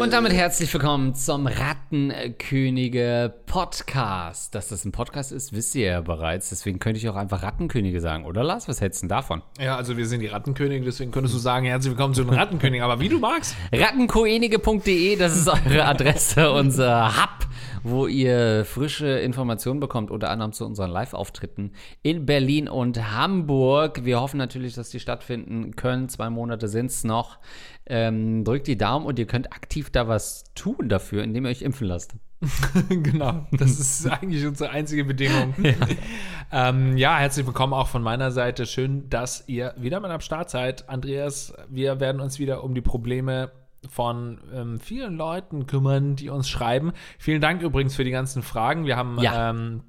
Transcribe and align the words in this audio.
Und 0.00 0.12
damit 0.12 0.32
herzlich 0.32 0.72
willkommen 0.72 1.14
zum 1.14 1.46
Rattenkönige 1.46 3.34
Podcast. 3.52 4.54
Dass 4.54 4.68
das 4.68 4.86
ein 4.86 4.92
Podcast 4.92 5.30
ist, 5.30 5.52
wisst 5.52 5.74
ihr 5.74 5.84
ja 5.84 6.00
bereits. 6.00 6.48
Deswegen 6.48 6.78
könnte 6.78 6.96
ich 6.96 7.06
auch 7.10 7.16
einfach 7.16 7.42
Rattenkönige 7.42 8.00
sagen, 8.00 8.24
oder 8.24 8.42
Lars? 8.42 8.66
Was 8.66 8.80
hältst 8.80 9.02
du 9.02 9.04
denn 9.04 9.08
davon? 9.10 9.42
Ja, 9.60 9.76
also 9.76 9.98
wir 9.98 10.06
sind 10.06 10.20
die 10.20 10.28
Rattenkönige, 10.28 10.82
deswegen 10.82 11.10
könntest 11.10 11.34
du 11.34 11.38
sagen, 11.38 11.66
herzlich 11.66 11.90
willkommen 11.90 12.14
zu 12.14 12.24
den 12.24 12.32
Rattenkönigen, 12.32 12.82
aber 12.82 12.98
wie 12.98 13.10
du 13.10 13.18
magst. 13.18 13.54
Rattenkoenige.de, 13.70 15.16
das 15.16 15.36
ist 15.36 15.48
eure 15.48 15.84
Adresse, 15.84 16.50
unser 16.54 17.14
Hub, 17.14 17.46
wo 17.82 18.06
ihr 18.06 18.64
frische 18.64 19.18
Informationen 19.18 19.80
bekommt, 19.80 20.10
unter 20.10 20.30
anderem 20.30 20.54
zu 20.54 20.64
unseren 20.64 20.90
Live-Auftritten 20.90 21.72
in 22.00 22.24
Berlin 22.24 22.70
und 22.70 23.12
Hamburg. 23.14 24.06
Wir 24.06 24.18
hoffen 24.22 24.38
natürlich, 24.38 24.76
dass 24.76 24.88
die 24.88 24.98
stattfinden 24.98 25.76
können. 25.76 26.08
Zwei 26.08 26.30
Monate 26.30 26.68
sind 26.68 26.86
es 26.86 27.04
noch. 27.04 27.38
Ähm, 27.84 28.44
drückt 28.44 28.66
die 28.66 28.78
Daumen 28.78 29.04
und 29.04 29.18
ihr 29.18 29.26
könnt 29.26 29.52
aktiv 29.52 29.90
da 29.90 30.08
was 30.08 30.44
tun 30.54 30.88
dafür, 30.88 31.22
indem 31.22 31.44
ihr 31.44 31.50
euch 31.50 31.60
impfen 31.60 31.86
lasst. 31.86 32.14
genau, 32.88 33.46
das 33.52 33.78
ist 33.78 34.06
eigentlich 34.08 34.44
unsere 34.46 34.70
einzige 34.70 35.04
Bedingung. 35.04 35.54
Ja. 35.62 36.68
Ähm, 36.68 36.98
ja, 36.98 37.16
herzlich 37.16 37.46
willkommen 37.46 37.72
auch 37.72 37.88
von 37.88 38.02
meiner 38.02 38.30
Seite. 38.30 38.66
Schön, 38.66 39.08
dass 39.08 39.44
ihr 39.48 39.74
wieder 39.78 40.00
mit 40.00 40.10
am 40.10 40.20
Start 40.20 40.50
seid. 40.50 40.86
Andreas, 40.88 41.54
wir 41.70 41.98
werden 41.98 42.20
uns 42.20 42.38
wieder 42.38 42.62
um 42.62 42.74
die 42.74 42.82
Probleme 42.82 43.52
von 43.88 44.38
ähm, 44.54 44.78
vielen 44.78 45.16
Leuten 45.16 45.66
kümmern, 45.66 46.14
die 46.14 46.28
uns 46.28 46.50
schreiben. 46.50 46.92
Vielen 47.18 47.40
Dank 47.40 47.62
übrigens 47.62 47.96
für 47.96 48.04
die 48.04 48.10
ganzen 48.10 48.42
Fragen. 48.42 48.84
Wir 48.84 48.96
haben 48.98 49.18
Ja. 49.20 49.50
ähm, 49.50 49.82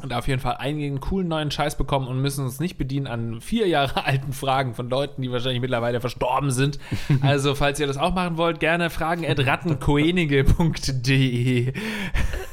und 0.00 0.14
auf 0.14 0.26
jeden 0.26 0.40
Fall 0.40 0.56
einigen 0.56 1.00
coolen 1.00 1.28
neuen 1.28 1.50
Scheiß 1.50 1.76
bekommen 1.76 2.08
und 2.08 2.18
müssen 2.18 2.46
uns 2.46 2.60
nicht 2.60 2.78
bedienen 2.78 3.06
an 3.06 3.42
vier 3.42 3.68
Jahre 3.68 4.06
alten 4.12 4.32
Fragen 4.32 4.74
von 4.74 4.88
Leuten, 4.88 5.20
die 5.20 5.30
wahrscheinlich 5.30 5.60
mittlerweile 5.60 6.00
verstorben 6.00 6.50
sind. 6.50 6.78
Also, 7.20 7.54
falls 7.54 7.78
ihr 7.78 7.86
das 7.86 7.98
auch 7.98 8.14
machen 8.14 8.36
wollt, 8.36 8.58
gerne 8.58 8.90
fragen 8.90 9.24
at 9.26 9.38
rattenkoenige.de 9.38 11.72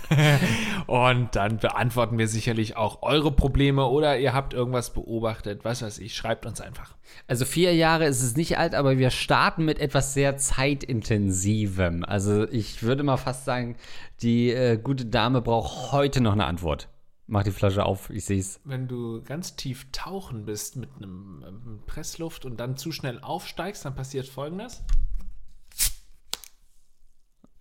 und 0.87 1.35
dann 1.35 1.57
beantworten 1.57 2.17
wir 2.17 2.27
sicherlich 2.27 2.77
auch 2.77 3.01
eure 3.01 3.31
Probleme 3.31 3.85
oder 3.85 4.19
ihr 4.19 4.33
habt 4.33 4.53
irgendwas 4.53 4.93
beobachtet, 4.93 5.63
was 5.63 5.81
weiß 5.81 5.99
ich, 5.99 6.15
schreibt 6.15 6.45
uns 6.45 6.61
einfach. 6.61 6.95
Also 7.27 7.45
vier 7.45 7.73
Jahre 7.73 8.05
ist 8.05 8.21
es 8.21 8.35
nicht 8.35 8.57
alt, 8.57 8.75
aber 8.75 8.97
wir 8.97 9.11
starten 9.11 9.65
mit 9.65 9.79
etwas 9.79 10.13
sehr 10.13 10.37
zeitintensivem. 10.37 12.03
Also 12.03 12.47
ich 12.49 12.83
würde 12.83 13.03
mal 13.03 13.17
fast 13.17 13.45
sagen, 13.45 13.75
die 14.21 14.51
äh, 14.51 14.77
gute 14.77 15.05
Dame 15.05 15.41
braucht 15.41 15.91
heute 15.91 16.21
noch 16.21 16.33
eine 16.33 16.45
Antwort. 16.45 16.89
Mach 17.31 17.43
die 17.43 17.51
Flasche 17.51 17.85
auf, 17.85 18.09
ich 18.09 18.25
sehe 18.25 18.39
es. 18.39 18.59
Wenn 18.63 18.87
du 18.87 19.21
ganz 19.21 19.55
tief 19.55 19.85
tauchen 19.91 20.45
bist 20.45 20.77
mit 20.77 20.89
einem 20.95 21.43
ähm, 21.47 21.79
Pressluft 21.85 22.43
und 22.43 22.59
dann 22.59 22.75
zu 22.75 22.91
schnell 22.91 23.19
aufsteigst, 23.19 23.85
dann 23.85 23.93
passiert 23.93 24.27
folgendes. 24.27 24.81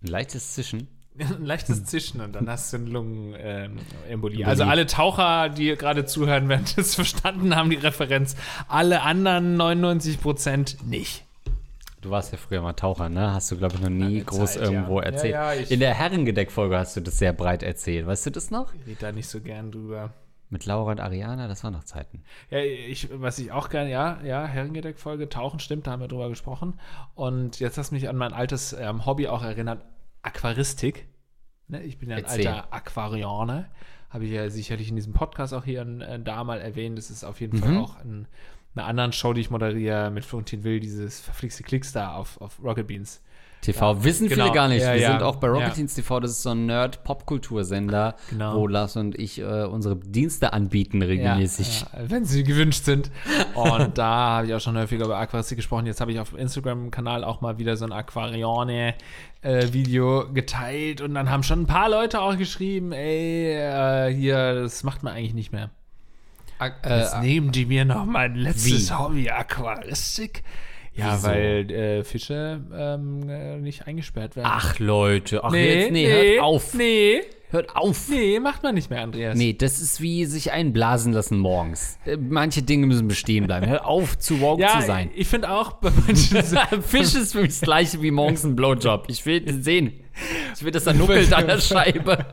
Ein 0.01 0.07
leichtes 0.07 0.55
Zischen. 0.55 0.87
Ein 1.19 1.45
leichtes 1.45 1.85
Zischen 1.85 2.19
und 2.19 2.33
dann 2.33 2.49
hast 2.49 2.73
du 2.73 2.77
eine 2.77 2.89
Lungenembolie. 2.89 4.47
also 4.47 4.63
alle 4.63 4.87
Taucher, 4.87 5.49
die 5.49 5.75
gerade 5.75 6.05
zuhören, 6.05 6.49
werden 6.49 6.65
das 6.75 6.95
verstanden 6.95 7.55
haben, 7.55 7.69
die 7.69 7.75
Referenz. 7.75 8.35
Alle 8.67 9.03
anderen 9.03 9.55
99 9.55 10.19
Prozent 10.19 10.77
nicht. 10.83 11.25
Du 12.01 12.09
warst 12.11 12.31
ja 12.31 12.37
früher 12.37 12.61
mal 12.61 12.73
Taucher, 12.73 13.09
ne? 13.09 13.33
Hast 13.33 13.51
du, 13.51 13.57
glaube 13.57 13.75
ich, 13.75 13.81
noch 13.81 13.89
nie 13.89 14.23
groß 14.23 14.53
Zeit, 14.53 14.63
irgendwo 14.63 14.99
ja. 14.99 15.05
erzählt. 15.07 15.33
Ja, 15.33 15.53
ja, 15.53 15.65
In 15.67 15.79
der 15.81 15.93
Herrengedeckfolge 15.93 16.77
hast 16.77 16.95
du 16.95 17.01
das 17.01 17.17
sehr 17.19 17.33
breit 17.33 17.61
erzählt. 17.63 18.07
Weißt 18.07 18.25
du 18.25 18.29
das 18.29 18.51
noch? 18.51 18.73
Ich 18.73 18.85
rede 18.87 18.99
da 19.01 19.11
nicht 19.11 19.27
so 19.27 19.41
gern 19.41 19.71
drüber. 19.71 20.13
Mit 20.51 20.65
Laura 20.65 20.91
und 20.91 20.99
Ariana, 20.99 21.47
das 21.47 21.63
waren 21.63 21.73
noch 21.73 21.83
Zeiten. 21.83 22.23
Ja, 22.49 22.59
ich, 22.59 23.09
was 23.11 23.37
ich 23.37 23.51
auch 23.51 23.69
gerne, 23.69 23.91
ja, 23.91 24.19
ja, 24.23 24.45
Herrengedeck-Folge, 24.45 25.29
Tauchen, 25.29 25.59
stimmt, 25.59 25.85
da 25.85 25.91
haben 25.91 25.99
wir 26.01 26.07
drüber 26.07 26.29
gesprochen. 26.29 26.79
Und 27.13 27.59
jetzt 27.59 27.77
hast 27.77 27.91
du 27.91 27.95
mich 27.95 28.09
an 28.09 28.15
mein 28.15 28.33
altes 28.33 28.73
ähm, 28.73 29.05
Hobby 29.05 29.27
auch 29.27 29.43
erinnert, 29.43 29.85
Aquaristik. 30.23 31.07
Ne, 31.67 31.83
ich 31.83 31.99
bin 31.99 32.09
ja 32.09 32.15
ein 32.17 32.23
Erzähl. 32.23 32.47
alter 32.47 32.73
Aquarianer. 32.73 33.65
Habe 34.09 34.25
ich 34.25 34.31
ja 34.31 34.49
sicherlich 34.49 34.89
in 34.89 34.95
diesem 34.95 35.13
Podcast 35.13 35.53
auch 35.53 35.65
hier 35.65 35.81
äh, 35.81 36.19
da 36.19 36.43
mal 36.43 36.59
erwähnt. 36.61 36.97
Das 36.97 37.11
ist 37.11 37.23
auf 37.23 37.41
jeden 37.41 37.57
Mhm. 37.59 37.63
Fall 37.63 37.77
auch 37.77 38.03
in 38.03 38.25
einer 38.75 38.85
anderen 38.85 39.11
Show, 39.11 39.33
die 39.33 39.41
ich 39.41 39.49
moderiere 39.49 40.11
mit 40.11 40.23
Florentin 40.25 40.63
Will, 40.63 40.79
dieses 40.79 41.19
verflixte 41.19 41.63
Klicks 41.63 41.91
da 41.91 42.13
auf, 42.13 42.39
auf 42.41 42.59
Rocket 42.63 42.85
Beans. 42.87 43.21
TV 43.61 44.05
wissen 44.05 44.29
genau. 44.29 44.45
viele 44.45 44.55
gar 44.55 44.69
nicht. 44.69 44.83
Ja, 44.83 44.93
wir 44.93 45.01
ja. 45.01 45.11
sind 45.11 45.21
auch 45.21 45.35
bei 45.35 45.49
Rocket 45.49 45.67
Ja. 45.67 45.73
Teens 45.73 45.93
TV, 45.93 46.21
das 46.21 46.31
ist 46.31 46.43
so 46.43 46.51
ein 46.51 46.65
Nerd-Popkultursender, 46.65 48.15
Genau. 48.29 48.55
wo 48.55 48.67
Lars 48.67 48.95
und 48.95 49.19
ich 49.19 49.39
äh, 49.39 49.65
unsere 49.65 49.97
Dienste 49.97 50.53
anbieten 50.53 51.01
regelmäßig. 51.01 51.81
Ja, 51.81 51.87
ja, 51.99 52.09
wenn 52.09 52.23
sie 52.23 52.45
gewünscht 52.45 52.85
sind. 52.85 53.11
Und 53.55 53.97
da 53.97 54.37
habe 54.37 54.47
ich 54.47 54.53
auch 54.53 54.61
schon 54.61 54.77
häufiger 54.77 55.03
über 55.05 55.17
Aquaristik 55.17 55.57
gesprochen. 55.57 55.85
Jetzt 55.87 55.99
habe 55.99 56.13
ich 56.13 56.21
auf 56.21 56.29
dem 56.29 56.39
Instagram-Kanal 56.39 57.25
auch 57.25 57.41
mal 57.41 57.57
wieder 57.57 57.75
so 57.75 57.83
ein 57.83 57.91
Aquarione-Video 57.91 60.31
geteilt. 60.33 61.01
Und 61.01 61.15
dann 61.15 61.29
haben 61.29 61.43
schon 61.43 61.63
ein 61.63 61.67
paar 61.67 61.89
Leute 61.89 62.21
auch 62.21 62.37
geschrieben, 62.37 62.93
ey, 62.93 63.57
äh, 63.57 64.07
hier, 64.13 64.53
das 64.61 64.83
macht 64.83 65.03
man 65.03 65.13
eigentlich 65.13 65.33
nicht 65.33 65.51
mehr. 65.51 65.69
Jetzt 66.87 67.21
nehmen 67.21 67.51
die 67.51 67.65
mir 67.65 67.85
noch 67.85 68.05
mein 68.05 68.35
letztes 68.35 68.89
Wie? 68.89 68.93
Hobby, 68.93 69.29
Aquaristik. 69.29 70.43
Ja, 70.93 71.13
Wieso? 71.13 71.27
weil 71.27 71.71
äh, 71.71 72.03
Fische 72.03 72.61
ähm, 72.75 73.29
äh, 73.29 73.57
nicht 73.57 73.87
eingesperrt 73.87 74.35
werden. 74.35 74.49
Ach 74.51 74.77
Leute, 74.79 75.43
ach 75.43 75.53
jetzt, 75.53 75.91
nee, 75.91 76.07
hört 76.07 76.41
auf. 76.41 76.73
Nee, 76.73 77.21
Hört 77.51 77.75
auf. 77.75 78.09
nee, 78.09 78.39
macht 78.39 78.61
man 78.63 78.75
nicht 78.75 78.89
mehr, 78.89 79.01
Andreas. 79.01 79.37
Nee, 79.37 79.53
das 79.53 79.79
ist 79.79 80.01
wie 80.01 80.25
sich 80.25 80.51
einblasen 80.51 81.13
lassen 81.13 81.39
morgens. 81.39 81.97
Äh, 82.05 82.17
Manche 82.17 82.63
Dinge 82.63 82.85
müssen 82.87 83.07
bestehen 83.07 83.47
bleiben. 83.47 83.65
Hör 83.67 83.85
auf, 83.87 84.19
zu 84.19 84.41
woke 84.41 84.61
Ja, 84.61 84.79
zu 84.81 84.85
sein. 84.85 85.09
ich 85.15 85.27
finde 85.27 85.49
auch 85.51 85.73
bei 85.73 85.89
manchen 86.05 86.43
Fisch 86.83 87.15
ist 87.15 87.31
für 87.31 87.41
mich 87.41 87.51
das 87.51 87.61
gleiche 87.61 88.01
wie 88.01 88.11
morgens 88.11 88.43
ein 88.43 88.55
Blowjob. 88.55 89.05
Ich 89.07 89.25
will 89.25 89.63
sehen. 89.63 89.93
Ich 90.55 90.63
will, 90.63 90.71
dass 90.71 90.85
er 90.87 90.93
nuckelt 90.93 91.33
an 91.33 91.47
der 91.47 91.57
Scheibe. 91.61 92.25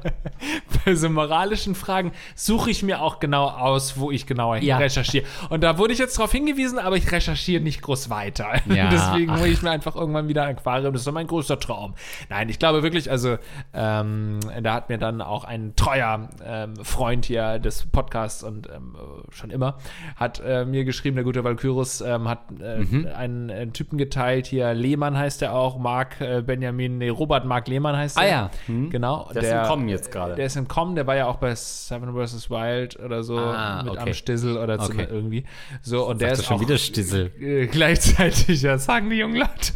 bei 0.85 0.95
so 0.95 1.09
moralischen 1.09 1.75
Fragen 1.75 2.13
suche 2.35 2.71
ich 2.71 2.83
mir 2.83 3.01
auch 3.03 3.21
genau 3.21 3.47
aus, 3.49 3.99
wo 3.99 4.11
ich 4.11 4.27
genauer 4.27 4.59
Ja. 4.59 4.79
recherchiere. 4.79 5.25
Und 5.51 5.63
da 5.63 5.79
wurde 5.79 5.93
ich 5.93 5.99
jetzt 5.99 6.19
darauf 6.19 6.33
hingewiesen, 6.33 6.79
aber 6.79 6.97
ich 6.97 7.11
recherchiere 7.11 7.63
nicht 7.63 7.83
groß 7.83 8.11
weiter. 8.11 8.47
Ja, 8.67 8.91
Deswegen 8.91 9.39
hole 9.39 9.49
ich 9.49 9.63
mir 9.63 9.71
einfach 9.71 9.97
irgendwann 9.97 10.29
wieder 10.29 10.45
ein 10.45 10.57
Aquarium. 10.57 10.93
Das 10.93 11.03
ist 11.03 11.07
doch 11.07 11.13
mein 11.13 11.27
größter 11.27 11.59
Traum. 11.59 11.95
Nein, 12.29 12.49
ich 12.49 12.59
glaube 12.59 12.83
wirklich, 12.83 13.11
also 13.11 13.39
ähm, 13.73 14.41
da 14.63 14.75
hat 14.75 14.89
mir 14.89 14.99
dann 14.99 15.23
auch 15.23 15.45
ein 15.45 15.75
treuer 15.77 16.29
ähm, 16.45 16.75
Freund 16.83 17.25
hier 17.27 17.59
des 17.59 17.87
Podcasts 17.87 18.43
und 18.43 18.69
ähm, 18.69 18.97
äh, 18.97 19.35
schon 19.35 19.51
immer, 19.51 19.79
hat 20.17 20.41
äh, 20.45 20.65
mir 20.65 20.85
geschrieben, 20.85 21.17
der 21.17 21.25
gute 21.25 21.45
Valkyrus 21.45 22.01
ähm, 22.01 22.29
hat 22.29 22.41
äh, 22.61 22.77
Mhm. 22.79 23.09
einen, 23.15 23.49
äh, 23.51 23.67
Typen 23.69 23.99
geteilt, 23.99 24.47
hier 24.47 24.73
Lehmann 24.75 25.17
heißt 25.17 25.43
er 25.43 25.55
auch, 25.55 25.79
Marc 25.79 26.21
äh, 26.21 26.43
Benjamin, 26.43 26.99
nee, 26.99 27.09
Robert 27.09 27.45
Marc 27.45 27.69
Lehmann 27.69 27.76
heißt 27.85 28.17
Ah 28.19 28.23
er. 28.23 28.29
ja. 28.29 28.51
Hm. 28.67 28.91
Genau. 28.91 29.29
Der 29.35 29.43
ist 29.43 29.51
im 29.53 29.63
Kommen 29.69 29.89
jetzt 29.89 30.11
gerade. 30.13 30.35
Der 30.35 30.47
ist 30.47 30.57
im 30.57 30.69
Kommen, 30.69 30.95
der 30.95 31.07
war 31.07 31.17
ja 31.17 31.27
auch 31.27 31.37
bei 31.37 31.55
Seven 31.55 32.15
vs. 32.15 32.49
Wild 32.51 32.99
oder 33.01 33.23
so 33.23 33.39
Ah, 33.39 33.83
mit 33.83 33.93
okay. 33.93 34.01
am 34.01 34.13
Stissel 34.15 34.57
oder 34.57 34.79
so 34.81 34.93
Okay. 34.93 35.07
irgendwie. 35.11 35.45
So, 35.83 36.09
und 36.09 36.21
der 36.21 36.33
ist 36.33 36.45
schon 36.45 36.57
auch 36.57 36.61
wieder 36.61 36.79
Stissel. 36.79 37.33
äh, 37.41 37.67
gleichzeitig, 37.67 38.63
ja, 38.63 38.79
sagen 38.79 39.11
die 39.11 39.17
jungen 39.17 39.37
Leute. 39.37 39.73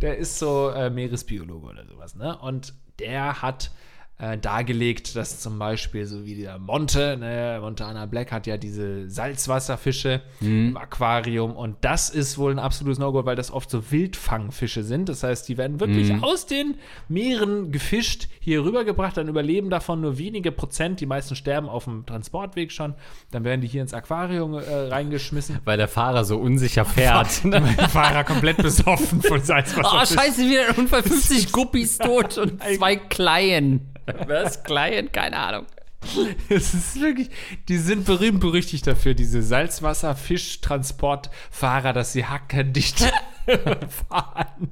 Der 0.00 0.16
ist 0.18 0.38
so 0.38 0.70
äh, 0.70 0.90
Meeresbiologe 0.90 1.66
oder 1.66 1.84
sowas, 1.86 2.14
ne? 2.14 2.36
Und 2.38 2.74
der 2.98 3.42
hat 3.42 3.70
äh, 4.18 4.38
dargelegt, 4.38 5.14
dass 5.14 5.40
zum 5.40 5.58
Beispiel 5.58 6.06
so 6.06 6.24
wie 6.24 6.36
der 6.36 6.58
Monte, 6.58 7.18
ne, 7.18 7.58
Montana 7.60 8.06
Black 8.06 8.32
hat 8.32 8.46
ja 8.46 8.56
diese 8.56 9.10
Salzwasserfische 9.10 10.22
Mhm. 10.40 10.68
im 10.68 10.76
Aquarium 10.78 11.52
und 11.54 11.76
das 11.82 12.08
ist 12.08 12.38
wohl 12.38 12.50
ein 12.50 12.58
absolutes 12.58 12.98
No-Go, 12.98 13.26
weil 13.26 13.36
das 13.36 13.50
oft 13.50 13.70
so 13.70 13.90
Wildfangfische 13.90 14.82
sind. 14.84 15.08
Das 15.10 15.22
heißt, 15.22 15.46
die 15.48 15.58
werden 15.58 15.80
wirklich 15.80 16.10
Mhm. 16.12 16.24
aus 16.24 16.46
den 16.46 16.76
Meeren 17.08 17.72
gefischt, 17.72 18.28
hier 18.40 18.64
rübergebracht, 18.64 19.16
dann 19.18 19.28
überleben 19.28 19.68
davon 19.70 20.00
nur 20.00 20.16
wenige 20.18 20.50
Prozent. 20.50 21.00
Die 21.00 21.06
meisten 21.06 21.36
sterben 21.36 21.68
auf 21.68 21.84
dem 21.84 22.06
Transportweg 22.06 22.72
schon. 22.72 22.94
Dann 23.32 23.44
werden 23.44 23.60
die 23.60 23.66
hier 23.66 23.82
ins 23.82 23.92
Aquarium 23.92 24.54
äh, 24.54 24.60
reingeschmissen. 24.88 25.58
Weil 25.64 25.76
der 25.76 25.88
Fahrer 25.88 26.24
so 26.24 26.38
unsicher 26.38 26.84
fährt. 26.84 27.44
Mein 27.44 27.66
Fahrer 27.90 28.24
komplett 28.24 28.56
besoffen 28.58 29.20
von 29.20 29.40
Salzwasser. 29.44 29.90
Oh, 30.02 30.06
scheiße, 30.06 30.42
wieder 30.48 30.68
ein 30.70 30.74
Unfall. 30.76 31.02
50 31.06 31.52
Guppies 31.52 31.98
tot 31.98 32.38
und 32.38 32.62
zwei 32.62 32.96
Kleien. 32.96 33.92
Was? 34.26 34.62
Kleien? 34.64 35.12
Keine 35.12 35.36
Ahnung. 35.36 35.66
Es 36.48 36.72
ist 36.72 36.98
wirklich, 37.00 37.30
die 37.68 37.78
sind 37.78 38.04
berühmt 38.04 38.38
berüchtigt 38.40 38.86
dafür, 38.86 39.14
diese 39.14 39.42
Salzwasser-Fischtransportfahrer, 39.42 41.92
dass 41.92 42.12
sie 42.12 42.26
hackendicht 42.26 43.00
fahren. 44.08 44.70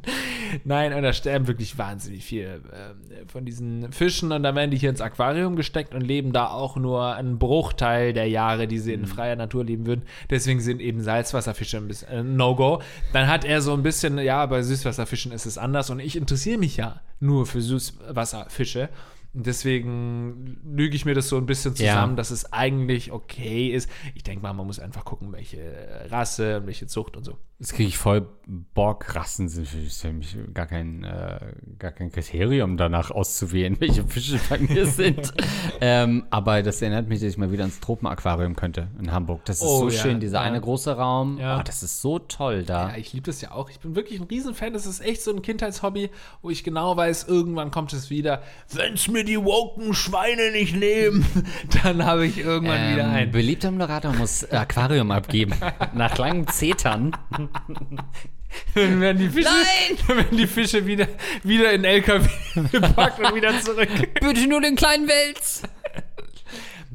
Nein, 0.64 0.92
und 0.92 1.02
da 1.02 1.12
sterben 1.12 1.46
wirklich 1.46 1.78
wahnsinnig 1.78 2.24
viele 2.24 2.60
ähm, 2.72 3.28
von 3.28 3.44
diesen 3.44 3.92
Fischen 3.92 4.32
und 4.32 4.42
dann 4.42 4.56
werden 4.56 4.70
die 4.70 4.76
hier 4.76 4.90
ins 4.90 5.00
Aquarium 5.00 5.56
gesteckt 5.56 5.94
und 5.94 6.02
leben 6.02 6.32
da 6.32 6.48
auch 6.48 6.76
nur 6.76 7.14
einen 7.14 7.38
Bruchteil 7.38 8.12
der 8.12 8.28
Jahre, 8.28 8.68
die 8.68 8.78
sie 8.78 8.92
in 8.92 9.06
freier 9.06 9.36
Natur 9.36 9.64
leben 9.64 9.86
würden. 9.86 10.02
Deswegen 10.30 10.60
sind 10.60 10.80
eben 10.80 11.00
Salzwasserfische 11.00 11.78
ein 11.78 11.88
bisschen 11.88 12.08
äh, 12.08 12.22
No-Go. 12.22 12.80
Dann 13.12 13.26
hat 13.28 13.44
er 13.44 13.60
so 13.60 13.74
ein 13.74 13.82
bisschen, 13.82 14.18
ja, 14.18 14.46
bei 14.46 14.62
Süßwasserfischen 14.62 15.32
ist 15.32 15.46
es 15.46 15.58
anders 15.58 15.90
und 15.90 15.98
ich 16.00 16.16
interessiere 16.16 16.58
mich 16.58 16.76
ja 16.76 17.00
nur 17.20 17.46
für 17.46 17.60
Süßwasserfische. 17.60 18.88
Deswegen 19.36 20.58
lüge 20.64 20.94
ich 20.94 21.04
mir 21.04 21.14
das 21.14 21.28
so 21.28 21.36
ein 21.36 21.46
bisschen 21.46 21.74
zusammen, 21.74 22.12
Ja. 22.12 22.16
dass 22.16 22.30
es 22.30 22.52
eigentlich 22.52 23.10
okay 23.10 23.68
ist. 23.70 23.90
Ich 24.14 24.22
denke 24.22 24.42
mal, 24.42 24.52
man 24.52 24.66
muss 24.66 24.78
einfach 24.78 25.04
gucken, 25.04 25.32
welche 25.32 26.06
Rasse 26.08 26.58
und 26.60 26.66
welche 26.66 26.86
Zucht 26.86 27.16
und 27.16 27.24
so. 27.24 27.36
Das 27.60 27.72
kriege 27.72 27.88
ich 27.88 27.96
voll 27.98 28.26
Bock. 28.74 29.14
Rassen 29.14 29.48
sind 29.48 29.66
für 29.66 30.12
mich 30.12 30.36
gar 30.52 30.66
kein, 30.66 31.02
äh, 31.04 31.38
gar 31.78 31.92
kein 31.92 32.10
Kriterium, 32.12 32.76
danach 32.76 33.10
auszuwählen, 33.10 33.76
welche 33.80 34.04
Fische 34.06 34.38
bei 34.50 34.58
mir 34.58 34.84
sind. 34.88 35.32
ähm, 35.80 36.26
aber 36.30 36.62
das 36.62 36.82
erinnert 36.82 37.08
mich, 37.08 37.20
dass 37.20 37.30
ich 37.30 37.38
mal 37.38 37.52
wieder 37.52 37.64
ins 37.64 37.80
Tropenaquarium 37.80 38.54
könnte 38.54 38.88
in 39.00 39.12
Hamburg. 39.12 39.44
Das 39.46 39.58
ist 39.58 39.62
Oh, 39.62 39.78
so 39.78 39.88
ja, 39.88 40.02
schön, 40.02 40.20
dieser 40.20 40.38
ja. 40.38 40.42
eine 40.42 40.60
große 40.60 40.94
Raum. 40.94 41.38
Ja. 41.38 41.58
Oh, 41.58 41.62
das 41.64 41.82
ist 41.82 42.02
so 42.02 42.18
toll 42.18 42.64
da. 42.64 42.90
Ja, 42.90 42.96
ich 42.98 43.12
liebe 43.14 43.24
das 43.26 43.40
ja 43.40 43.52
auch. 43.52 43.70
Ich 43.70 43.78
bin 43.80 43.94
wirklich 43.96 44.20
ein 44.20 44.26
Riesenfan. 44.26 44.74
Das 44.74 44.84
ist 44.84 45.00
echt 45.00 45.22
so 45.22 45.30
ein 45.34 45.40
Kindheitshobby, 45.40 46.10
wo 46.42 46.50
ich 46.50 46.64
genau 46.64 46.96
weiß, 46.98 47.24
irgendwann 47.28 47.70
kommt 47.70 47.94
es 47.94 48.10
wieder. 48.10 48.42
Wenn's 48.74 49.08
mir 49.08 49.24
die 49.24 49.42
woken 49.42 49.94
Schweine 49.94 50.50
nicht 50.52 50.76
nehmen, 50.76 51.24
dann 51.82 52.04
habe 52.04 52.26
ich 52.26 52.38
irgendwann 52.38 52.92
wieder 52.92 53.04
Ähm, 53.04 53.10
ein. 53.14 53.30
beliebter 53.30 53.70
Moderator 53.70 54.12
muss 54.12 54.44
Aquarium 54.50 55.10
abgeben. 55.12 55.54
Nach 55.94 56.18
langem 56.18 56.46
Zetern. 56.48 57.12
Dann 58.74 59.00
werden 59.00 59.18
die 59.18 59.28
Fische, 59.28 59.48
Nein! 59.48 59.98
dann 60.06 60.16
werden 60.16 60.36
die 60.38 60.46
Fische 60.46 60.86
wieder, 60.86 61.08
wieder 61.42 61.72
in 61.72 61.84
LKW 61.84 62.28
gepackt 62.70 63.18
und 63.18 63.34
wieder 63.34 63.60
zurück. 63.60 63.88
Bitte 64.20 64.46
nur 64.46 64.60
den 64.60 64.76
kleinen 64.76 65.08
Wels. 65.08 65.62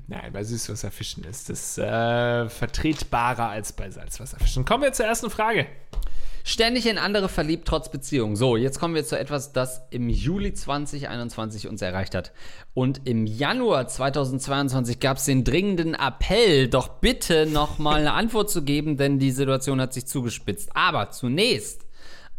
Nein, 0.07 0.31
bei 0.31 0.43
Süßwasserfischen 0.43 1.23
ist 1.25 1.49
es 1.49 1.77
äh, 1.77 2.49
vertretbarer 2.49 3.49
als 3.49 3.73
bei 3.73 3.91
Salzwasserfischen. 3.91 4.65
Kommen 4.65 4.83
wir 4.83 4.93
zur 4.93 5.05
ersten 5.05 5.29
Frage. 5.29 5.67
Ständig 6.43 6.85
in 6.87 6.97
andere 6.97 7.29
verliebt, 7.29 7.67
trotz 7.67 7.89
Beziehung. 7.89 8.35
So, 8.35 8.57
jetzt 8.57 8.79
kommen 8.79 8.95
wir 8.95 9.05
zu 9.05 9.17
etwas, 9.19 9.53
das 9.53 9.81
im 9.89 10.09
Juli 10.09 10.53
2021 10.53 11.67
uns 11.67 11.81
erreicht 11.81 12.15
hat. 12.15 12.31
Und 12.73 13.01
im 13.05 13.25
Januar 13.25 13.87
2022 13.87 14.99
gab 14.99 15.17
es 15.17 15.25
den 15.25 15.43
dringenden 15.43 15.95
Appell, 15.95 16.67
doch 16.67 16.87
bitte 16.87 17.45
nochmal 17.45 18.01
eine 18.01 18.13
Antwort 18.13 18.49
zu 18.49 18.63
geben, 18.63 18.97
denn 18.97 19.19
die 19.19 19.31
Situation 19.31 19.81
hat 19.81 19.93
sich 19.93 20.05
zugespitzt. 20.05 20.75
Aber 20.75 21.11
zunächst 21.11 21.85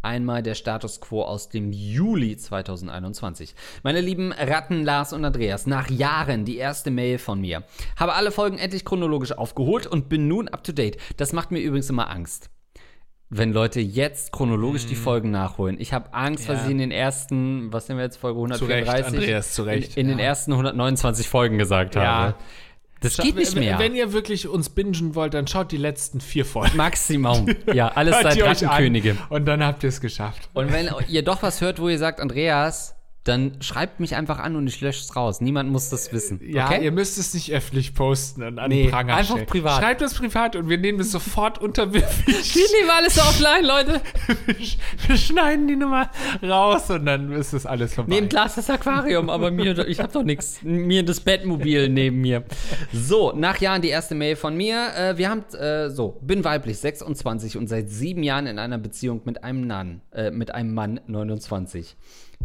einmal 0.03 0.43
der 0.43 0.55
Status 0.55 1.01
quo 1.01 1.23
aus 1.23 1.49
dem 1.49 1.73
Juli 1.73 2.37
2021. 2.37 3.55
Meine 3.83 4.01
lieben 4.01 4.33
Ratten 4.33 4.83
Lars 4.83 5.13
und 5.13 5.25
Andreas, 5.25 5.67
nach 5.67 5.91
Jahren 5.91 6.45
die 6.45 6.57
erste 6.57 6.91
Mail 6.91 7.19
von 7.19 7.41
mir. 7.41 7.65
Habe 7.97 8.15
alle 8.15 8.33
Folgen 8.33 8.59
endlich 8.59 8.85
chronologisch 8.85 9.33
aufgeholt 9.33 9.87
und 9.87 10.09
bin 10.09 10.29
nun 10.29 10.49
up 10.49 10.65
to 10.65 10.73
date. 10.73 10.97
Das 11.17 11.33
macht 11.33 11.51
mir 11.51 11.61
übrigens 11.61 11.91
immer 11.91 12.11
Angst 12.11 12.51
wenn 13.31 13.53
Leute 13.53 13.81
jetzt 13.81 14.33
chronologisch 14.33 14.87
die 14.87 14.97
Folgen 14.97 15.31
nachholen. 15.31 15.77
Ich 15.81 15.93
habe 15.93 16.13
Angst, 16.13 16.49
was 16.49 16.57
Mhm. 16.57 16.61
Ja. 16.63 16.65
ich 16.67 16.71
in 16.73 16.79
den 16.79 16.91
ersten, 16.91 17.73
was 17.73 17.87
sind 17.87 17.97
wir 17.97 18.05
jetzt, 18.05 18.17
Folge 18.17 18.39
Zu 18.55 18.65
Recht, 18.65 18.89
134? 18.89 19.07
Andreas, 19.21 19.55
zu 19.55 19.63
Recht. 19.63 19.97
In, 19.97 20.03
in 20.03 20.09
den 20.09 20.19
Ja. 20.19 20.25
ersten 20.27 20.53
129 20.53 21.29
Folgen 21.29 21.57
gesagt 21.59 21.95
Ja. 21.95 22.03
habe. 22.05 22.35
Das 23.03 23.17
geht 23.17 23.35
nicht 23.37 23.55
mehr. 23.55 23.79
Wenn 23.79 23.95
ihr 23.95 24.13
wirklich 24.13 24.47
uns 24.47 24.69
bingen 24.69 25.15
wollt, 25.15 25.33
dann 25.33 25.47
schaut 25.47 25.73
die 25.73 25.79
letzten 25.79 26.21
vier 26.21 26.45
Folgen. 26.45 26.77
Maximum. 26.77 27.47
Ja, 27.73 27.89
alles 27.89 28.15
seit 28.21 28.43
Rattenkönige. 28.43 29.17
Und 29.31 29.47
dann 29.47 29.65
habt 29.65 29.83
ihr 29.85 29.89
es 29.89 30.01
geschafft. 30.03 30.51
Und 30.53 30.71
wenn 30.73 30.89
ihr 31.09 31.23
doch 31.25 31.43
was 31.43 31.61
hört, 31.63 31.81
wo 31.81 31.89
ihr 31.89 31.99
sagt, 31.99 32.21
Andreas, 32.21 32.95
dann 33.25 33.61
schreibt 33.61 34.01
mich 34.01 34.17
einfach 34.17 34.39
an 34.39 34.57
und 34.57 34.67
ich 34.67 34.81
lösche 34.81 35.01
es 35.03 35.15
raus. 35.15 35.43
Niemand 35.43 35.71
muss 35.71 35.91
das 35.91 36.11
wissen. 36.11 36.41
Ja, 36.43 36.67
okay? 36.67 36.83
ihr 36.83 36.91
müsst 36.91 37.19
es 37.19 37.35
nicht 37.35 37.53
öffentlich 37.53 37.95
posten 37.95 38.43
und 38.43 38.59
an 38.59 38.71
Nee, 38.71 38.85
den 38.85 38.91
Pranger 38.91 39.15
einfach 39.17 39.35
stellen. 39.35 39.47
privat. 39.47 39.79
Schreibt 39.79 40.01
es 40.01 40.15
privat 40.15 40.57
und 40.57 40.71
wir 40.71 40.79
nehmen 40.79 41.01
es 41.01 41.13
sofort 41.13 41.59
unterwürfig. 41.59 42.55
Wir 42.55 42.79
nehmen 42.81 42.91
alles 42.91 43.19
offline, 43.19 43.65
Leute. 43.65 44.01
wir 45.07 45.17
schneiden 45.19 45.69
die 45.69 45.77
Nummer 45.77 46.11
raus 46.43 46.89
und 46.91 47.05
dann 47.05 47.31
ist 47.33 47.53
es 47.53 47.67
alles 47.67 47.95
vorbei. 47.95 48.15
Nehmt 48.15 48.31
Glas 48.31 48.55
das 48.55 48.71
Aquarium, 48.71 49.29
aber 49.29 49.51
mir, 49.51 49.87
ich 49.87 50.01
habe 50.01 50.13
doch 50.13 50.23
nichts. 50.23 50.63
Mir 50.63 51.05
das 51.05 51.21
Bettmobil 51.21 51.91
neben 51.91 52.23
mir. 52.23 52.45
So, 52.93 53.33
nach 53.37 53.61
Jahren 53.61 53.83
die 53.83 53.89
erste 53.89 54.15
Mail 54.15 54.37
von 54.37 54.57
mir. 54.57 54.95
Äh, 54.97 55.19
wir 55.19 55.29
haben, 55.29 55.45
äh, 55.55 55.91
so, 55.91 56.19
bin 56.23 56.43
weiblich, 56.43 56.79
26 56.79 57.59
und 57.59 57.69
seit 57.69 57.91
sieben 57.91 58.23
Jahren 58.23 58.47
in 58.47 58.59
einer 58.59 58.79
Beziehung 58.79 59.21
mit 59.25 59.45
einem 59.45 59.67
Mann, 59.67 60.01
äh, 60.13 60.31
mit 60.31 60.55
einem 60.55 60.73
Mann, 60.73 61.01
29. 61.07 61.97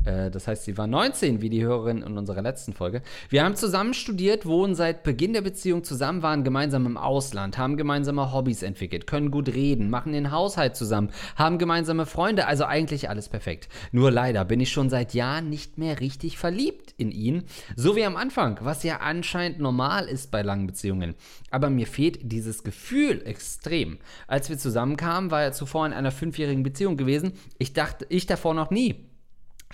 Äh, 0.05 0.31
das 0.31 0.47
heißt, 0.47 0.63
sie 0.63 0.77
war 0.77 0.87
19, 0.87 1.41
wie 1.41 1.49
die 1.49 1.63
Hörerin 1.63 2.01
in 2.01 2.17
unserer 2.17 2.41
letzten 2.41 2.73
Folge. 2.73 3.01
Wir 3.29 3.43
haben 3.43 3.55
zusammen 3.55 3.93
studiert, 3.93 4.45
wohnen 4.45 4.75
seit 4.75 5.03
Beginn 5.03 5.33
der 5.33 5.41
Beziehung 5.41 5.83
zusammen, 5.83 6.21
waren 6.21 6.43
gemeinsam 6.43 6.85
im 6.85 6.97
Ausland, 6.97 7.57
haben 7.57 7.77
gemeinsame 7.77 8.31
Hobbys 8.31 8.63
entwickelt, 8.63 9.07
können 9.07 9.31
gut 9.31 9.49
reden, 9.49 9.89
machen 9.89 10.13
den 10.13 10.31
Haushalt 10.31 10.75
zusammen, 10.75 11.11
haben 11.35 11.57
gemeinsame 11.57 12.05
Freunde, 12.05 12.47
also 12.47 12.65
eigentlich 12.65 13.09
alles 13.09 13.29
perfekt. 13.29 13.67
Nur 13.91 14.11
leider 14.11 14.45
bin 14.45 14.59
ich 14.59 14.71
schon 14.71 14.89
seit 14.89 15.13
Jahren 15.13 15.49
nicht 15.49 15.77
mehr 15.77 15.99
richtig 15.99 16.37
verliebt 16.37 16.93
in 16.97 17.11
ihn, 17.11 17.43
so 17.75 17.95
wie 17.95 18.05
am 18.05 18.15
Anfang, 18.15 18.59
was 18.61 18.83
ja 18.83 18.97
anscheinend 18.97 19.59
normal 19.59 20.07
ist 20.07 20.31
bei 20.31 20.41
langen 20.41 20.67
Beziehungen. 20.67 21.15
Aber 21.51 21.69
mir 21.69 21.87
fehlt 21.87 22.19
dieses 22.31 22.63
Gefühl 22.63 23.21
extrem. 23.25 23.97
Als 24.27 24.49
wir 24.49 24.57
zusammenkamen, 24.57 25.31
war 25.31 25.43
er 25.43 25.53
zuvor 25.53 25.85
in 25.85 25.93
einer 25.93 26.11
fünfjährigen 26.11 26.63
Beziehung 26.63 26.97
gewesen. 26.97 27.33
Ich 27.57 27.73
dachte, 27.73 28.05
ich 28.09 28.25
davor 28.25 28.53
noch 28.53 28.71
nie 28.71 29.14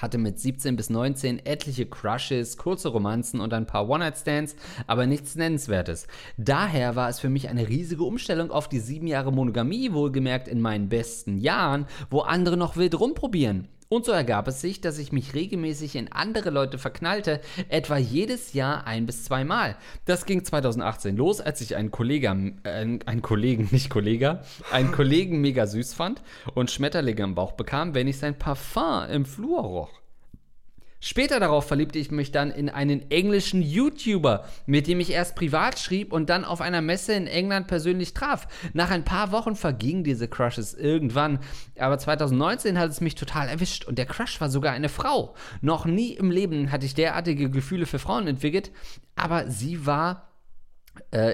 hatte 0.02 0.18
mit 0.18 0.40
17 0.40 0.76
bis 0.76 0.90
19 0.90 1.46
etliche 1.46 1.86
Crushes, 1.86 2.58
kurze 2.58 2.90
Romanzen 2.90 3.40
und 3.40 3.54
ein 3.54 3.66
paar 3.66 3.88
One-Night-Stands, 3.90 4.56
aber 4.88 5.06
nichts 5.06 5.36
Nennenswertes. 5.36 6.08
Daher 6.38 6.96
war 6.96 7.10
es 7.10 7.20
für 7.20 7.30
mich 7.30 7.50
eine 7.50 7.68
riesige 7.68 8.04
Umstellung 8.04 8.52
auf 8.52 8.68
die 8.68 8.80
sieben 8.80 9.08
Jahre 9.08 9.32
Monogamie, 9.32 9.94
wohlgemerkt 9.94 10.48
in 10.48 10.62
meinen 10.62 10.90
besten 10.90 11.38
Jahren, 11.38 11.86
wo 12.10 12.22
andere 12.22 12.58
noch 12.58 12.78
wild 12.78 13.00
rumprobieren. 13.00 13.68
Und 13.92 14.06
so 14.06 14.14
ergab 14.14 14.48
es 14.48 14.62
sich, 14.62 14.80
dass 14.80 14.98
ich 15.00 15.12
mich 15.12 15.34
regelmäßig 15.34 15.98
in 15.98 16.14
andere 16.14 16.50
Leute 16.50 16.78
verknallte, 16.78 17.42
etwa 17.68 17.98
jedes 17.98 18.54
Jahr 18.54 18.88
ein 18.88 19.06
bis 19.06 19.26
zweimal. 19.26 19.76
Das 20.06 20.26
ging 20.26 20.46
2018 20.46 21.18
los, 21.18 21.42
als 21.42 21.60
ich 21.60 21.76
einen 21.76 21.92
Kollegen, 21.92 22.62
äh, 22.64 23.00
einen 23.06 23.22
Kollegen, 23.22 23.68
nicht 23.72 23.90
Kollege, 23.90 24.44
einen 24.72 24.94
Kollegen 24.94 25.42
mega 25.42 25.68
süß 25.68 25.94
fand 25.94 26.22
und 26.54 26.72
Schmetterlinge 26.72 27.24
im 27.24 27.36
Bauch 27.36 27.52
bekam, 27.52 27.94
wenn 27.94 28.08
ich 28.08 28.18
sein 28.18 28.40
Parfum 28.40 29.10
im 29.12 29.26
Flur 29.26 29.60
roch. 29.60 30.01
Später 31.04 31.40
darauf 31.40 31.68
verliebte 31.68 31.98
ich 31.98 32.12
mich 32.12 32.32
dann 32.32 32.52
in 32.52 32.70
einen 32.70 33.10
englischen 33.10 33.64
YouTuber, 33.64 34.46
mit 34.68 34.86
dem 34.86 35.00
ich 35.00 35.10
erst 35.10 35.36
privat 35.36 35.80
schrieb 35.80 36.14
und 36.14 36.30
dann 36.30 36.46
auf 36.46 36.62
einer 36.62 36.82
Messe 36.82 37.14
in 37.14 37.26
England 37.26 37.66
persönlich 37.66 38.14
traf. 38.14 38.48
Nach 38.74 38.92
ein 38.92 39.04
paar 39.04 39.32
Wochen 39.32 39.56
vergingen 39.56 40.04
diese 40.04 40.28
Crushes 40.28 40.76
irgendwann, 40.76 41.40
aber 41.80 41.98
2019 41.98 42.78
hat 42.78 42.92
es 42.92 43.02
mich 43.02 43.16
total 43.16 43.50
erwischt 43.50 43.86
und 43.86 43.98
der 43.98 44.06
Crush 44.06 44.40
war 44.40 44.50
sogar 44.52 44.74
eine 44.74 44.90
Frau. 44.90 45.34
Noch 45.62 45.86
nie 45.86 46.14
im 46.14 46.30
Leben 46.30 46.72
hatte 46.72 46.86
ich 46.86 46.94
derartige 46.94 47.50
Gefühle 47.50 47.88
für 47.88 47.98
Frauen 47.98 48.28
entwickelt, 48.28 48.72
aber 49.16 49.50
sie 49.50 49.88
war 49.88 50.31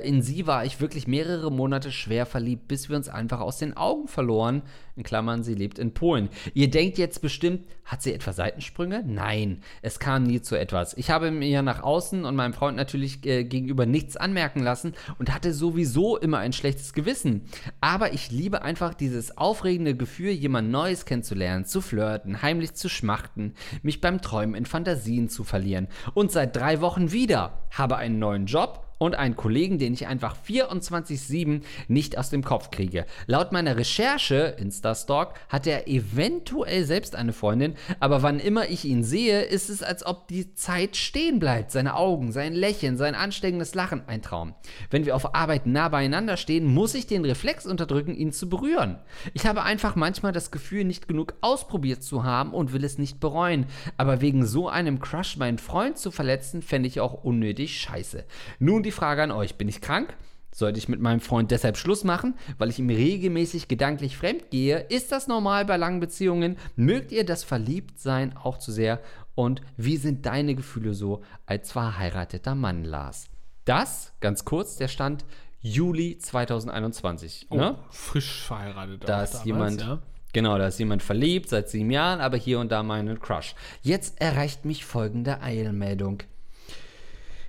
in 0.04 0.22
sie 0.22 0.48
war 0.48 0.66
ich 0.66 0.82
wirklich 0.82 1.08
mehrere 1.08 1.52
Monate 1.52 1.92
schwer 1.92 2.26
verliebt, 2.26 2.68
bis 2.68 2.90
wir 2.90 2.96
uns 2.96 3.10
einfach 3.10 3.40
aus 3.40 3.58
den 3.58 3.76
Augen 3.76 4.08
verloren. 4.08 4.62
In 4.96 5.04
Klammern, 5.04 5.44
sie 5.44 5.54
lebt 5.54 5.78
in 5.78 5.94
Polen. 5.94 6.30
Ihr 6.56 6.72
denkt 6.72 6.98
jetzt 6.98 7.22
bestimmt, 7.22 7.64
hat 7.86 8.02
sie 8.02 8.14
etwa 8.14 8.34
Seitensprünge? 8.34 9.04
Nein, 9.06 9.62
es 9.84 10.00
kam 10.00 10.24
nie 10.24 10.42
zu 10.42 10.56
etwas. 10.56 10.96
Ich 10.98 11.12
habe 11.12 11.30
mir 11.30 11.62
nach 11.62 11.84
außen 11.84 12.26
und 12.26 12.36
meinem 12.36 12.54
Freund 12.54 12.76
natürlich 12.76 13.24
äh, 13.26 13.44
gegenüber 13.44 13.86
nichts 13.86 14.18
anmerken 14.18 14.62
lassen 14.62 14.94
und 15.20 15.34
hatte 15.34 15.54
sowieso 15.54 16.18
immer 16.18 16.40
ein 16.40 16.54
schlechtes 16.54 16.94
Gewissen. 16.94 17.44
Aber 17.80 18.14
ich 18.14 18.32
liebe 18.32 18.64
einfach 18.64 18.96
dieses 18.96 19.38
aufregende 19.38 19.96
Gefühl, 19.96 20.32
jemand 20.32 20.72
Neues 20.72 21.06
kennenzulernen, 21.06 21.66
zu 21.66 21.82
flirten, 21.82 22.42
heimlich 22.42 22.74
zu 22.74 22.90
schmachten, 22.90 23.54
mich 23.84 24.02
beim 24.02 24.22
Träumen 24.22 24.56
in 24.56 24.66
Fantasien 24.66 25.30
zu 25.30 25.44
verlieren. 25.44 25.88
Und 26.16 26.32
seit 26.32 26.56
drei 26.56 26.82
Wochen 26.82 27.12
wieder 27.12 27.68
habe 27.72 27.98
einen 27.98 28.18
neuen 28.18 28.48
Job 28.48 28.87
und 28.98 29.16
einen 29.16 29.36
Kollegen, 29.36 29.78
den 29.78 29.94
ich 29.94 30.08
einfach 30.08 30.36
24-7 30.48 31.62
nicht 31.88 32.18
aus 32.18 32.30
dem 32.30 32.44
Kopf 32.44 32.72
kriege. 32.72 33.06
Laut 33.26 33.52
meiner 33.52 33.78
Recherche, 33.78 34.56
Instastalk, 34.58 35.34
hat 35.50 35.68
er 35.68 35.88
eventuell 35.88 36.86
selbst 36.86 37.16
eine 37.16 37.34
Freundin, 37.34 37.76
aber 38.00 38.24
wann 38.24 38.40
immer 38.40 38.70
ich 38.70 38.86
ihn 38.86 39.04
sehe, 39.04 39.42
ist 39.42 39.70
es, 39.70 39.84
als 39.84 40.06
ob 40.06 40.28
die 40.28 40.54
Zeit 40.54 40.96
stehen 40.96 41.40
bleibt. 41.40 41.72
Seine 41.72 41.96
Augen, 41.96 42.32
sein 42.32 42.54
Lächeln, 42.54 42.98
sein 42.98 43.16
ansteckendes 43.16 43.76
Lachen, 43.76 44.04
ein 44.08 44.22
Traum. 44.22 44.56
Wenn 44.90 45.06
wir 45.06 45.16
auf 45.16 45.36
Arbeit 45.36 45.68
nah 45.68 45.90
beieinander 45.90 46.38
stehen, 46.38 46.66
muss 46.66 46.96
ich 46.96 47.08
den 47.08 47.26
Reflex 47.26 47.66
unterdrücken, 47.66 48.16
ihn 48.16 48.32
zu 48.32 48.50
berühren. 48.50 48.98
Ich 49.34 49.46
habe 49.46 49.64
einfach 49.64 49.96
manchmal 49.96 50.32
das 50.32 50.52
Gefühl, 50.52 50.84
nicht 50.84 51.08
genug 51.08 51.36
ausprobiert 51.42 52.04
zu 52.04 52.24
haben 52.24 52.54
und 52.54 52.74
will 52.74 52.84
es 52.84 52.98
nicht 52.98 53.20
bereuen. 53.20 53.66
Aber 53.98 54.22
wegen 54.22 54.46
so 54.46 54.70
einem 54.70 55.00
Crush 55.00 55.38
meinen 55.38 55.58
Freund 55.58 55.98
zu 55.98 56.12
verletzen, 56.12 56.62
fände 56.62 56.88
ich 56.88 57.00
auch 57.00 57.24
unnötig 57.24 57.80
scheiße. 57.80 58.24
Nun 58.60 58.84
die 58.88 58.92
Frage 58.92 59.22
an 59.24 59.32
euch, 59.32 59.56
bin 59.56 59.68
ich 59.68 59.82
krank? 59.82 60.16
Sollte 60.56 60.80
ich 60.80 60.88
mit 60.90 61.00
meinem 61.02 61.20
Freund 61.20 61.52
deshalb 61.52 61.78
Schluss 61.78 62.04
machen, 62.04 62.34
weil 62.58 62.70
ich 62.70 62.80
ihm 62.80 62.90
regelmäßig 62.90 63.68
gedanklich 63.68 64.18
fremd 64.18 64.50
gehe? 64.50 64.80
Ist 64.90 65.12
das 65.12 65.28
normal 65.28 65.66
bei 65.66 65.78
langen 65.78 66.00
Beziehungen? 66.00 66.58
Mögt 66.76 67.12
ihr 67.12 67.26
das 67.26 67.44
Verliebtsein 67.44 68.36
auch 68.36 68.58
zu 68.58 68.72
sehr? 68.72 69.00
Und 69.36 69.62
wie 69.76 69.98
sind 69.98 70.26
deine 70.26 70.56
Gefühle 70.56 70.94
so 70.96 71.22
als 71.46 71.72
verheirateter 71.74 72.56
Mann, 72.56 72.84
Lars? 72.86 73.28
Das, 73.66 74.14
ganz 74.20 74.46
kurz, 74.46 74.78
der 74.78 74.88
Stand 74.88 75.26
Juli 75.60 76.18
2021. 76.18 77.48
Oh, 77.50 77.58
Ne? 77.58 77.76
frisch 77.90 78.44
verheiratet. 78.44 79.08
Da 79.08 79.24
ist 79.24 79.34
damals, 79.34 79.46
jemand, 79.46 79.82
Ja. 79.82 80.00
genau, 80.34 80.58
da 80.58 80.68
ist 80.68 80.80
jemand 80.80 81.04
verliebt 81.04 81.50
seit 81.50 81.70
sieben 81.70 81.92
Jahren, 81.92 82.20
aber 82.22 82.38
hier 82.38 82.60
und 82.60 82.72
da 82.72 82.82
mal 82.84 83.00
einen 83.00 83.20
Crush. 83.20 83.54
Jetzt 83.84 84.22
erreicht 84.22 84.66
mich 84.66 84.86
folgende 84.86 85.42
Eilmeldung. 85.42 86.24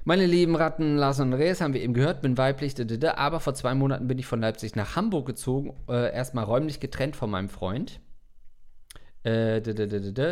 Meine 0.04 0.26
lieben 0.26 0.56
Ratten, 0.56 0.96
Lars 0.96 1.20
und 1.20 1.32
Andreas, 1.32 1.60
haben 1.60 1.74
wir 1.74 1.82
eben 1.82 1.94
gehört, 1.94 2.22
bin 2.22 2.38
weiblich, 2.38 2.74
aber 3.16 3.40
vor 3.40 3.54
zwei 3.54 3.74
Monaten 3.74 4.08
bin 4.08 4.18
ich 4.18 4.26
von 4.26 4.40
Leipzig 4.40 4.76
nach 4.76 4.96
Hamburg 4.96 5.26
gezogen, 5.26 5.74
äh, 5.88 6.14
erstmal 6.14 6.44
räumlich 6.44 6.80
getrennt 6.80 7.16
von 7.16 7.30
meinem 7.30 7.48
Freund. 7.48 8.00
Äh. 9.24 9.60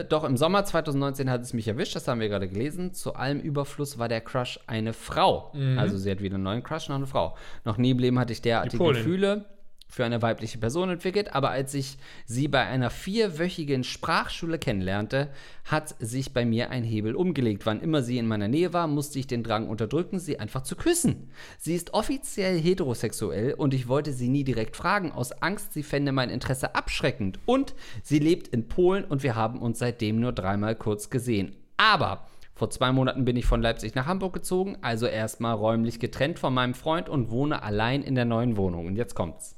Doch 0.09 0.25
im 0.25 0.37
Sommer 0.37 0.65
2019 0.65 1.29
hat 1.29 1.43
es 1.43 1.53
mich 1.53 1.69
erwischt, 1.69 1.97
das 1.97 2.07
haben 2.09 2.21
wir 2.21 2.29
gerade 2.29 2.49
gelesen. 2.49 2.95
Zu 2.95 3.15
allem 3.15 3.41
Überfluss 3.41 3.99
war 3.99 4.09
der 4.09 4.21
Crush 4.21 4.61
eine 4.67 4.93
Frau. 4.93 5.53
Also 5.77 5.99
sie 5.99 6.11
hat 6.11 6.23
wieder 6.23 6.37
einen 6.37 6.45
neuen 6.45 6.63
Crush, 6.63 6.89
noch 6.89 6.97
eine 6.97 7.07
Frau. 7.07 7.37
Noch 7.65 7.79
nie 7.79 7.91
im 7.91 7.99
Leben 7.99 8.19
hatte 8.19 8.33
ich 8.33 8.43
derartige. 8.43 8.83
Gefühle 8.83 9.45
für 9.89 10.05
eine 10.05 10.21
weibliche 10.21 10.59
Person 10.59 10.91
entwickelt, 10.91 11.35
aber 11.35 11.51
als 11.51 11.73
ich 11.75 11.97
sie 12.27 12.49
bei 12.49 12.65
einer 12.65 12.91
vierwöchigen 12.91 13.85
Sprachschule 13.85 14.59
kennenlernte, 14.59 15.29
hat 15.65 15.95
sich 15.99 16.33
bei 16.33 16.45
mir 16.45 16.71
ein 16.71 16.85
Hebel 16.85 17.15
umgelegt. 17.15 17.67
Wann 17.67 17.81
immer 17.81 18.03
sie 18.03 18.19
in 18.19 18.27
meiner 18.27 18.49
Nähe 18.49 18.73
war, 18.73 18.87
musste 18.89 19.19
ich 19.19 19.27
den 19.27 19.43
Drang 19.43 19.69
unterdrücken, 19.69 20.19
sie 20.19 20.39
einfach 20.39 20.63
zu 20.63 20.77
küssen. 20.77 21.31
Sie 21.59 21.75
ist 21.75 21.95
offiziell 21.95 22.61
heterosexuell 22.61 23.55
und 23.55 23.75
ich 23.75 23.89
wollte 23.89 24.13
sie 24.13 24.29
nie 24.29 24.45
direkt 24.45 24.77
fragen, 24.77 25.13
aus 25.13 25.33
Angst, 25.43 25.73
sie 25.73 25.83
fände 25.83 26.13
mein 26.13 26.31
Interesse 26.31 26.75
abschreckend. 26.75 27.39
Und 27.47 27.75
sie 28.03 28.19
lebt 28.19 28.49
in 28.49 28.69
Polen 28.69 29.05
und 29.05 29.23
wir 29.23 29.35
haben 29.35 29.61
uns 29.61 29.79
seitdem 29.79 30.21
nur 30.21 30.33
dreimal 30.33 30.75
kurz 30.75 31.11
gesehen. 31.11 31.57
Aber 31.77 32.27
vor 32.55 32.71
zwei 32.71 32.91
Monaten 32.91 33.25
bin 33.25 33.37
ich 33.37 33.45
von 33.45 33.61
Leipzig 33.61 33.95
nach 33.95 34.07
Hamburg 34.07 34.33
gezogen, 34.33 34.79
also 34.81 35.07
erstmal 35.07 35.55
räumlich 35.55 36.01
getrennt 36.01 36.39
von 36.39 36.55
meinem 36.55 36.75
Freund 36.75 37.09
und 37.09 37.31
wohne 37.31 37.63
allein 37.63 38.03
in 38.03 38.15
der 38.15 38.25
neuen 38.25 38.57
Wohnung. 38.57 38.87
Und 38.87 38.97
jetzt 38.97 39.15
kommt's. 39.15 39.56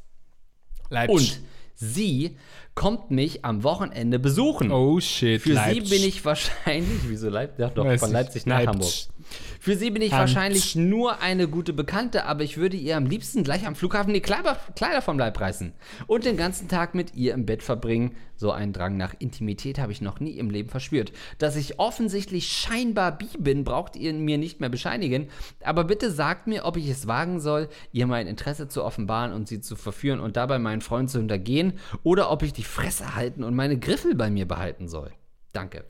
Leipzig. 0.90 1.14
Und 1.16 1.40
sie 1.74 2.36
kommt 2.74 3.10
mich 3.10 3.44
am 3.44 3.64
Wochenende 3.64 4.18
besuchen. 4.18 4.70
oh 4.70 5.00
shit, 5.00 5.42
Für 5.42 5.52
Leipzig. 5.52 5.88
sie 5.88 5.96
bin 5.98 6.08
ich 6.08 6.24
wahrscheinlich, 6.24 7.00
wieso 7.08 7.28
Leipzig? 7.28 7.58
Ja, 7.60 7.70
doch, 7.70 7.84
Weiß 7.84 8.00
von. 8.00 8.12
Leipzig 8.12 8.46
nach 8.46 8.62
Leipzig. 8.62 9.08
Hamburg. 9.10 9.17
Für 9.60 9.76
sie 9.76 9.90
bin 9.90 10.02
ich 10.02 10.12
Hand. 10.12 10.20
wahrscheinlich 10.20 10.76
nur 10.76 11.20
eine 11.20 11.48
gute 11.48 11.72
Bekannte, 11.72 12.24
aber 12.24 12.44
ich 12.44 12.56
würde 12.56 12.76
ihr 12.76 12.96
am 12.96 13.06
liebsten 13.06 13.44
gleich 13.44 13.66
am 13.66 13.74
Flughafen 13.74 14.14
die 14.14 14.20
Kleider, 14.20 14.58
Kleider 14.76 15.02
vom 15.02 15.18
Leib 15.18 15.40
reißen 15.40 15.72
und 16.06 16.24
den 16.24 16.36
ganzen 16.36 16.68
Tag 16.68 16.94
mit 16.94 17.14
ihr 17.14 17.34
im 17.34 17.46
Bett 17.46 17.62
verbringen. 17.62 18.16
So 18.36 18.52
einen 18.52 18.72
Drang 18.72 18.96
nach 18.96 19.14
Intimität 19.18 19.78
habe 19.78 19.90
ich 19.90 20.00
noch 20.00 20.20
nie 20.20 20.38
im 20.38 20.48
Leben 20.48 20.68
verspürt. 20.68 21.12
Dass 21.38 21.56
ich 21.56 21.80
offensichtlich 21.80 22.48
scheinbar 22.48 23.18
bi 23.18 23.26
bin, 23.38 23.64
braucht 23.64 23.96
ihr 23.96 24.12
mir 24.14 24.38
nicht 24.38 24.60
mehr 24.60 24.68
bescheinigen. 24.68 25.28
Aber 25.62 25.84
bitte 25.84 26.10
sagt 26.12 26.46
mir, 26.46 26.64
ob 26.64 26.76
ich 26.76 26.88
es 26.88 27.08
wagen 27.08 27.40
soll, 27.40 27.68
ihr 27.92 28.06
mein 28.06 28.28
Interesse 28.28 28.68
zu 28.68 28.84
offenbaren 28.84 29.32
und 29.32 29.48
sie 29.48 29.60
zu 29.60 29.74
verführen 29.74 30.20
und 30.20 30.36
dabei 30.36 30.58
meinen 30.58 30.80
Freund 30.80 31.10
zu 31.10 31.18
hintergehen 31.18 31.72
oder 32.04 32.30
ob 32.30 32.42
ich 32.42 32.52
die 32.52 32.62
Fresse 32.62 33.16
halten 33.16 33.42
und 33.42 33.56
meine 33.56 33.78
Griffel 33.78 34.14
bei 34.14 34.30
mir 34.30 34.46
behalten 34.46 34.88
soll. 34.88 35.12
Danke. 35.52 35.84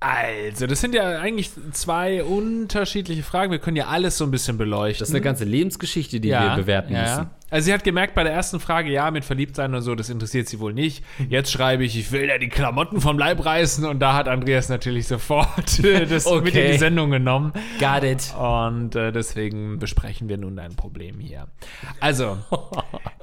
Also, 0.00 0.66
das 0.66 0.80
sind 0.80 0.94
ja 0.94 1.20
eigentlich 1.20 1.50
zwei 1.72 2.24
unterschiedliche 2.24 3.22
Fragen. 3.22 3.52
Wir 3.52 3.58
können 3.58 3.76
ja 3.76 3.88
alles 3.88 4.16
so 4.16 4.24
ein 4.24 4.30
bisschen 4.30 4.56
beleuchten. 4.56 5.00
Das 5.00 5.10
ist 5.10 5.14
eine 5.14 5.22
ganze 5.22 5.44
Lebensgeschichte, 5.44 6.20
die 6.20 6.30
wir 6.30 6.54
bewerten 6.56 6.94
ja, 6.94 7.02
müssen. 7.02 7.30
Also 7.50 7.66
sie 7.66 7.72
hat 7.74 7.82
gemerkt 7.84 8.14
bei 8.14 8.22
der 8.22 8.32
ersten 8.32 8.60
Frage, 8.60 8.90
ja, 8.90 9.10
mit 9.10 9.24
Verliebtsein 9.24 9.74
und 9.74 9.82
so, 9.82 9.94
das 9.94 10.08
interessiert 10.08 10.48
sie 10.48 10.60
wohl 10.60 10.72
nicht. 10.72 11.04
Jetzt 11.28 11.50
schreibe 11.50 11.84
ich, 11.84 11.98
ich 11.98 12.12
will 12.12 12.28
ja 12.28 12.38
die 12.38 12.48
Klamotten 12.48 13.00
vom 13.00 13.18
Leib 13.18 13.44
reißen 13.44 13.84
und 13.84 13.98
da 13.98 14.14
hat 14.14 14.28
Andreas 14.28 14.68
natürlich 14.68 15.06
sofort 15.08 15.82
äh, 15.84 16.06
das 16.06 16.26
Okay. 16.26 16.44
mit 16.44 16.54
in 16.54 16.72
die 16.72 16.78
Sendung 16.78 17.10
genommen. 17.10 17.52
Got 17.78 18.04
it. 18.04 18.34
Und 18.38 18.94
äh, 18.94 19.10
deswegen 19.12 19.78
besprechen 19.78 20.28
wir 20.28 20.38
nun 20.38 20.56
dein 20.56 20.76
Problem 20.76 21.18
hier. 21.18 21.48
Also, 21.98 22.38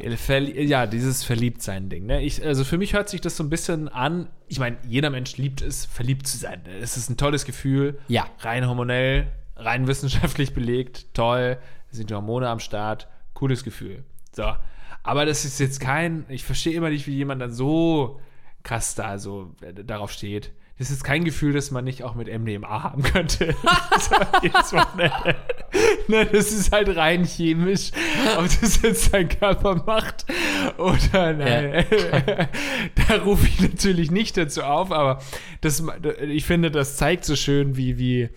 ja, 0.55 0.85
dieses 0.87 1.23
Verliebtsein-Ding. 1.23 2.05
Ne? 2.05 2.21
Ich, 2.21 2.45
also 2.45 2.63
für 2.63 2.77
mich 2.77 2.93
hört 2.93 3.09
sich 3.09 3.21
das 3.21 3.37
so 3.37 3.43
ein 3.43 3.49
bisschen 3.49 3.87
an. 3.87 4.27
Ich 4.47 4.59
meine, 4.59 4.77
jeder 4.87 5.09
Mensch 5.09 5.37
liebt 5.37 5.61
es, 5.61 5.85
verliebt 5.85 6.27
zu 6.27 6.37
sein. 6.37 6.61
Es 6.81 6.97
ist 6.97 7.09
ein 7.09 7.17
tolles 7.17 7.45
Gefühl. 7.45 7.97
Ja. 8.07 8.25
Rein 8.39 8.67
hormonell, 8.67 9.27
rein 9.55 9.87
wissenschaftlich 9.87 10.53
belegt. 10.53 11.13
Toll. 11.13 11.57
Es 11.91 11.97
sind 11.97 12.09
die 12.09 12.13
Hormone 12.13 12.49
am 12.49 12.59
Start. 12.59 13.07
Cooles 13.33 13.63
Gefühl. 13.63 14.03
So. 14.37 14.55
Aber 15.03 15.25
das 15.25 15.45
ist 15.45 15.59
jetzt 15.59 15.79
kein. 15.79 16.25
Ich 16.29 16.43
verstehe 16.43 16.73
immer 16.73 16.89
nicht, 16.89 17.07
wie 17.07 17.15
jemand 17.15 17.41
dann 17.41 17.51
so 17.51 18.21
krass 18.63 18.93
da 18.93 19.17
so 19.17 19.55
äh, 19.61 19.73
darauf 19.73 20.11
steht. 20.11 20.51
Das 20.77 20.91
ist 20.91 21.03
kein 21.03 21.23
Gefühl, 21.23 21.53
das 21.53 21.71
man 21.71 21.85
nicht 21.85 22.03
auch 22.03 22.13
mit 22.13 22.27
MDMA 22.27 22.83
haben 22.83 23.01
könnte. 23.01 23.55
so, 23.99 24.77
Wochenende. 24.77 25.35
ne, 26.07 26.25
das 26.27 26.51
ist 26.51 26.71
halt 26.71 26.95
rein 26.95 27.25
chemisch, 27.25 27.91
ob 28.37 28.43
das 28.61 28.83
jetzt 28.83 29.11
dein 29.11 29.27
Körper 29.27 29.81
macht 29.87 30.27
oder 30.77 31.33
nein. 31.33 31.83
da 33.07 33.15
rufe 33.15 33.47
ich 33.47 33.59
natürlich 33.59 34.11
nicht 34.11 34.37
dazu 34.37 34.61
auf, 34.61 34.91
aber 34.91 35.19
das, 35.61 35.83
ich 36.21 36.45
finde, 36.45 36.69
das 36.69 36.95
zeigt 36.95 37.25
so 37.25 37.35
schön, 37.35 37.75
wie, 37.75 37.97
wie, 37.97 38.29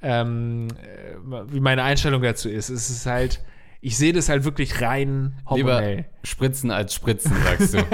ähm, 0.00 0.68
äh, 0.80 1.52
wie 1.52 1.58
meine 1.58 1.82
Einstellung 1.82 2.22
dazu 2.22 2.48
ist. 2.48 2.68
Es 2.68 2.90
ist 2.90 3.06
halt, 3.06 3.42
ich 3.80 3.96
sehe 3.96 4.12
das 4.12 4.28
halt 4.28 4.44
wirklich 4.44 4.80
rein 4.80 5.36
hormonell. 5.46 5.96
Lieber 5.96 6.08
Spritzen 6.24 6.70
als 6.70 6.94
Spritzen, 6.94 7.32
sagst 7.42 7.74
du. 7.74 7.78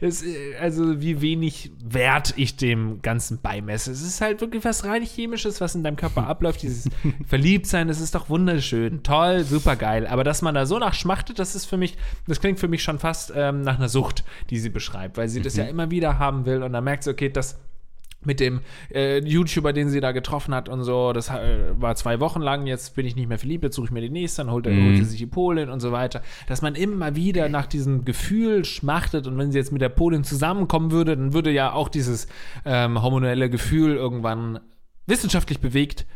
Es, 0.00 0.24
äh, 0.24 0.56
also 0.60 1.00
wie 1.00 1.20
wenig 1.20 1.70
Wert 1.78 2.34
ich 2.36 2.56
dem 2.56 3.00
Ganzen 3.02 3.40
beimesse. 3.40 3.92
Es 3.92 4.02
ist 4.02 4.20
halt 4.20 4.40
wirklich 4.40 4.64
was 4.64 4.84
rein 4.84 5.04
chemisches, 5.04 5.60
was 5.60 5.76
in 5.76 5.84
deinem 5.84 5.94
Körper 5.94 6.26
abläuft. 6.26 6.62
Dieses 6.62 6.88
Verliebtsein, 7.26 7.86
das 7.86 8.00
ist 8.00 8.14
doch 8.16 8.28
wunderschön, 8.28 9.04
toll, 9.04 9.44
super 9.44 9.76
geil. 9.76 10.08
Aber 10.08 10.24
dass 10.24 10.42
man 10.42 10.54
da 10.54 10.66
so 10.66 10.78
nach 10.80 10.94
schmachtet, 10.94 11.38
das 11.38 11.54
ist 11.54 11.66
für 11.66 11.76
mich, 11.76 11.96
das 12.26 12.40
klingt 12.40 12.58
für 12.58 12.66
mich 12.66 12.82
schon 12.82 12.98
fast 12.98 13.32
ähm, 13.36 13.62
nach 13.62 13.78
einer 13.78 13.88
Sucht, 13.88 14.24
die 14.50 14.58
sie 14.58 14.70
beschreibt, 14.70 15.16
weil 15.16 15.28
sie 15.28 15.40
das 15.40 15.56
ja 15.56 15.64
immer 15.64 15.90
wieder 15.92 16.18
haben 16.18 16.46
will 16.46 16.64
und 16.64 16.72
dann 16.72 16.82
merkt 16.82 17.04
sie, 17.04 17.10
okay, 17.10 17.28
das 17.28 17.58
mit 18.26 18.40
dem 18.40 18.60
äh, 18.92 19.18
YouTuber, 19.18 19.72
den 19.72 19.88
sie 19.88 20.00
da 20.00 20.12
getroffen 20.12 20.54
hat 20.54 20.68
und 20.68 20.84
so, 20.84 21.12
das 21.12 21.30
äh, 21.30 21.58
war 21.78 21.94
zwei 21.96 22.20
Wochen 22.20 22.40
lang, 22.40 22.66
jetzt 22.66 22.94
bin 22.94 23.06
ich 23.06 23.16
nicht 23.16 23.28
mehr 23.28 23.38
verliebt, 23.38 23.64
jetzt 23.64 23.76
suche 23.76 23.86
ich 23.86 23.92
mir 23.92 24.00
den 24.00 24.12
nächsten, 24.12 24.42
dann 24.42 24.50
holt, 24.50 24.66
er 24.66 24.74
holt 24.74 24.96
sie 24.96 25.04
sich 25.04 25.18
die 25.18 25.26
Polin 25.26 25.68
und 25.68 25.80
so 25.80 25.92
weiter. 25.92 26.22
Dass 26.46 26.62
man 26.62 26.74
immer 26.74 27.16
wieder 27.16 27.48
nach 27.48 27.66
diesem 27.66 28.04
Gefühl 28.04 28.64
schmachtet. 28.64 29.26
Und 29.26 29.38
wenn 29.38 29.52
sie 29.52 29.58
jetzt 29.58 29.72
mit 29.72 29.82
der 29.82 29.88
Polin 29.88 30.24
zusammenkommen 30.24 30.90
würde, 30.90 31.16
dann 31.16 31.32
würde 31.32 31.50
ja 31.50 31.72
auch 31.72 31.88
dieses 31.88 32.26
ähm, 32.64 33.02
hormonelle 33.02 33.50
Gefühl 33.50 33.96
irgendwann 33.96 34.60
wissenschaftlich 35.06 35.60
bewegt 35.60 36.06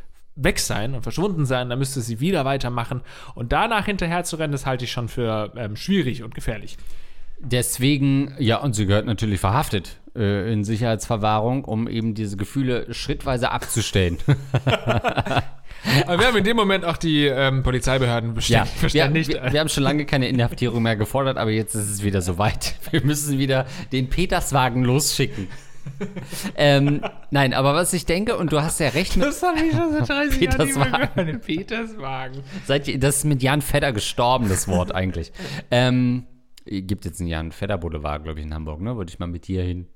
weg 0.40 0.60
sein 0.60 0.94
und 0.94 1.02
verschwunden 1.02 1.46
sein, 1.46 1.68
dann 1.68 1.78
müsste 1.78 2.00
sie 2.00 2.20
wieder 2.20 2.44
weitermachen. 2.44 3.02
Und 3.34 3.52
danach 3.52 3.86
hinterher 3.86 4.22
zu 4.24 4.36
rennen, 4.36 4.52
das 4.52 4.66
halte 4.66 4.84
ich 4.84 4.92
schon 4.92 5.08
für 5.08 5.52
ähm, 5.56 5.74
schwierig 5.74 6.22
und 6.22 6.34
gefährlich. 6.34 6.76
Deswegen, 7.40 8.34
ja, 8.38 8.58
und 8.58 8.74
sie 8.74 8.86
gehört 8.86 9.06
natürlich 9.06 9.40
verhaftet 9.40 9.96
äh, 10.16 10.52
in 10.52 10.64
Sicherheitsverwahrung, 10.64 11.64
um 11.64 11.88
eben 11.88 12.14
diese 12.14 12.36
Gefühle 12.36 12.92
schrittweise 12.92 13.50
abzustellen. 13.52 14.18
Aber 16.06 16.18
wir 16.18 16.26
haben 16.26 16.36
in 16.36 16.44
dem 16.44 16.56
Moment 16.56 16.84
auch 16.84 16.96
die 16.96 17.26
ähm, 17.26 17.62
Polizeibehörden 17.62 18.34
ja, 18.48 18.66
bestätigt. 18.80 19.28
wir, 19.28 19.42
wir, 19.44 19.52
wir 19.52 19.60
haben 19.60 19.68
schon 19.68 19.84
lange 19.84 20.04
keine 20.06 20.28
Inhaftierung 20.28 20.82
mehr 20.82 20.96
gefordert, 20.96 21.36
aber 21.38 21.50
jetzt 21.52 21.74
ist 21.76 21.88
es 21.88 22.02
wieder 22.02 22.20
soweit. 22.20 22.74
Wir 22.90 23.04
müssen 23.04 23.38
wieder 23.38 23.66
den 23.92 24.08
Peterswagen 24.08 24.82
losschicken. 24.84 25.46
ähm, 26.56 27.02
nein, 27.30 27.54
aber 27.54 27.74
was 27.74 27.92
ich 27.92 28.04
denke, 28.06 28.36
und 28.36 28.52
du 28.52 28.60
hast 28.60 28.80
ja 28.80 28.88
recht, 28.88 29.16
mit, 29.16 29.26
Das 29.26 29.42
habe 29.42 29.58
ich 29.60 29.72
schon 29.72 29.92
seit 29.92 30.08
30 30.08 30.40
Jahren 30.42 30.66
nicht 30.66 30.76
mehr 30.76 30.86
Peterswagen. 30.86 31.26
gehört. 31.26 31.46
Peterswagen. 31.46 32.42
seit, 32.66 33.02
das 33.02 33.16
ist 33.18 33.24
mit 33.24 33.42
Jan 33.42 33.62
Fedder 33.62 33.92
gestorben, 33.92 34.48
das 34.48 34.66
Wort 34.68 34.94
eigentlich. 34.94 35.32
ähm, 35.70 36.24
gibt 36.70 37.04
jetzt 37.04 37.20
einen 37.20 37.28
Jan 37.28 37.52
Fedder 37.52 37.78
Boulevard, 37.78 38.24
glaube 38.24 38.40
ich, 38.40 38.46
in 38.46 38.54
Hamburg, 38.54 38.80
ne? 38.80 38.96
Würde 38.96 39.10
ich 39.10 39.18
mal 39.18 39.26
mit 39.26 39.46
dir 39.48 39.62
hin. 39.62 39.86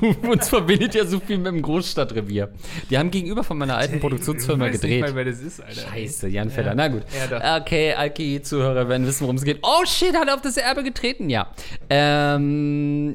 Uns 0.28 0.48
verbindet 0.48 0.94
ja 0.94 1.06
so 1.06 1.20
viel 1.20 1.38
mit 1.38 1.46
dem 1.46 1.62
Großstadtrevier. 1.62 2.52
Die 2.90 2.98
haben 2.98 3.10
gegenüber 3.10 3.44
von 3.44 3.56
meiner 3.58 3.76
alten 3.76 4.00
Produktionsfirma 4.00 4.66
Ich 4.66 4.74
weiß 4.74 4.80
gedreht. 4.80 5.02
Nicht 5.02 5.10
mal, 5.10 5.16
wer 5.16 5.24
das 5.24 5.40
ist, 5.40 5.60
Alter. 5.60 5.80
Scheiße, 5.80 6.28
Jan 6.28 6.50
Fedder. 6.50 6.74
Na 6.74 6.88
gut. 6.88 7.02
Ja, 7.30 7.60
okay, 7.60 7.94
Alki-Zuhörer 7.94 8.88
werden 8.88 9.06
wissen, 9.06 9.22
worum 9.22 9.36
es 9.36 9.44
geht. 9.44 9.60
Oh 9.62 9.84
shit, 9.86 10.14
hat 10.14 10.28
er 10.28 10.34
auf 10.34 10.42
das 10.42 10.56
Erbe 10.56 10.82
getreten? 10.82 11.30
Ja. 11.30 11.50
Ähm, 11.88 13.14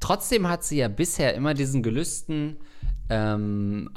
trotzdem 0.00 0.48
hat 0.48 0.64
sie 0.64 0.78
ja 0.78 0.88
bisher 0.88 1.34
immer 1.34 1.54
diesen 1.54 1.82
Gelüsten 1.82 2.56
ähm, 3.08 3.90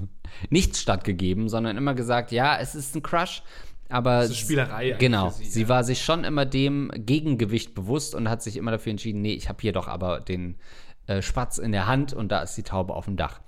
nichts 0.50 0.80
stattgegeben, 0.80 1.48
sondern 1.48 1.76
immer 1.76 1.94
gesagt, 1.94 2.32
ja, 2.32 2.58
es 2.58 2.74
ist 2.74 2.94
ein 2.94 3.02
Crush, 3.02 3.42
aber 3.88 4.24
ist 4.24 4.36
Spielerei 4.36 4.90
genau, 4.92 5.30
sie, 5.30 5.44
sie 5.44 5.62
ja. 5.62 5.68
war 5.68 5.84
sich 5.84 6.02
schon 6.02 6.24
immer 6.24 6.44
dem 6.44 6.90
Gegengewicht 6.94 7.74
bewusst 7.74 8.14
und 8.14 8.28
hat 8.28 8.42
sich 8.42 8.56
immer 8.56 8.70
dafür 8.70 8.90
entschieden, 8.90 9.22
nee, 9.22 9.34
ich 9.34 9.48
habe 9.48 9.58
hier 9.60 9.72
doch 9.72 9.88
aber 9.88 10.20
den 10.20 10.56
äh, 11.06 11.22
Spatz 11.22 11.58
in 11.58 11.72
der 11.72 11.86
Hand 11.86 12.12
und 12.12 12.30
da 12.30 12.42
ist 12.42 12.54
die 12.56 12.62
Taube 12.62 12.94
auf 12.94 13.04
dem 13.04 13.16
Dach. 13.16 13.40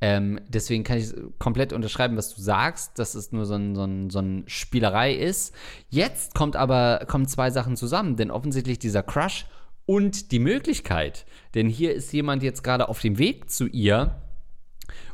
Ähm, 0.00 0.40
deswegen 0.48 0.84
kann 0.84 0.98
ich 0.98 1.14
komplett 1.38 1.72
unterschreiben, 1.72 2.16
was 2.16 2.34
du 2.34 2.42
sagst, 2.42 2.98
dass 2.98 3.14
es 3.14 3.32
nur 3.32 3.46
so 3.46 3.54
ein, 3.54 3.74
so 3.74 3.84
ein, 3.84 4.10
so 4.10 4.18
ein 4.18 4.44
Spielerei 4.46 5.14
ist. 5.14 5.54
Jetzt 5.88 6.34
kommt 6.34 6.54
aber 6.54 7.04
kommen 7.06 7.26
zwei 7.26 7.50
Sachen 7.50 7.76
zusammen, 7.76 8.16
denn 8.16 8.30
offensichtlich 8.30 8.78
dieser 8.78 9.02
Crush 9.02 9.46
und 9.86 10.32
die 10.32 10.40
Möglichkeit, 10.40 11.24
denn 11.54 11.68
hier 11.68 11.94
ist 11.94 12.12
jemand 12.12 12.42
jetzt 12.42 12.62
gerade 12.62 12.88
auf 12.88 13.00
dem 13.00 13.18
Weg 13.18 13.50
zu 13.50 13.66
ihr 13.68 14.20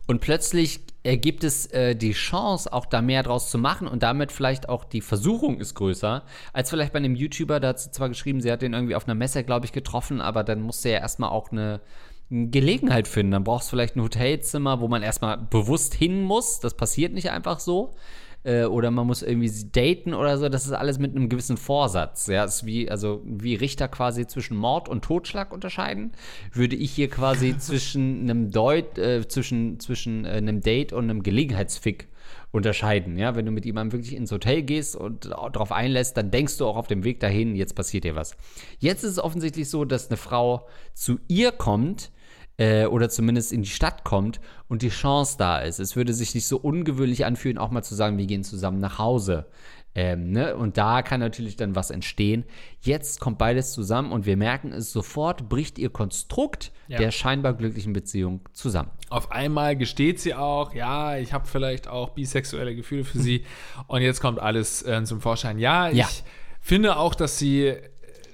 und 0.07 0.21
plötzlich 0.21 0.81
ergibt 1.03 1.45
es 1.45 1.67
äh, 1.67 1.95
die 1.97 2.13
Chance, 2.13 2.73
auch 2.73 2.87
da 2.87 3.03
mehr 3.03 3.23
draus 3.23 3.51
zu 3.51 3.59
machen 3.59 3.89
und 3.89 4.03
damit 4.03 4.33
vielleicht 4.33 4.69
auch 4.69 4.85
die 4.85 5.01
Versuchung 5.01 5.59
ist 5.59 5.75
größer, 5.75 6.23
als 6.53 6.71
vielleicht 6.71 6.93
bei 6.93 6.99
einem 6.99 7.17
YouTuber, 7.17 7.61
da 7.61 7.69
hat 7.69 7.81
sie 7.81 7.91
zwar 7.91 8.09
geschrieben, 8.09 8.41
sie 8.41 8.53
hat 8.53 8.63
den 8.63 8.73
irgendwie 8.73 8.95
auf 8.95 9.07
einer 9.07 9.15
Messe, 9.15 9.43
glaube 9.45 9.67
ich, 9.67 9.73
getroffen, 9.73 10.21
aber 10.21 10.45
dann 10.45 10.61
musste 10.61 10.91
er 10.91 11.01
erstmal 11.01 11.31
auch 11.31 11.51
eine 11.51 11.81
Gelegenheit 12.33 13.09
finden. 13.09 13.33
Dann 13.33 13.45
brauchst 13.45 13.69
du 13.69 13.71
vielleicht 13.77 13.97
ein 13.97 14.03
Hotelzimmer, 14.03 14.81
wo 14.81 14.89
man 14.89 15.03
erstmal 15.03 15.37
bewusst 15.37 15.95
hin 15.95 16.23
muss. 16.23 16.61
Das 16.61 16.75
passiert 16.75 17.13
nicht 17.13 17.31
einfach 17.31 17.61
so. 17.61 17.95
Äh, 18.45 18.65
oder 18.65 18.91
man 18.91 19.07
muss 19.07 19.23
irgendwie 19.23 19.51
daten 19.71 20.15
oder 20.15 20.37
so. 20.39 20.49
Das 20.49 20.67
ist 20.67 20.73
alles 20.73 20.99
mit 20.99 21.15
einem 21.15 21.29
gewissen 21.29 21.57
Vorsatz. 21.57 22.27
Ja, 22.27 22.45
ist 22.45 22.67
wie, 22.67 22.91
also 22.91 23.23
wie 23.25 23.55
Richter 23.55 23.89
quasi 23.89 24.27
zwischen 24.27 24.57
Mord 24.57 24.89
und 24.89 25.05
Totschlag 25.05 25.53
unterscheiden, 25.53 26.13
würde 26.53 26.77
ich 26.77 26.91
hier 26.93 27.09
quasi 27.09 27.57
zwischen 27.59 28.23
einem 28.23 28.51
Deut, 28.51 28.99
äh, 28.99 29.27
zwischen, 29.29 29.79
zwischen 29.81 30.25
äh, 30.25 30.31
einem 30.31 30.61
Date 30.61 30.93
und 30.93 31.05
einem 31.05 31.23
Gelegenheitsfick 31.23 32.09
unterscheiden. 32.51 33.17
Ja, 33.17 33.35
wenn 33.35 33.47
du 33.47 33.53
mit 33.53 33.65
jemandem 33.65 33.99
wirklich 33.99 34.15
ins 34.15 34.31
Hotel 34.31 34.63
gehst 34.63 34.95
und 34.95 35.25
darauf 35.27 35.73
einlässt, 35.73 36.17
dann 36.17 36.31
denkst 36.31 36.59
du 36.59 36.67
auch 36.67 36.77
auf 36.77 36.87
dem 36.87 37.03
Weg 37.05 37.21
dahin, 37.21 37.57
jetzt 37.57 37.75
passiert 37.75 38.05
dir 38.05 38.15
was. 38.15 38.37
Jetzt 38.79 39.05
ist 39.05 39.13
es 39.13 39.19
offensichtlich 39.19 39.71
so, 39.71 39.85
dass 39.85 40.09
eine 40.09 40.19
Frau 40.19 40.67
zu 40.93 41.19
ihr 41.29 41.51
kommt 41.53 42.13
äh, 42.63 42.87
oder 42.87 43.09
zumindest 43.09 43.53
in 43.53 43.63
die 43.63 43.69
Stadt 43.71 44.05
kommt 44.05 44.41
und 44.69 44.83
die 44.83 44.89
Chance 44.91 45.37
da 45.39 45.59
ist. 45.59 45.79
Es 45.81 45.97
würde 45.97 46.13
sich 46.15 46.35
nicht 46.35 46.47
so 46.47 46.59
ungewöhnlich 46.59 47.25
anfühlen, 47.25 47.59
auch 47.59 47.71
mal 47.71 47.83
zu 47.83 47.95
sagen, 47.95 48.19
wir 48.19 48.27
gehen 48.27 48.45
zusammen 48.45 48.79
nach 48.79 48.99
Hause. 48.99 49.47
Ähm, 49.95 50.31
ne? 50.31 50.57
Und 50.57 50.79
da 50.79 51.03
kann 51.03 51.21
natürlich 51.21 51.57
dann 51.57 51.77
was 51.77 51.91
entstehen. 51.91 52.45
Jetzt 52.81 53.21
kommt 53.21 53.37
beides 53.37 53.73
zusammen 53.73 54.11
und 54.11 54.25
wir 54.25 54.39
merken 54.39 54.73
es 54.73 54.91
sofort, 54.91 55.51
bricht 55.51 55.79
ihr 55.79 55.91
Konstrukt 55.91 56.73
Ja. 56.89 56.97
der 56.99 57.11
scheinbar 57.11 57.53
glücklichen 57.53 57.93
Beziehung 57.93 58.41
zusammen. 58.55 58.91
Auf 59.11 59.31
einmal 59.33 59.77
gesteht 59.77 60.19
sie 60.19 60.35
auch, 60.35 60.75
ja, 60.75 61.19
ich 61.19 61.35
habe 61.35 61.47
vielleicht 61.47 61.89
auch 61.89 62.11
bisexuelle 62.11 62.75
Gefühle 62.75 63.05
für 63.05 63.19
sie. 63.19 63.45
Und 63.87 64.01
jetzt 64.01 64.21
kommt 64.23 64.39
alles 64.39 64.83
äh, 64.83 65.05
zum 65.05 65.21
Vorschein. 65.21 65.59
Ja, 65.59 65.91
ich 65.91 65.99
Ja. 65.99 66.09
finde 66.63 66.97
auch, 66.97 67.15
dass 67.15 67.39
sie, 67.39 67.75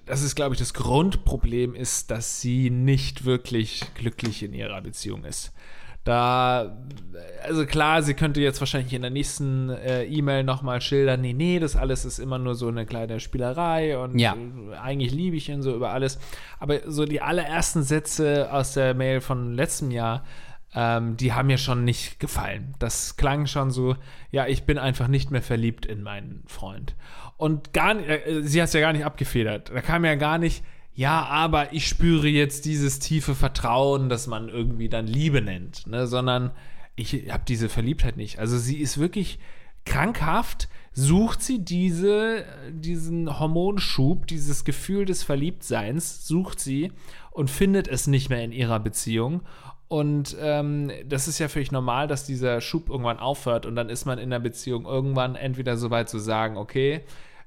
das 0.09 0.23
ist, 0.23 0.35
glaube 0.35 0.55
ich, 0.55 0.59
das 0.59 0.75
Grundproblem 0.75 1.75
ist, 1.75 2.11
dass 2.11 2.41
sie 2.41 2.71
nicht 2.71 3.25
wirklich 3.25 3.83
glücklich 3.95 4.43
in 4.43 4.53
ihrer 4.53 4.81
Beziehung 4.81 5.25
ist. 5.25 5.53
Da, 6.05 6.79
also 7.45 7.67
klar, 7.67 8.03
sie 8.03 8.15
könnte 8.15 8.41
jetzt 8.41 8.61
wahrscheinlich 8.61 8.95
in 8.95 9.03
der 9.03 9.11
nächsten 9.11 9.69
äh, 9.69 10.05
E-Mail 10.05 10.43
nochmal 10.43 10.81
schildern, 10.81 11.21
nee, 11.21 11.35
nee, 11.35 11.59
das 11.59 11.77
alles 11.77 12.07
ist 12.07 12.19
immer 12.19 12.39
nur 12.39 12.55
so 12.55 12.69
eine 12.69 12.87
kleine 12.87 13.21
Spielerei 13.21 13.99
und 13.99 14.19
Ja. 14.19 14.35
eigentlich 14.81 15.13
liebe 15.13 15.37
ich 15.37 15.51
ihn 15.51 15.61
so 15.61 15.75
über 15.75 15.91
alles. 15.91 16.19
Aber 16.59 16.79
so 16.91 17.05
die 17.05 17.21
allerersten 17.21 17.83
Sätze 17.83 18.51
aus 18.51 18.73
der 18.73 18.95
Mail 18.95 19.21
von 19.21 19.53
letztem 19.53 19.91
Jahr, 19.91 20.25
ähm, 20.75 21.19
die 21.19 21.35
haben 21.35 21.49
mir 21.49 21.59
schon 21.59 21.85
nicht 21.85 22.21
gefallen. 22.21 22.75
Das 22.79 23.17
klang 23.17 23.47
schon 23.47 23.71
so, 23.71 23.97
ja, 24.31 24.47
ich 24.47 24.65
bin 24.65 24.79
einfach 24.79 25.09
nicht 25.09 25.31
mehr 25.31 25.43
verliebt 25.43 25.85
in 25.85 26.03
meinen 26.03 26.43
Freund. 26.47 26.95
Und 27.39 27.73
gar 27.73 27.95
nicht, 27.95 28.09
äh, 28.09 28.43
sie 28.43 28.61
hat 28.61 28.69
es 28.69 28.75
ja 28.75 28.81
gar 28.81 28.93
nicht 28.93 29.07
abgefedert. 29.07 29.71
Da 29.71 29.81
kam 29.81 30.05
ja 30.05 30.17
gar 30.17 30.37
nicht, 30.37 30.63
ja, 30.93 31.25
aber 31.25 31.73
ich 31.73 31.87
spüre 31.87 32.27
jetzt 32.27 32.65
dieses 32.65 32.99
tiefe 32.99 33.35
Vertrauen, 33.37 34.09
das 34.09 34.27
man 34.27 34.49
irgendwie 34.49 34.89
dann 34.89 35.07
Liebe 35.07 35.41
nennt, 35.41 35.87
ne? 35.87 36.07
sondern 36.07 36.51
ich 36.97 37.31
habe 37.31 37.45
diese 37.47 37.69
Verliebtheit 37.69 38.17
nicht. 38.17 38.41
Also 38.41 38.59
sie 38.59 38.79
ist 38.79 38.99
wirklich 38.99 39.39
krankhaft, 39.85 40.69
sucht 40.93 41.41
sie 41.41 41.65
diese, 41.65 42.45
diesen 42.71 43.39
Hormonschub, 43.39 44.27
dieses 44.27 44.65
Gefühl 44.65 45.05
des 45.05 45.23
Verliebtseins, 45.23 46.27
sucht 46.27 46.59
sie 46.59 46.93
und 47.31 47.49
findet 47.49 47.87
es 47.87 48.09
nicht 48.09 48.29
mehr 48.29 48.43
in 48.43 48.51
ihrer 48.51 48.81
Beziehung. 48.81 49.43
Und 49.87 50.37
ähm, 50.41 50.91
das 51.07 51.29
ist 51.29 51.39
ja 51.39 51.47
völlig 51.47 51.71
normal, 51.71 52.09
dass 52.09 52.27
dieser 52.27 52.61
Schub 52.61 52.91
irgendwann 52.91 53.21
aufhört 53.21 53.65
und 53.65 53.77
dann 53.77 53.89
ist 53.89 54.05
man 54.05 54.19
in 54.19 54.31
der 54.31 54.41
Beziehung 54.41 54.85
irgendwann 54.85 55.37
entweder 55.37 55.77
so 55.77 55.91
weit 55.91 56.09
zu 56.09 56.19
sagen, 56.19 56.57
okay, 56.57 57.05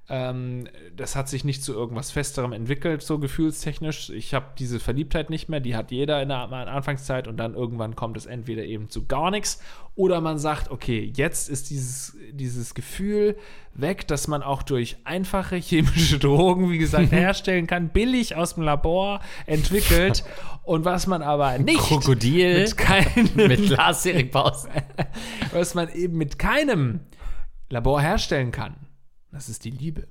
ähm, 0.09 0.67
das 0.95 1.15
hat 1.15 1.29
sich 1.29 1.45
nicht 1.45 1.63
zu 1.63 1.73
irgendwas 1.73 2.11
Festerem 2.11 2.51
entwickelt, 2.53 3.01
so 3.01 3.19
gefühlstechnisch. 3.19 4.09
Ich 4.09 4.33
habe 4.33 4.47
diese 4.57 4.79
Verliebtheit 4.79 5.29
nicht 5.29 5.47
mehr, 5.47 5.59
die 5.59 5.75
hat 5.75 5.91
jeder 5.91 6.21
in 6.21 6.29
der 6.29 6.51
Anfangszeit 6.51 7.27
und 7.27 7.37
dann 7.37 7.53
irgendwann 7.53 7.95
kommt 7.95 8.17
es 8.17 8.25
entweder 8.25 8.65
eben 8.65 8.89
zu 8.89 9.05
gar 9.05 9.31
nichts 9.31 9.61
oder 9.95 10.19
man 10.19 10.37
sagt, 10.37 10.71
okay, 10.71 11.11
jetzt 11.15 11.49
ist 11.49 11.69
dieses, 11.69 12.17
dieses 12.31 12.73
Gefühl 12.73 13.37
weg, 13.73 14.07
dass 14.07 14.27
man 14.27 14.41
auch 14.43 14.63
durch 14.63 14.97
einfache 15.03 15.55
chemische 15.55 16.19
Drogen, 16.19 16.71
wie 16.71 16.77
gesagt, 16.77 17.11
herstellen 17.11 17.67
kann, 17.67 17.89
billig 17.89 18.35
aus 18.35 18.55
dem 18.55 18.63
Labor 18.63 19.21
entwickelt 19.45 20.23
und 20.63 20.83
was 20.83 21.07
man 21.07 21.21
aber 21.21 21.57
nicht 21.57 21.79
Krokodil 21.79 22.61
mit 22.61 22.77
keinem 22.77 23.29
mit 23.35 24.31
Paus. 24.31 24.67
was 25.53 25.73
man 25.73 25.89
eben 25.93 26.17
mit 26.17 26.39
keinem 26.39 27.01
Labor 27.69 28.01
herstellen 28.01 28.51
kann. 28.51 28.75
Das 29.31 29.49
ist 29.49 29.63
die 29.65 29.71
Liebe. 29.71 30.07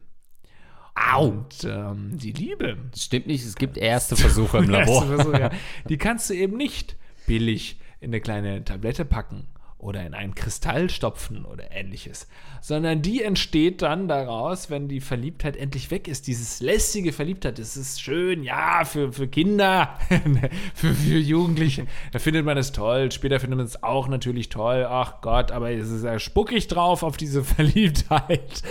Au! 0.94 1.28
Und 1.28 1.64
ähm, 1.64 2.18
die 2.18 2.32
Liebe, 2.32 2.76
Das 2.90 3.04
stimmt 3.04 3.26
nicht, 3.26 3.44
es 3.44 3.54
gibt 3.54 3.78
erste 3.78 4.16
Versuche 4.16 4.58
im 4.58 4.68
Labor. 4.70 5.06
Versuch, 5.06 5.38
ja. 5.38 5.50
die 5.88 5.98
kannst 5.98 6.30
du 6.30 6.34
eben 6.34 6.56
nicht 6.56 6.96
billig 7.26 7.78
in 8.00 8.10
eine 8.10 8.20
kleine 8.20 8.64
Tablette 8.64 9.04
packen 9.04 9.46
oder 9.80 10.04
in 10.04 10.14
einen 10.14 10.34
Kristall 10.34 10.90
stopfen 10.90 11.44
oder 11.44 11.72
ähnliches, 11.72 12.28
sondern 12.60 13.02
die 13.02 13.22
entsteht 13.22 13.82
dann 13.82 14.08
daraus, 14.08 14.70
wenn 14.70 14.88
die 14.88 15.00
Verliebtheit 15.00 15.56
endlich 15.56 15.90
weg 15.90 16.06
ist. 16.06 16.26
Dieses 16.26 16.60
lästige 16.60 17.12
Verliebtheit, 17.12 17.58
das 17.58 17.76
ist 17.76 18.00
schön, 18.00 18.42
ja, 18.42 18.84
für, 18.84 19.12
für 19.12 19.26
Kinder, 19.26 19.98
für, 20.74 20.94
für 20.94 21.18
Jugendliche, 21.18 21.86
da 22.12 22.18
findet 22.18 22.44
man 22.44 22.58
es 22.58 22.72
toll. 22.72 23.10
Später 23.10 23.40
findet 23.40 23.56
man 23.56 23.66
es 23.66 23.82
auch 23.82 24.08
natürlich 24.08 24.50
toll. 24.50 24.86
Ach 24.88 25.20
Gott, 25.22 25.50
aber 25.50 25.70
es 25.70 25.90
ist 25.90 26.04
ja 26.04 26.18
spuckig 26.18 26.68
drauf 26.68 27.02
auf 27.02 27.16
diese 27.16 27.42
Verliebtheit. 27.44 28.62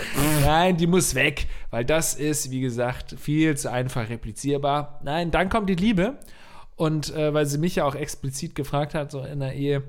Nein, 0.42 0.76
die 0.76 0.86
muss 0.86 1.14
weg, 1.14 1.46
weil 1.70 1.84
das 1.84 2.14
ist, 2.14 2.50
wie 2.50 2.60
gesagt, 2.60 3.16
viel 3.18 3.56
zu 3.56 3.70
einfach 3.70 4.08
replizierbar. 4.08 5.00
Nein, 5.02 5.30
dann 5.30 5.48
kommt 5.48 5.68
die 5.68 5.74
Liebe. 5.74 6.18
Und 6.76 7.14
äh, 7.14 7.34
weil 7.34 7.44
sie 7.44 7.58
mich 7.58 7.76
ja 7.76 7.84
auch 7.84 7.94
explizit 7.94 8.54
gefragt 8.54 8.94
hat, 8.94 9.10
so 9.10 9.20
in 9.20 9.40
der 9.40 9.52
Ehe, 9.52 9.82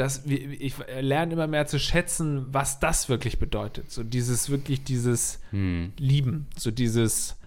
dass 0.00 0.26
wir, 0.26 0.40
ich 0.58 0.76
lerne 0.98 1.34
immer 1.34 1.46
mehr 1.46 1.66
zu 1.66 1.78
schätzen, 1.78 2.46
was 2.48 2.80
das 2.80 3.10
wirklich 3.10 3.38
bedeutet. 3.38 3.90
So 3.90 4.02
dieses 4.02 4.48
wirklich 4.48 4.82
dieses 4.82 5.42
Lieben, 5.98 6.46
so 6.56 6.70
dieses 6.70 7.38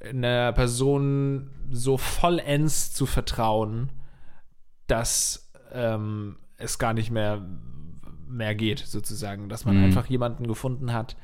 einer 0.00 0.54
Person 0.54 1.50
so 1.70 1.98
vollends 1.98 2.94
zu 2.94 3.04
vertrauen, 3.04 3.92
dass 4.86 5.52
ähm, 5.70 6.36
es 6.56 6.78
gar 6.78 6.94
nicht 6.94 7.10
mehr 7.10 7.46
mehr 8.26 8.54
geht, 8.54 8.78
sozusagen, 8.78 9.50
dass 9.50 9.66
man 9.66 9.76
einfach 9.84 10.06
jemanden 10.06 10.46
gefunden 10.46 10.94
hat, 10.94 11.16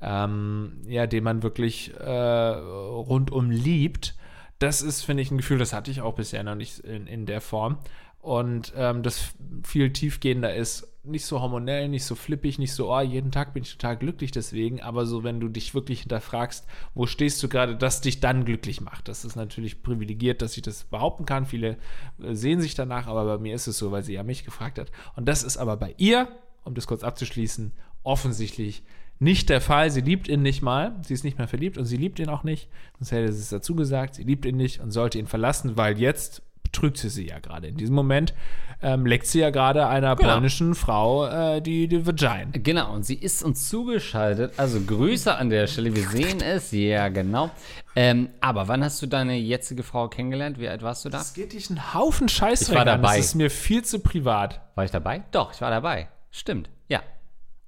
ähm, 0.00 0.82
ja, 0.84 1.06
den 1.06 1.22
man 1.22 1.44
wirklich 1.44 1.94
äh, 1.94 2.10
rundum 2.10 3.52
liebt. 3.52 4.16
Das 4.58 4.82
ist, 4.82 5.02
finde 5.02 5.22
ich, 5.22 5.30
ein 5.30 5.36
Gefühl, 5.36 5.58
das 5.58 5.72
hatte 5.72 5.92
ich 5.92 6.00
auch 6.00 6.14
bisher 6.14 6.42
noch 6.42 6.56
nicht 6.56 6.80
in, 6.80 7.06
in 7.06 7.24
der 7.26 7.40
Form. 7.40 7.78
Und 8.22 8.72
ähm, 8.76 9.02
das 9.02 9.34
viel 9.64 9.92
tiefgehender 9.92 10.54
ist, 10.54 10.88
nicht 11.02 11.26
so 11.26 11.40
hormonell, 11.40 11.88
nicht 11.88 12.04
so 12.04 12.14
flippig, 12.14 12.60
nicht 12.60 12.72
so, 12.72 12.94
oh, 12.94 13.00
jeden 13.00 13.32
Tag 13.32 13.52
bin 13.52 13.64
ich 13.64 13.72
total 13.72 13.96
glücklich 13.96 14.30
deswegen, 14.30 14.80
aber 14.80 15.06
so, 15.06 15.24
wenn 15.24 15.40
du 15.40 15.48
dich 15.48 15.74
wirklich 15.74 16.02
hinterfragst, 16.02 16.64
wo 16.94 17.06
stehst 17.06 17.42
du 17.42 17.48
gerade, 17.48 17.74
dass 17.76 18.00
dich 18.00 18.20
dann 18.20 18.44
glücklich 18.44 18.80
macht. 18.80 19.08
Das 19.08 19.24
ist 19.24 19.34
natürlich 19.34 19.82
privilegiert, 19.82 20.40
dass 20.40 20.56
ich 20.56 20.62
das 20.62 20.84
behaupten 20.84 21.26
kann. 21.26 21.46
Viele 21.46 21.78
äh, 22.22 22.34
sehen 22.34 22.60
sich 22.60 22.76
danach, 22.76 23.08
aber 23.08 23.24
bei 23.24 23.38
mir 23.38 23.56
ist 23.56 23.66
es 23.66 23.76
so, 23.76 23.90
weil 23.90 24.04
sie 24.04 24.14
ja 24.14 24.22
mich 24.22 24.44
gefragt 24.44 24.78
hat. 24.78 24.92
Und 25.16 25.26
das 25.26 25.42
ist 25.42 25.56
aber 25.56 25.76
bei 25.76 25.92
ihr, 25.98 26.28
um 26.62 26.74
das 26.74 26.86
kurz 26.86 27.02
abzuschließen, 27.02 27.72
offensichtlich 28.04 28.84
nicht 29.18 29.48
der 29.48 29.60
Fall. 29.60 29.90
Sie 29.90 30.00
liebt 30.00 30.28
ihn 30.28 30.42
nicht 30.42 30.62
mal. 30.62 30.94
Sie 31.02 31.14
ist 31.14 31.24
nicht 31.24 31.38
mehr 31.38 31.48
verliebt 31.48 31.76
und 31.76 31.86
sie 31.86 31.96
liebt 31.96 32.20
ihn 32.20 32.28
auch 32.28 32.44
nicht. 32.44 32.68
Sonst 32.98 33.10
hätte 33.10 33.32
sie 33.32 33.40
es 33.40 33.48
dazu 33.48 33.74
gesagt. 33.74 34.14
Sie 34.14 34.22
liebt 34.22 34.44
ihn 34.44 34.56
nicht 34.56 34.80
und 34.80 34.92
sollte 34.92 35.18
ihn 35.18 35.26
verlassen, 35.26 35.76
weil 35.76 35.98
jetzt 35.98 36.42
betrügt 36.72 36.96
sie 36.96 37.10
sie 37.10 37.28
ja 37.28 37.38
gerade. 37.38 37.68
In 37.68 37.76
diesem 37.76 37.94
Moment 37.94 38.32
ähm, 38.80 39.04
leckt 39.06 39.26
sie 39.26 39.40
ja 39.40 39.50
gerade 39.50 39.86
einer 39.86 40.16
Genau. 40.16 40.32
polnischen 40.32 40.74
Frau 40.74 41.26
äh, 41.26 41.60
die, 41.60 41.86
die 41.86 42.04
Vagina. 42.06 42.46
Genau, 42.52 42.92
und 42.94 43.04
sie 43.04 43.14
ist 43.14 43.42
uns 43.44 43.68
zugeschaltet. 43.68 44.54
Also 44.56 44.80
Grüße 44.80 45.34
an 45.34 45.50
der 45.50 45.66
Stelle. 45.66 45.94
Wir 45.94 46.08
sehen 46.08 46.40
es. 46.40 46.72
Ja, 46.72 47.08
genau. 47.08 47.50
Ähm, 47.94 48.30
aber 48.40 48.68
wann 48.68 48.82
hast 48.82 49.00
du 49.02 49.06
deine 49.06 49.36
jetzige 49.36 49.82
Frau 49.82 50.08
kennengelernt? 50.08 50.58
Wie 50.58 50.68
alt 50.68 50.82
warst 50.82 51.04
du 51.04 51.10
da? 51.10 51.18
Das 51.18 51.34
geht 51.34 51.52
dich 51.52 51.68
einen 51.68 51.92
Haufen 51.94 52.28
Scheiß 52.28 52.62
Ich 52.70 52.74
war 52.74 52.84
dabei. 52.86 53.18
Das 53.18 53.26
ist 53.26 53.34
mir 53.34 53.50
viel 53.50 53.84
zu 53.84 54.00
privat. 54.00 54.60
War 54.74 54.84
ich 54.84 54.90
dabei? 54.90 55.22
Doch, 55.30 55.52
ich 55.52 55.60
war 55.60 55.70
dabei. 55.70 56.08
Stimmt. 56.30 56.70
Ja. 56.88 57.02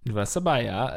Du 0.07 0.14
warst 0.14 0.35
dabei, 0.35 0.64
ja. 0.64 0.88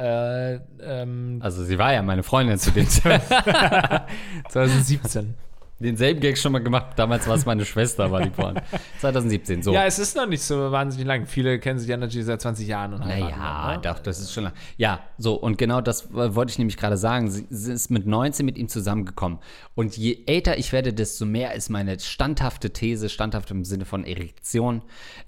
Äh, 0.53 0.59
ähm, 0.81 1.39
Also 1.43 1.63
sie 1.63 1.77
war 1.77 1.93
ja 1.93 2.01
meine 2.01 2.23
Freundin 2.23 2.57
zu 2.57 2.71
dem 2.71 2.87
Zeitpunkt. 2.87 3.43
2017. 4.49 5.35
Denselben 5.79 6.19
Gag 6.19 6.37
schon 6.37 6.51
mal 6.51 6.59
gemacht. 6.59 6.93
Damals 6.95 7.27
war 7.27 7.35
es 7.35 7.45
meine 7.45 7.63
Schwester, 7.63 8.11
war 8.11 8.21
die 8.21 8.31
Porn. 8.31 8.59
2017, 8.99 9.61
so. 9.61 9.73
ja, 9.73 9.85
es 9.85 9.99
ist 9.99 10.15
noch 10.15 10.25
nicht 10.25 10.41
so 10.41 10.71
wahnsinnig 10.71 11.05
lang. 11.07 11.27
Viele 11.27 11.59
kennen 11.59 11.77
sich 11.77 11.87
ja 11.87 11.97
natürlich 11.97 12.25
seit 12.25 12.41
20 12.41 12.67
Jahren. 12.67 12.93
Und 12.93 13.01
Naja, 13.01 13.73
ne? 13.75 13.79
doch, 13.81 13.99
das 13.99 14.19
ist 14.19 14.33
schon 14.33 14.45
lang. 14.45 14.53
Ja, 14.77 15.01
so, 15.17 15.35
und 15.35 15.57
genau 15.57 15.81
das 15.81 16.11
wollte 16.11 16.51
ich 16.51 16.57
nämlich 16.57 16.77
gerade 16.77 16.97
sagen. 16.97 17.29
Sie, 17.29 17.45
sie 17.49 17.73
ist 17.73 17.91
mit 17.91 18.07
19 18.07 18.45
mit 18.45 18.57
ihm 18.57 18.69
zusammengekommen. 18.69 19.39
Und 19.75 19.95
je 19.97 20.23
älter 20.25 20.57
ich 20.57 20.73
werde, 20.73 20.93
desto 20.93 21.25
mehr 21.25 21.53
ist 21.53 21.69
meine 21.69 21.99
standhafte 21.99 22.71
These, 22.71 23.09
standhaft 23.09 23.51
im 23.51 23.63
Sinne 23.63 23.85
von 23.85 24.03
Erektion, 24.03 24.81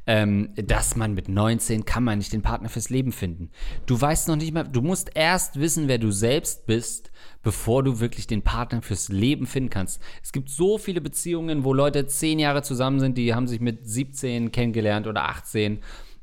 ähm, 0.10 0.50
dass 0.56 0.96
man 0.96 1.14
mit 1.14 1.30
19 1.30 1.86
kann 1.86 2.04
man 2.04 2.18
nicht 2.18 2.34
den 2.34 2.42
Partner 2.42 2.68
fürs 2.68 2.90
Leben 2.90 3.12
finden. 3.12 3.52
Du 3.86 4.02
weißt 4.02 4.28
noch 4.28 4.38
nicht 4.38 4.52
mal, 4.52 4.64
du 4.64 4.82
musst 4.82 5.12
erst 5.14 5.60
wissen, 5.60 5.88
wer 5.88 6.00
du 6.00 6.10
selbst 6.10 6.66
bist, 6.66 7.12
bevor 7.44 7.84
du 7.84 8.00
wirklich 8.00 8.26
den 8.26 8.42
Partner 8.42 8.82
fürs 8.82 9.10
Leben 9.10 9.46
finden 9.46 9.70
kannst. 9.70 10.02
Es 10.24 10.32
gibt 10.32 10.50
so 10.50 10.80
viele 10.80 11.00
Beziehungen, 11.00 11.64
wo 11.64 11.76
Leute 11.76 12.08
zehn 12.08 12.40
Jahre 12.40 12.64
zusammen 12.64 13.00
sind, 13.00 13.20
die 13.20 13.36
haben 13.36 13.48
sich 13.48 13.62
mit 13.62 13.88
17 13.88 14.52
kennengelernt 14.52 15.06
oder 15.06 15.30
18 15.30 15.80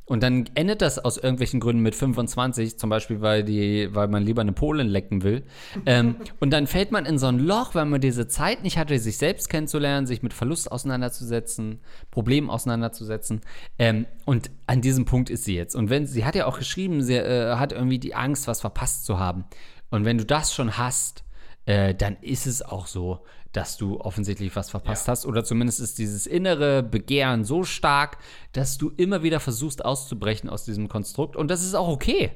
und 0.07 0.23
dann 0.23 0.49
endet 0.55 0.83
das 0.83 1.01
aus 1.01 1.17
irgendwelchen 1.19 1.59
Gründen 1.59 1.83
mit 1.83 1.97
25, 1.97 2.79
zum 2.79 2.91
Beispiel, 2.91 3.21
weil, 3.21 3.43
die, 3.43 3.89
weil 3.93 4.07
man 4.07 4.23
lieber 4.23 4.41
eine 4.41 4.53
Polin 4.53 4.87
lecken 4.87 5.25
will. 5.25 5.43
ähm, 5.85 6.17
und 6.41 6.51
dann 6.51 6.69
fällt 6.69 6.93
man 6.93 7.05
in 7.07 7.19
so 7.19 7.27
ein 7.27 7.41
Loch, 7.41 7.75
weil 7.75 7.87
man 7.87 8.01
diese 8.01 8.29
Zeit 8.29 8.63
nicht 8.63 8.79
hatte, 8.79 8.97
sich 9.01 9.17
selbst 9.19 9.49
kennenzulernen, 9.49 10.07
sich 10.07 10.23
mit 10.23 10.33
Verlust 10.33 10.71
auseinanderzusetzen, 10.71 11.81
Problemen 12.13 12.51
auseinanderzusetzen. 12.51 13.41
Ähm, 13.81 14.07
und 14.25 14.51
an 14.69 14.81
diesem 14.81 15.07
Punkt 15.07 15.29
ist 15.29 15.45
sie 15.45 15.57
jetzt. 15.57 15.75
Und 15.75 15.91
wenn 15.91 16.07
sie 16.07 16.25
hat 16.25 16.37
ja 16.37 16.47
auch 16.47 16.59
geschrieben, 16.59 17.03
sie 17.03 17.17
äh, 17.17 17.57
hat 17.57 17.73
irgendwie 17.73 17.99
die 17.99 18.15
Angst, 18.15 18.47
was 18.47 18.61
verpasst 18.61 19.07
zu 19.07 19.19
haben. 19.19 19.45
Und 19.91 20.05
wenn 20.05 20.19
du 20.19 20.25
das 20.25 20.55
schon 20.55 20.79
hast, 20.79 21.25
äh, 21.65 21.95
dann 21.97 22.17
ist 22.21 22.47
es 22.47 22.63
auch 22.63 22.87
so, 22.87 23.25
dass 23.57 23.79
du 23.79 23.99
offensichtlich 24.01 24.55
was 24.55 24.69
verpasst 24.69 25.07
Ja. 25.07 25.13
hast. 25.13 25.25
Oder 25.25 25.43
zumindest 25.43 25.81
ist 25.81 25.99
dieses 25.99 26.27
innere 26.27 26.83
Begehren 26.83 27.45
so 27.45 27.65
stark, 27.65 28.19
dass 28.53 28.77
du 28.77 28.93
immer 28.97 29.23
wieder 29.23 29.41
versuchst 29.41 29.83
auszubrechen 29.83 30.51
aus 30.51 30.65
diesem 30.65 30.89
Konstrukt. 30.89 31.37
Und 31.37 31.51
das 31.51 31.65
ist 31.65 31.75
auch 31.75 31.89
okay. 31.89 32.33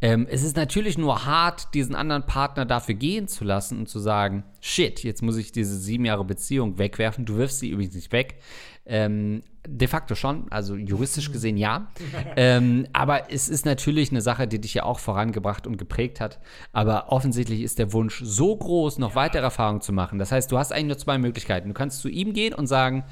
Ähm, 0.00 0.26
es 0.28 0.42
ist 0.42 0.56
natürlich 0.56 0.98
nur 0.98 1.24
hart, 1.26 1.72
diesen 1.74 1.94
anderen 1.94 2.26
Partner 2.26 2.66
dafür 2.66 2.96
gehen 2.96 3.28
zu 3.28 3.44
lassen 3.44 3.78
und 3.78 3.88
zu 3.88 4.00
sagen, 4.00 4.42
shit, 4.60 5.04
jetzt 5.04 5.22
muss 5.22 5.36
ich 5.36 5.52
diese 5.52 5.76
sieben 5.78 6.04
Jahre 6.04 6.24
Beziehung 6.24 6.76
wegwerfen. 6.76 7.24
Du 7.24 7.36
wirfst 7.36 7.60
sie 7.60 7.68
übrigens 7.70 7.94
nicht 7.94 8.10
weg. 8.10 8.40
Ähm, 8.86 9.42
de 9.66 9.88
facto 9.88 10.14
schon, 10.14 10.46
also 10.50 10.76
juristisch 10.76 11.32
gesehen 11.32 11.56
ja. 11.56 11.88
ähm, 12.36 12.86
aber 12.92 13.32
es 13.32 13.48
ist 13.48 13.64
natürlich 13.64 14.10
eine 14.10 14.20
Sache, 14.20 14.46
die 14.46 14.60
dich 14.60 14.74
ja 14.74 14.82
auch 14.82 14.98
vorangebracht 14.98 15.66
und 15.66 15.78
geprägt 15.78 16.20
hat. 16.20 16.38
Aber 16.72 17.10
offensichtlich 17.10 17.62
ist 17.62 17.78
der 17.78 17.92
Wunsch 17.92 18.20
so 18.22 18.54
groß, 18.54 18.98
noch 18.98 19.14
weitere 19.14 19.42
Erfahrungen 19.42 19.80
zu 19.80 19.92
machen. 19.92 20.18
Das 20.18 20.32
heißt, 20.32 20.52
du 20.52 20.58
hast 20.58 20.72
eigentlich 20.72 20.86
nur 20.86 20.98
zwei 20.98 21.18
Möglichkeiten. 21.18 21.68
Du 21.68 21.74
kannst 21.74 22.00
zu 22.00 22.08
ihm 22.08 22.34
gehen 22.34 22.54
und 22.54 22.66
sagen, 22.66 23.04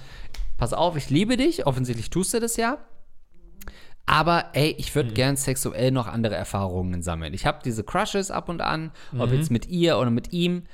pass 0.59 0.73
auf, 0.75 0.97
ich 0.97 1.11
liebe 1.11 1.37
dich. 1.37 1.67
Offensichtlich 1.67 2.11
tust 2.11 2.35
du 2.35 2.41
das 2.41 2.57
ja. 2.57 2.79
Aber 4.05 4.47
ey, 4.53 4.75
ich 4.79 4.95
würde 4.95 5.13
gern 5.13 5.37
sexuell 5.37 5.91
noch 5.91 6.09
andere 6.09 6.35
Erfahrungen 6.35 7.03
sammeln. 7.03 7.35
Ich 7.35 7.47
habe 7.47 7.61
diese 7.65 7.85
Crushes 7.85 8.31
ab 8.31 8.49
und 8.49 8.61
an, 8.61 8.91
ob 9.17 9.33
jetzt 9.33 9.51
mit 9.51 9.69
ihr 9.69 9.99
oder 9.99 10.11
mit 10.11 10.33
ihm. 10.33 10.65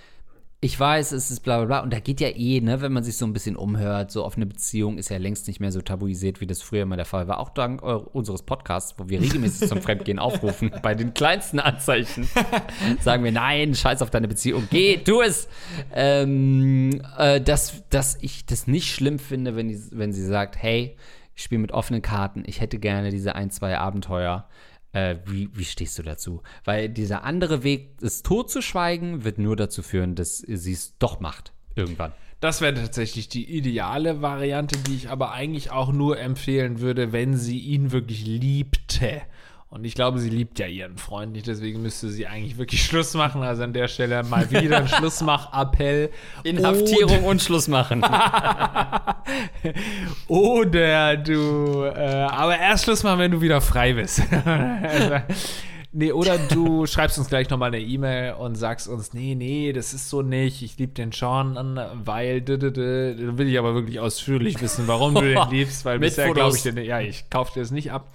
Ich 0.61 0.79
weiß, 0.79 1.13
es 1.13 1.31
ist 1.31 1.41
bla 1.45 1.59
bla 1.59 1.67
bla. 1.67 1.79
Und 1.85 1.93
da 1.93 2.01
geht 2.01 2.21
ja 2.21 2.31
eh, 2.35 2.61
ne, 2.61 2.81
wenn 2.81 2.93
man 2.93 3.05
sich 3.05 3.17
so 3.17 3.25
ein 3.25 3.33
bisschen 3.33 3.55
umhört, 3.55 4.11
so 4.11 4.25
offene 4.25 4.45
Beziehung 4.45 4.99
ist 4.99 5.09
ja 5.09 5.17
längst 5.17 5.47
nicht 5.47 5.61
mehr 5.61 5.71
so 5.71 5.81
tabuisiert, 5.83 6.41
wie 6.41 6.49
das 6.49 6.63
früher 6.63 6.85
mal 6.85 6.97
der 6.97 7.05
Fall 7.05 7.29
war. 7.29 7.39
Auch 7.39 7.51
dank 7.51 7.81
eu- 7.85 8.05
unseres 8.13 8.43
Podcasts, 8.43 8.97
wo 8.99 9.09
wir 9.09 9.21
regelmäßig 9.21 9.69
zum 9.69 9.81
Fremdgehen 9.81 10.19
aufrufen. 10.19 10.73
Bei 10.83 10.97
den 10.97 11.15
kleinsten 11.15 11.61
Anzeichen 11.61 12.29
sagen 13.01 13.23
wir, 13.23 13.31
nein, 13.31 13.73
scheiß 13.77 14.03
auf 14.03 14.11
deine 14.11 14.27
Beziehung, 14.27 14.67
geh, 14.69 14.97
tu 14.97 15.21
es. 15.23 15.47
Ähm, 15.95 17.03
äh, 17.17 17.41
dass, 17.41 17.85
dass 17.91 18.19
ich 18.21 18.45
das 18.45 18.67
nicht 18.67 18.93
schlimm 18.93 19.21
finde, 19.21 19.55
wenn, 19.55 19.69
die, 19.69 19.81
wenn 19.93 20.13
sie 20.13 20.25
sagt, 20.27 20.61
hey, 20.61 20.97
ich 21.37 21.45
spiele 21.45 21.61
mit 21.61 21.71
offenen 21.71 22.03
Karten, 22.03 22.43
ich 22.47 22.61
hätte 22.61 22.81
gerne 22.81 23.11
diese 23.11 23.37
ein, 23.37 23.51
zwei 23.53 23.79
Abenteuer. 23.79 24.49
Äh, 24.93 25.17
wie, 25.27 25.51
wie 25.55 25.65
stehst 25.65 25.99
du 25.99 26.03
dazu? 26.03 26.43
Weil 26.65 26.89
dieser 26.89 27.25
andere 27.25 27.63
Weg, 27.63 27.97
es 28.03 28.23
totzuschweigen, 28.23 29.25
wird 29.25 29.39
nur 29.39 29.57
dazu 29.57 29.83
führen, 29.83 30.15
dass 30.15 30.39
sie 30.39 30.73
es 30.73 30.97
doch 30.99 31.21
macht. 31.21 31.53
Irgendwann. 31.75 32.13
Das 32.41 32.61
wäre 32.61 32.75
tatsächlich 32.75 33.29
die 33.29 33.51
ideale 33.57 34.23
Variante, 34.23 34.79
die 34.79 34.95
ich 34.95 35.11
aber 35.11 35.33
eigentlich 35.33 35.73
auch 35.73 35.93
nur 35.93 36.21
empfehlen 36.21 36.81
würde, 36.81 37.13
wenn 37.13 37.37
sie 37.37 37.59
ihn 37.59 37.91
wirklich 37.91 38.25
liebte. 38.25 39.23
Und 39.71 39.85
ich 39.85 39.95
glaube, 39.95 40.19
sie 40.19 40.31
liebt 40.31 40.59
ja 40.59 40.67
ihren 40.67 40.97
Freund 40.97 41.33
nicht, 41.33 41.47
deswegen 41.47 41.83
müsste 41.83 42.09
sie 42.09 42.27
eigentlich 42.27 42.57
wirklich 42.57 42.83
Schluss 42.83 43.13
machen. 43.13 43.43
Also 43.43 43.65
an 43.65 43.75
der 43.75 43.87
Stelle 43.89 44.23
mal 44.23 44.51
wieder 44.51 44.79
ein 44.79 44.89
Schlussmachappell. 44.89 46.09
Inhaftierung 46.43 47.25
und 47.25 47.43
Schluss 47.43 47.69
machen. 47.69 48.03
Oder 50.27 51.19
du, 51.19 51.85
äh, 51.85 52.27
aber 52.31 52.59
erst 52.59 52.85
Schluss 52.85 53.03
machen, 53.03 53.19
wenn 53.19 53.31
du 53.31 53.43
wieder 53.43 53.61
frei 53.61 53.93
bist. 53.93 54.23
also, 54.45 55.17
nee, 55.99 56.13
oder 56.13 56.39
du 56.39 56.87
schreibst 56.87 57.19
uns 57.19 57.29
gleich 57.29 57.51
nochmal 57.51 57.69
eine 57.69 57.81
E-Mail 57.81 58.35
und 58.35 58.55
sagst 58.55 58.89
uns, 58.89 59.13
nee, 59.13 59.35
nee, 59.35 59.73
das 59.73 59.93
ist 59.93 60.09
so 60.09 60.23
nicht, 60.23 60.63
ich 60.63 60.79
liebe 60.79 60.95
den 60.95 61.13
Sean, 61.13 61.79
weil, 62.05 62.41
d 62.41 62.55
-d 62.55 62.71
-d, 62.71 63.15
dann 63.15 63.39
will 63.39 63.49
ich 63.49 63.59
aber 63.59 63.75
wirklich 63.75 64.01
ausführlich 64.01 64.61
wissen, 64.63 64.87
warum 64.87 65.15
du 65.15 65.23
den 65.23 65.39
liebst, 65.51 65.85
weil 65.85 65.99
bisher 65.99 66.33
glaube 66.33 66.57
ich 66.57 66.63
dir, 66.63 66.81
ja, 66.83 67.01
ich 67.01 67.29
kaufe 67.31 67.53
dir 67.55 67.61
das 67.61 67.71
nicht 67.71 67.93
ab. 67.93 68.09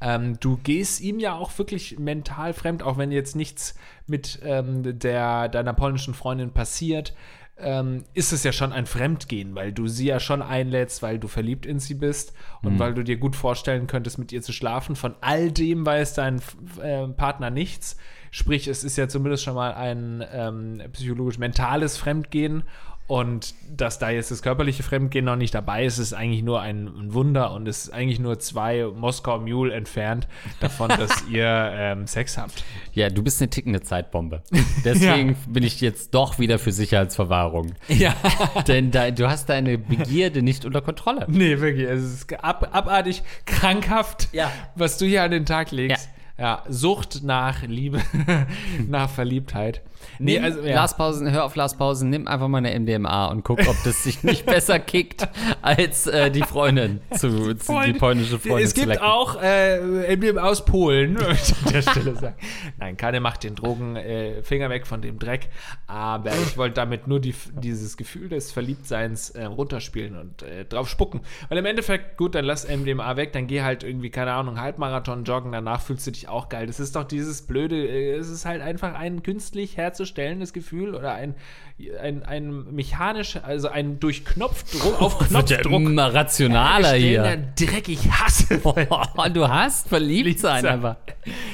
Ähm, 0.00 0.38
du 0.40 0.58
gehst 0.62 1.00
ihm 1.00 1.18
ja 1.18 1.34
auch 1.34 1.56
wirklich 1.58 1.98
mental 1.98 2.52
fremd, 2.52 2.82
auch 2.82 2.98
wenn 2.98 3.10
jetzt 3.10 3.34
nichts 3.34 3.74
mit 4.06 4.40
ähm, 4.44 4.98
der, 4.98 5.48
deiner 5.48 5.72
polnischen 5.72 6.14
Freundin 6.14 6.50
passiert 6.52 7.14
ähm, 7.60 8.04
ist 8.14 8.32
es 8.32 8.44
ja 8.44 8.52
schon 8.52 8.72
ein 8.72 8.86
Fremdgehen, 8.86 9.54
weil 9.54 9.72
du 9.72 9.88
sie 9.88 10.06
ja 10.06 10.20
schon 10.20 10.42
einlädst, 10.42 11.02
weil 11.02 11.18
du 11.18 11.28
verliebt 11.28 11.66
in 11.66 11.80
sie 11.80 11.94
bist 11.94 12.32
und 12.62 12.78
weil 12.78 12.94
du 12.94 13.02
dir 13.02 13.16
gut 13.16 13.36
vorstellen 13.36 13.86
könntest, 13.86 14.18
mit 14.18 14.32
ihr 14.32 14.42
zu 14.42 14.52
schlafen. 14.52 14.96
Von 14.96 15.14
all 15.20 15.50
dem 15.50 15.84
weiß 15.84 16.14
dein 16.14 16.40
äh, 16.82 17.08
Partner 17.08 17.50
nichts. 17.50 17.96
Sprich, 18.30 18.68
es 18.68 18.84
ist 18.84 18.96
ja 18.96 19.08
zumindest 19.08 19.44
schon 19.44 19.54
mal 19.54 19.74
ein 19.74 20.24
ähm, 20.32 20.82
psychologisch-mentales 20.92 21.96
Fremdgehen. 21.96 22.62
Und 23.08 23.54
dass 23.74 23.98
da 23.98 24.10
jetzt 24.10 24.30
das 24.30 24.42
körperliche 24.42 24.82
Fremdgehen 24.82 25.24
noch 25.24 25.36
nicht 25.36 25.54
dabei 25.54 25.86
ist, 25.86 25.96
ist 25.96 26.12
eigentlich 26.12 26.42
nur 26.42 26.60
ein, 26.60 26.90
Wunder 27.14 27.52
und 27.52 27.66
ist 27.66 27.90
eigentlich 27.90 28.18
nur 28.20 28.38
zwei 28.38 28.84
Moskau 28.84 29.40
Mule 29.40 29.72
entfernt 29.72 30.28
davon, 30.60 30.90
dass 30.90 31.24
ihr 31.30 31.46
ähm, 31.72 32.06
Sex 32.06 32.36
habt. 32.36 32.62
Ja, 32.92 33.08
du 33.08 33.22
bist 33.22 33.40
eine 33.40 33.48
tickende 33.48 33.80
Zeitbombe. 33.80 34.42
Deswegen 34.84 35.36
bin 35.48 35.62
ich 35.62 35.80
jetzt 35.80 36.12
doch 36.14 36.38
wieder 36.38 36.58
für 36.58 36.70
Sicherheitsverwahrung. 36.70 37.72
Ja. 37.88 38.14
Denn 38.68 38.90
da, 38.90 39.10
du 39.10 39.26
hast 39.26 39.48
deine 39.48 39.78
Begierde 39.78 40.42
nicht 40.42 40.66
unter 40.66 40.82
Kontrolle. 40.82 41.24
Nee, 41.28 41.60
wirklich. 41.60 41.88
Es 41.88 42.02
ist 42.02 42.44
ab, 42.44 42.68
abartig, 42.72 43.22
krankhaft, 43.46 44.28
Ja. 44.32 44.52
was 44.74 44.98
du 44.98 45.06
hier 45.06 45.22
an 45.22 45.30
den 45.30 45.46
Tag 45.46 45.70
legst. 45.70 46.10
Ja, 46.38 46.62
Sucht 46.68 47.24
nach 47.24 47.62
Liebe, 47.62 48.00
nach 48.86 49.10
Verliebtheit. 49.10 49.80
Nee, 50.18 50.34
Nimm 50.34 50.44
also, 50.44 50.62
ja. 50.62 50.74
Lars 50.74 50.96
Pausen, 50.96 51.30
hör 51.30 51.44
auf 51.44 51.54
Lars 51.54 51.76
Pausen, 51.76 52.10
nimm 52.10 52.26
einfach 52.26 52.48
mal 52.48 52.58
eine 52.58 52.78
MDMA 52.78 53.26
und 53.26 53.44
guck, 53.44 53.60
ob 53.60 53.76
das 53.84 54.02
sich 54.02 54.24
nicht 54.24 54.46
besser 54.46 54.78
kickt, 54.78 55.28
als 55.62 56.06
äh, 56.06 56.30
die 56.30 56.42
Freundin 56.42 57.00
zu, 57.12 57.54
zu 57.54 57.80
die 57.86 57.92
polnische 57.92 58.38
Freundin 58.38 58.66
Es 58.66 58.74
gibt 58.74 59.00
auch 59.00 59.40
äh, 59.40 60.16
MDMA 60.16 60.42
aus 60.42 60.64
Polen, 60.64 61.12
möchte 61.28 61.52
ich 61.52 61.66
an 61.66 61.72
der 61.72 61.82
Stelle 61.82 62.16
sagen. 62.16 62.36
Nein, 62.78 62.96
keine 62.96 63.20
macht 63.20 63.44
den 63.44 63.54
Drogen 63.54 63.96
äh, 63.96 64.42
Finger 64.42 64.70
weg 64.70 64.86
von 64.86 65.02
dem 65.02 65.18
Dreck. 65.18 65.48
Aber 65.86 66.32
ich 66.32 66.56
wollte 66.56 66.74
damit 66.74 67.06
nur 67.06 67.20
die, 67.20 67.34
dieses 67.52 67.96
Gefühl 67.96 68.28
des 68.28 68.52
Verliebtseins 68.52 69.30
äh, 69.30 69.44
runterspielen 69.44 70.16
und 70.18 70.42
äh, 70.42 70.64
drauf 70.64 70.88
spucken. 70.88 71.20
Weil 71.48 71.58
im 71.58 71.66
Endeffekt, 71.66 72.16
gut, 72.16 72.34
dann 72.34 72.44
lass 72.44 72.68
MDMA 72.68 73.16
weg, 73.16 73.32
dann 73.32 73.46
geh 73.46 73.62
halt 73.62 73.84
irgendwie, 73.84 74.10
keine 74.10 74.32
Ahnung, 74.32 74.60
Halbmarathon 74.60 75.24
joggen, 75.24 75.52
danach 75.52 75.80
fühlst 75.80 76.06
du 76.06 76.10
dich 76.10 76.28
auch 76.28 76.48
geil. 76.48 76.66
Das 76.66 76.80
ist 76.80 76.96
doch 76.96 77.04
dieses 77.04 77.42
blöde, 77.42 77.76
äh, 77.76 78.14
es 78.14 78.28
ist 78.28 78.44
halt 78.44 78.62
einfach 78.62 78.94
ein 78.94 79.22
künstlich 79.22 79.76
herzustellendes 79.88 80.52
Gefühl 80.52 80.94
oder 80.94 81.14
ein, 81.14 81.34
ein, 82.00 82.22
ein 82.22 82.74
mechanisch, 82.74 83.36
also 83.42 83.68
ein 83.68 84.00
durch 84.00 84.24
Knopfdruck, 84.24 85.00
auf 85.00 85.18
Wird 85.30 85.50
ja 85.50 85.56
Knopfdruck. 85.58 85.82
immer 85.82 86.14
rationaler 86.14 86.92
hier. 86.94 87.36
Dreck, 87.58 87.88
ich 87.88 88.10
hasse 88.10 88.58
du 89.32 89.48
hast 89.48 89.88
verliebt 89.88 90.40
sein 90.40 90.64
einfach. 90.66 90.96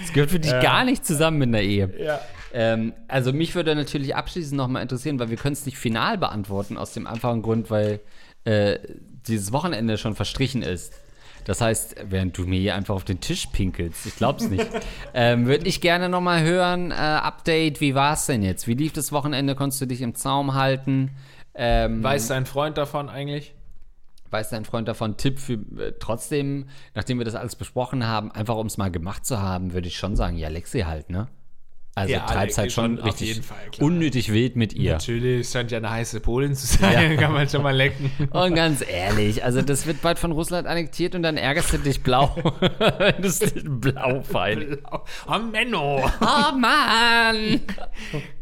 Das 0.02 0.12
gehört 0.12 0.30
für 0.30 0.40
dich 0.40 0.52
gar 0.60 0.84
nicht 0.84 1.04
zusammen 1.06 1.42
in 1.42 1.52
der 1.52 1.62
Ehe. 1.62 1.90
Ja. 1.98 2.20
Ähm, 2.52 2.92
also 3.08 3.32
mich 3.32 3.54
würde 3.54 3.74
natürlich 3.74 4.14
abschließend 4.14 4.56
nochmal 4.56 4.82
interessieren, 4.82 5.18
weil 5.18 5.30
wir 5.30 5.36
können 5.36 5.54
es 5.54 5.66
nicht 5.66 5.78
final 5.78 6.18
beantworten, 6.18 6.78
aus 6.78 6.92
dem 6.92 7.06
einfachen 7.06 7.42
Grund, 7.42 7.70
weil 7.70 8.00
äh, 8.44 8.78
dieses 9.26 9.52
Wochenende 9.52 9.98
schon 9.98 10.14
verstrichen 10.14 10.62
ist. 10.62 10.92
Das 11.44 11.60
heißt, 11.60 11.96
während 12.08 12.36
du 12.36 12.46
mir 12.46 12.58
hier 12.58 12.74
einfach 12.74 12.94
auf 12.94 13.04
den 13.04 13.20
Tisch 13.20 13.46
pinkelst, 13.46 14.06
ich 14.06 14.16
glaub's 14.16 14.48
nicht, 14.48 14.66
ähm, 15.14 15.46
würde 15.46 15.66
ich 15.66 15.80
gerne 15.80 16.08
nochmal 16.08 16.42
hören, 16.42 16.90
äh, 16.90 16.94
Update, 16.94 17.80
wie 17.80 17.94
war's 17.94 18.26
denn 18.26 18.42
jetzt? 18.42 18.66
Wie 18.66 18.74
lief 18.74 18.92
das 18.92 19.12
Wochenende? 19.12 19.54
Konntest 19.54 19.80
du 19.80 19.86
dich 19.86 20.00
im 20.00 20.14
Zaum 20.14 20.54
halten? 20.54 21.10
Ähm, 21.54 22.02
Weiß 22.02 22.28
dein 22.28 22.46
Freund 22.46 22.78
davon 22.78 23.08
eigentlich? 23.08 23.54
weiß 24.34 24.50
dein 24.50 24.64
Freund 24.64 24.88
davon, 24.88 25.16
Tipp 25.16 25.38
für 25.38 25.52
äh, 25.52 25.92
trotzdem, 25.98 26.66
nachdem 26.94 27.18
wir 27.18 27.24
das 27.24 27.36
alles 27.36 27.54
besprochen 27.54 28.04
haben, 28.06 28.32
einfach 28.32 28.56
um 28.56 28.66
es 28.66 28.76
mal 28.76 28.90
gemacht 28.90 29.24
zu 29.24 29.40
haben, 29.40 29.72
würde 29.72 29.86
ich 29.86 29.96
schon 29.96 30.16
sagen, 30.16 30.36
ja, 30.36 30.48
Lexi 30.48 30.80
halt, 30.80 31.08
ne? 31.08 31.28
Also 31.96 32.12
Ja, 32.12 32.20
treib's 32.26 32.58
halt 32.58 32.72
schon 32.72 32.96
schon 32.96 33.04
richtig 33.04 33.28
jeden 33.28 33.42
Fall, 33.44 33.58
unnötig 33.78 34.32
wild 34.32 34.56
mit 34.56 34.72
ihr. 34.72 34.92
Natürlich 34.94 35.48
scheint 35.48 35.70
ja 35.70 35.78
eine 35.78 35.90
heiße 35.90 36.18
Polin 36.18 36.54
zu 36.56 36.66
sein, 36.66 37.12
Ja. 37.12 37.16
kann 37.20 37.32
man 37.32 37.48
schon 37.48 37.62
mal 37.62 37.74
lecken. 37.74 38.10
Und 38.32 38.54
ganz 38.56 38.82
ehrlich, 38.86 39.44
also 39.44 39.62
das 39.62 39.86
wird 39.86 40.02
bald 40.02 40.18
von 40.18 40.32
Russland 40.32 40.66
annektiert 40.66 41.14
und 41.14 41.22
dann 41.22 41.36
ärgerst 41.36 41.72
du 41.72 41.78
dich 41.78 42.02
blau. 42.02 42.36
das 43.22 43.40
ist 43.40 43.62
blau 43.64 44.22
fein. 44.22 44.78
Oh, 44.90 45.38
Menno! 45.38 46.04
Oh 46.20 46.56
Mann! 46.58 47.60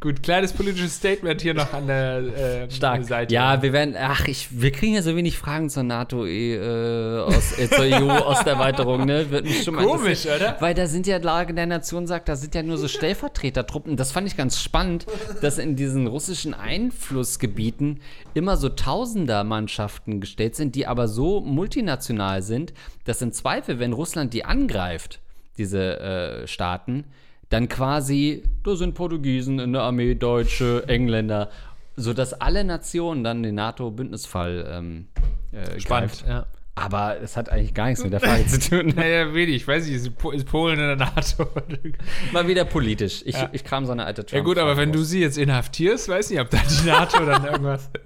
Gut, 0.00 0.22
kleines 0.22 0.54
politisches 0.54 0.96
Statement 0.96 1.42
hier 1.42 1.52
noch 1.52 1.74
an 1.74 1.86
der 1.86 2.18
äh, 2.64 2.70
Stark. 2.70 3.04
Seite. 3.04 3.34
Ja, 3.34 3.62
wir 3.62 3.72
werden, 3.72 3.96
ach, 3.98 4.26
ich, 4.28 4.48
wir 4.50 4.72
kriegen 4.72 4.94
ja 4.94 5.02
so 5.02 5.14
wenig 5.14 5.36
Fragen 5.36 5.68
zur 5.68 5.82
NATO, 5.82 6.24
eh, 6.24 6.54
äh, 6.54 7.20
aus, 7.20 7.58
äh, 7.58 7.68
zur 7.68 7.84
EU 7.84 8.10
aus 8.10 8.42
der 8.44 8.54
Erweiterung, 8.54 9.04
ne? 9.04 9.30
Wird 9.30 9.44
mich 9.44 9.62
schon 9.64 9.74
mal 9.74 9.84
Komisch, 9.84 10.24
oder? 10.24 10.56
Weil 10.60 10.74
da 10.74 10.86
sind 10.86 11.06
ja, 11.06 11.18
Lage 11.18 11.52
der 11.52 11.66
Nation 11.66 12.06
sagt, 12.06 12.28
da 12.28 12.36
sind 12.36 12.54
ja 12.54 12.62
nur 12.62 12.78
so 12.78 12.88
Stellvertreter 12.88 13.41
Stellvertretertruppen. 13.42 13.96
Das 13.96 14.12
fand 14.12 14.26
ich 14.26 14.36
ganz 14.36 14.60
spannend, 14.60 15.06
dass 15.40 15.58
in 15.58 15.76
diesen 15.76 16.06
russischen 16.06 16.54
Einflussgebieten 16.54 18.00
immer 18.34 18.56
so 18.56 18.68
Tausender-Mannschaften 18.68 20.20
gestellt 20.20 20.54
sind, 20.54 20.74
die 20.74 20.86
aber 20.86 21.08
so 21.08 21.40
multinational 21.40 22.42
sind, 22.42 22.72
dass 23.04 23.22
im 23.22 23.32
Zweifel, 23.32 23.78
wenn 23.78 23.92
Russland 23.92 24.32
die 24.32 24.44
angreift, 24.44 25.20
diese 25.58 26.00
äh, 26.00 26.46
Staaten, 26.46 27.04
dann 27.48 27.68
quasi, 27.68 28.44
da 28.64 28.76
sind 28.76 28.94
Portugiesen 28.94 29.58
in 29.58 29.72
der 29.72 29.82
Armee, 29.82 30.14
Deutsche, 30.14 30.84
Engländer, 30.88 31.50
sodass 31.96 32.32
alle 32.32 32.64
Nationen 32.64 33.22
dann 33.24 33.42
den 33.42 33.56
NATO-Bündnisfall 33.56 34.66
ähm, 34.70 35.08
äh, 35.52 35.78
greift. 35.78 36.26
ja. 36.26 36.46
Aber 36.74 37.20
es 37.20 37.36
hat 37.36 37.50
eigentlich 37.50 37.74
gar 37.74 37.86
nichts 37.88 38.02
mit 38.02 38.12
der 38.14 38.20
Frage 38.20 38.46
zu 38.46 38.58
tun. 38.58 38.92
Naja, 38.96 39.34
wenig. 39.34 39.56
Ich 39.56 39.68
weiß 39.68 39.84
nicht, 39.86 39.94
ist 39.94 40.16
Po- 40.16 40.30
ist 40.30 40.46
Polen 40.46 40.78
in 40.80 40.86
der 40.86 40.96
NATO? 40.96 41.46
Mal 42.32 42.48
wieder 42.48 42.64
politisch. 42.64 43.22
Ich, 43.26 43.34
Ja. 43.36 43.50
ich 43.52 43.62
kram 43.62 43.84
so 43.84 43.92
eine 43.92 44.06
alte 44.06 44.24
Trump 44.24 44.32
ja 44.38 44.40
gut, 44.42 44.56
aber 44.58 44.76
wenn 44.78 44.90
du 44.90 45.02
sie 45.02 45.20
jetzt 45.20 45.36
inhaftierst, 45.36 46.08
weiß 46.08 46.30
nicht, 46.30 46.40
ob 46.40 46.48
da 46.50 46.58
die 46.58 46.86
NATO 46.86 47.24
dann 47.26 47.44
irgendwas... 47.44 47.90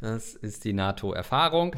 Das 0.00 0.34
ist 0.34 0.64
die 0.66 0.74
NATO-Erfahrung. 0.74 1.74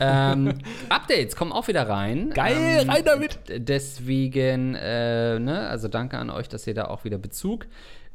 ähm, 0.00 0.54
Updates 0.88 1.36
kommen 1.36 1.52
auch 1.52 1.68
wieder 1.68 1.88
rein. 1.88 2.30
Geil, 2.30 2.80
ähm, 2.82 2.90
rein 2.90 3.04
damit. 3.04 3.38
Deswegen, 3.48 4.74
äh, 4.74 5.38
ne, 5.38 5.68
also 5.68 5.86
danke 5.86 6.18
an 6.18 6.28
euch, 6.30 6.48
dass 6.48 6.66
ihr 6.66 6.74
da 6.74 6.86
auch 6.86 7.04
wieder 7.04 7.18
Bezug 7.18 7.66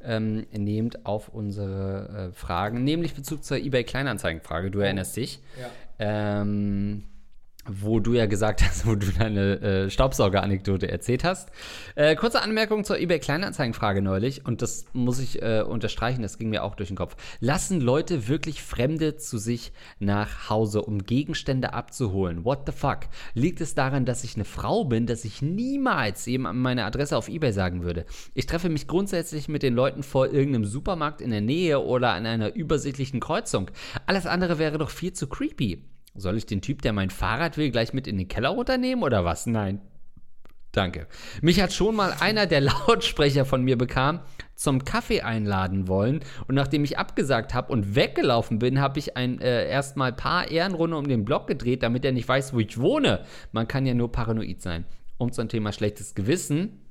ähm, 0.04 0.46
nehmt 0.52 1.06
auf 1.06 1.30
unsere 1.30 2.32
äh, 2.32 2.36
Fragen, 2.36 2.84
nämlich 2.84 3.14
Bezug 3.14 3.46
zur 3.46 3.56
eBay 3.56 3.86
Kleinanzeigen-Frage. 3.86 4.70
Du 4.70 4.80
erinnerst 4.80 5.16
dich. 5.16 5.40
Ähm, 5.98 7.04
wo 7.66 8.00
du 8.00 8.14
ja 8.14 8.26
gesagt 8.26 8.62
hast, 8.64 8.86
wo 8.86 8.96
du 8.96 9.08
deine 9.08 9.62
äh, 9.62 9.90
Staubsauger-Anekdote 9.90 10.90
erzählt 10.90 11.24
hast. 11.24 11.50
Äh, 11.96 12.16
kurze 12.16 12.42
Anmerkung 12.42 12.84
zur 12.84 13.00
eBay 13.00 13.20
Kleinanzeigen-Frage 13.20 14.02
neulich 14.02 14.46
und 14.46 14.62
das 14.62 14.86
muss 14.94 15.20
ich 15.20 15.42
äh, 15.42 15.62
unterstreichen, 15.62 16.22
das 16.22 16.38
ging 16.38 16.50
mir 16.50 16.64
auch 16.64 16.76
durch 16.76 16.90
den 16.90 16.98
Kopf. 16.98 17.16
Lassen 17.40 17.80
Leute 17.80 18.28
wirklich 18.28 18.62
Fremde 18.62 19.16
zu 19.16 19.38
sich 19.38 19.72
nach 20.00 20.50
Hause, 20.50 20.82
um 20.82 21.04
Gegenstände 21.04 21.74
abzuholen? 21.74 22.44
What 22.44 22.64
the 22.66 22.74
fuck? 22.74 23.02
Liegt 23.34 23.62
es 23.62 23.76
daran, 23.76 24.06
dass 24.06 24.24
ich 24.24 24.36
eine 24.36 24.46
Frau 24.46 24.86
bin, 24.86 25.08
dass 25.08 25.24
ich 25.24 25.42
niemals 25.42 26.28
eben 26.28 26.44
meine 26.62 26.86
Adresse 26.86 27.18
auf 27.18 27.30
eBay 27.30 27.54
sagen 27.54 27.84
würde? 27.84 28.06
Ich 28.34 28.46
treffe 28.46 28.70
mich 28.70 28.88
grundsätzlich 28.88 29.48
mit 29.48 29.64
den 29.64 29.74
Leuten 29.74 30.04
vor 30.04 30.28
irgendeinem 30.28 30.66
Supermarkt 30.66 31.22
in 31.22 31.32
der 31.32 31.42
Nähe 31.42 31.80
oder 31.80 32.12
an 32.12 32.26
einer 32.26 32.56
übersichtlichen 32.56 33.20
Kreuzung. 33.20 33.72
Alles 34.06 34.26
andere 34.26 34.60
wäre 34.60 34.78
doch 34.78 34.90
viel 34.90 35.14
zu 35.14 35.28
creepy. 35.28 35.93
Soll 36.16 36.38
ich 36.38 36.46
den 36.46 36.62
Typ, 36.62 36.82
der 36.82 36.94
mein 36.94 37.10
Fahrrad 37.10 37.58
will, 37.58 37.72
gleich 37.72 37.94
mit 37.94 38.08
in 38.08 38.18
den 38.18 38.28
Keller 38.28 38.50
runternehmen 38.50 39.04
oder 39.04 39.26
was? 39.26 39.48
Nein. 39.48 39.82
Danke. 40.72 41.06
Mich 41.42 41.62
hat 41.62 41.72
schon 41.72 41.96
mal 41.96 42.16
einer, 42.20 42.48
der 42.48 42.62
Lautsprecher 42.88 43.46
von 43.46 43.64
mir 43.64 43.78
bekam, 43.78 44.22
zum 44.56 44.84
Kaffee 44.84 45.22
einladen 45.22 45.88
wollen. 45.88 46.22
Und 46.48 46.56
nachdem 46.56 46.84
ich 46.84 46.98
abgesagt 46.98 47.54
habe 47.54 47.72
und 47.72 47.96
weggelaufen 47.96 48.60
bin, 48.60 48.80
habe 48.80 49.00
ich 49.00 49.16
ein 49.16 49.40
äh, 49.40 49.70
erstmal 49.70 50.12
ein 50.12 50.18
paar 50.18 50.50
Ehrenrunde 50.50 50.98
um 50.98 51.08
den 51.08 51.26
Block 51.26 51.48
gedreht, 51.48 51.84
damit 51.84 52.04
er 52.06 52.12
nicht 52.12 52.28
weiß, 52.28 52.54
wo 52.54 52.60
ich 52.60 52.80
wohne. 52.80 53.24
Man 53.52 53.68
kann 53.68 53.86
ja 53.86 53.94
nur 53.94 54.12
paranoid 54.12 54.62
sein. 54.62 54.86
Und 55.18 55.36
zum 55.36 55.48
Thema 55.48 55.72
schlechtes 55.72 56.16
Gewissen. 56.16 56.83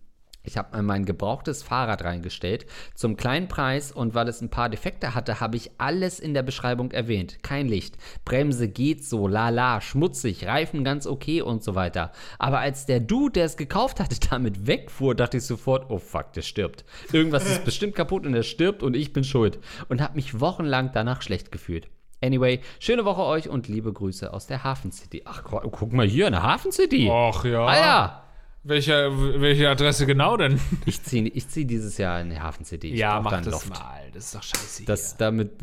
Ich 0.45 0.57
habe 0.57 0.77
mal 0.77 0.83
mein 0.83 1.05
gebrauchtes 1.05 1.63
Fahrrad 1.63 2.03
reingestellt 2.03 2.67
zum 2.95 3.17
kleinen 3.17 3.49
Preis 3.49 3.93
und 3.93 4.15
weil 4.15 4.27
es 4.29 4.41
ein 4.41 4.51
paar 4.51 4.69
Defekte 4.69 5.15
hatte, 5.15 5.41
habe 5.41 5.57
ich 5.57 5.71
alles 5.79 6.19
in 6.19 6.35
der 6.35 6.43
Beschreibung 6.43 6.91
erwähnt. 6.91 7.43
Kein 7.43 7.69
Licht, 7.69 7.97
Bremse 8.25 8.69
geht 8.69 9.05
so, 9.05 9.29
lala, 9.29 9.81
schmutzig, 9.81 10.47
Reifen 10.47 10.83
ganz 10.85 11.07
okay 11.07 11.43
und 11.43 11.63
so 11.63 11.75
weiter. 11.75 12.11
Aber 12.39 12.59
als 12.59 12.87
der 12.87 13.01
Dude, 13.01 13.33
der 13.35 13.45
es 13.45 13.57
gekauft 13.57 14.01
hatte, 14.01 14.17
damit 14.31 14.67
wegfuhr, 14.67 15.15
dachte 15.15 15.37
ich 15.37 15.45
sofort, 15.47 15.91
oh 15.91 15.99
fuck, 15.99 16.33
der 16.33 16.43
stirbt. 16.43 16.85
Irgendwas 17.13 17.47
ist 17.49 17.65
bestimmt 17.65 17.95
kaputt 17.95 18.27
und 18.27 18.35
er 18.35 18.43
stirbt 18.43 18.83
und 18.83 18.95
ich 18.95 19.13
bin 19.13 19.25
schuld. 19.25 19.59
Und 19.89 20.01
habe 20.01 20.17
mich 20.17 20.41
wochenlang 20.41 20.91
danach 20.93 21.23
schlecht 21.23 21.53
gefühlt. 21.53 21.89
Anyway, 22.25 22.61
schöne 22.79 23.05
Woche 23.05 23.23
euch 23.25 23.49
und 23.49 23.67
liebe 23.69 23.93
Grüße 23.93 24.33
aus 24.33 24.47
der 24.47 24.63
Hafen 24.63 24.93
City. 24.93 25.23
Ach, 25.25 25.43
gu- 25.43 25.69
guck 25.71 25.93
mal 25.93 26.07
hier, 26.07 26.29
eine 26.29 26.43
Hafen 26.43 26.71
City. 26.71 27.09
Och 27.11 27.45
ja. 27.45 27.65
Alter! 27.65 28.22
Welche, 28.65 29.11
welche 29.41 29.69
Adresse 29.69 30.07
genau 30.07 30.37
denn? 30.37 30.61
Ich 30.87 31.03
ziehe 31.03 31.29
ich 31.29 31.49
zieh 31.49 31.65
dieses 31.65 31.99
Jahr 31.99 32.21
in 32.21 32.31
die 32.31 32.39
Hafen 32.39 32.65
City. 32.65 32.93
Ich 32.93 32.99
ja, 32.99 33.21
mach 33.21 33.33
das 33.43 33.47
Loft. 33.47 33.71
mal. 33.71 34.03
Das 34.15 34.27
ist 34.27 34.35
doch 34.37 34.43
scheiße. 34.43 34.85
Das, 34.85 35.17
damit 35.17 35.63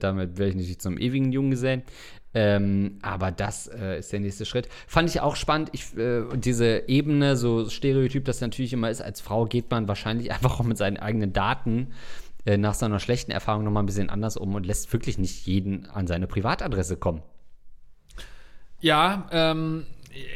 damit 0.00 0.38
werde 0.38 0.50
ich 0.50 0.54
nicht 0.56 0.80
zum 0.80 0.96
ewigen 0.98 1.32
Junggesellen. 1.32 1.82
Ähm, 2.34 2.98
aber 3.00 3.32
das 3.32 3.66
äh, 3.66 3.98
ist 3.98 4.12
der 4.12 4.20
nächste 4.20 4.44
Schritt. 4.44 4.68
Fand 4.86 5.08
ich 5.08 5.22
auch 5.22 5.36
spannend. 5.36 5.70
Ich, 5.72 5.96
äh, 5.96 6.22
diese 6.34 6.86
Ebene, 6.86 7.34
so 7.34 7.68
Stereotyp, 7.70 8.26
das 8.26 8.42
natürlich 8.42 8.74
immer 8.74 8.90
ist, 8.90 9.00
als 9.00 9.22
Frau 9.22 9.46
geht 9.46 9.70
man 9.70 9.88
wahrscheinlich 9.88 10.30
einfach 10.34 10.60
auch 10.60 10.64
mit 10.64 10.76
seinen 10.76 10.98
eigenen 10.98 11.32
Daten 11.32 11.94
äh, 12.44 12.58
nach 12.58 12.74
so 12.74 12.84
einer 12.84 13.00
schlechten 13.00 13.30
Erfahrung 13.30 13.64
nochmal 13.64 13.82
ein 13.82 13.86
bisschen 13.86 14.10
anders 14.10 14.36
um 14.36 14.54
und 14.54 14.66
lässt 14.66 14.92
wirklich 14.92 15.16
nicht 15.16 15.46
jeden 15.46 15.86
an 15.86 16.06
seine 16.06 16.26
Privatadresse 16.26 16.96
kommen. 16.98 17.22
Ja, 18.80 19.26
ähm, 19.32 19.86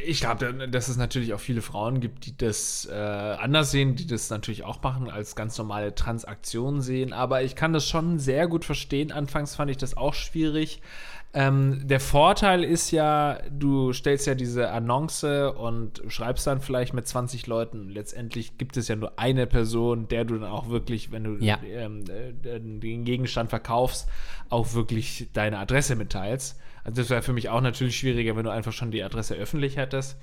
ich 0.04 0.20
glaube, 0.20 0.68
dass 0.68 0.88
es 0.88 0.96
natürlich 0.96 1.32
auch 1.34 1.40
viele 1.40 1.62
Frauen 1.62 2.00
gibt, 2.00 2.26
die 2.26 2.36
das 2.36 2.88
äh, 2.90 2.94
anders 2.94 3.70
sehen, 3.70 3.94
die 3.96 4.06
das 4.06 4.30
natürlich 4.30 4.64
auch 4.64 4.82
machen, 4.82 5.10
als 5.10 5.36
ganz 5.36 5.56
normale 5.58 5.94
Transaktionen 5.94 6.80
sehen. 6.80 7.12
Aber 7.12 7.42
ich 7.42 7.56
kann 7.56 7.72
das 7.72 7.88
schon 7.88 8.18
sehr 8.18 8.46
gut 8.48 8.64
verstehen. 8.64 9.12
Anfangs 9.12 9.54
fand 9.54 9.70
ich 9.70 9.76
das 9.76 9.96
auch 9.96 10.14
schwierig. 10.14 10.80
Ähm, 11.32 11.86
der 11.86 12.00
Vorteil 12.00 12.64
ist 12.64 12.90
ja, 12.90 13.38
du 13.50 13.92
stellst 13.92 14.26
ja 14.26 14.34
diese 14.34 14.70
Annonce 14.70 15.52
und 15.56 16.02
schreibst 16.08 16.44
dann 16.46 16.60
vielleicht 16.60 16.92
mit 16.92 17.06
20 17.06 17.46
Leuten. 17.46 17.88
Letztendlich 17.88 18.58
gibt 18.58 18.76
es 18.76 18.88
ja 18.88 18.96
nur 18.96 19.16
eine 19.16 19.46
Person, 19.46 20.08
der 20.08 20.24
du 20.24 20.38
dann 20.38 20.50
auch 20.50 20.70
wirklich, 20.70 21.12
wenn 21.12 21.22
du 21.22 21.36
Ja. 21.44 21.58
ähm, 21.64 22.04
äh, 22.08 22.58
den 22.58 23.04
Gegenstand 23.04 23.50
verkaufst, 23.50 24.08
auch 24.48 24.74
wirklich 24.74 25.28
deine 25.32 25.58
Adresse 25.58 25.94
mitteilst. 25.94 26.58
Also 26.82 27.02
das 27.02 27.10
wäre 27.10 27.22
für 27.22 27.32
mich 27.32 27.48
auch 27.48 27.60
natürlich 27.60 27.96
schwieriger, 27.96 28.34
wenn 28.36 28.44
du 28.44 28.50
einfach 28.50 28.72
schon 28.72 28.90
die 28.90 29.04
Adresse 29.04 29.34
öffentlich 29.34 29.76
hättest. 29.76 30.16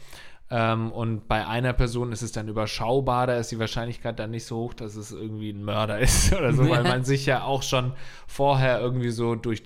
Ähm, 0.49 0.91
und 0.91 1.27
bei 1.27 1.45
einer 1.45 1.73
Person 1.73 2.11
ist 2.11 2.21
es 2.21 2.31
dann 2.31 2.47
überschaubar, 2.47 3.27
da 3.27 3.37
ist 3.37 3.51
die 3.51 3.59
Wahrscheinlichkeit 3.59 4.17
dann 4.17 4.31
nicht 4.31 4.45
so 4.45 4.57
hoch, 4.57 4.73
dass 4.73 4.95
es 4.95 5.11
irgendwie 5.11 5.49
ein 5.49 5.63
Mörder 5.63 5.99
ist 6.01 6.33
oder 6.33 6.53
so, 6.53 6.69
weil 6.69 6.83
man 6.87 7.03
sich 7.03 7.25
ja 7.25 7.43
auch 7.43 7.63
schon 7.63 7.93
vorher 8.27 8.79
irgendwie 8.79 9.09
so 9.09 9.35
durch 9.35 9.63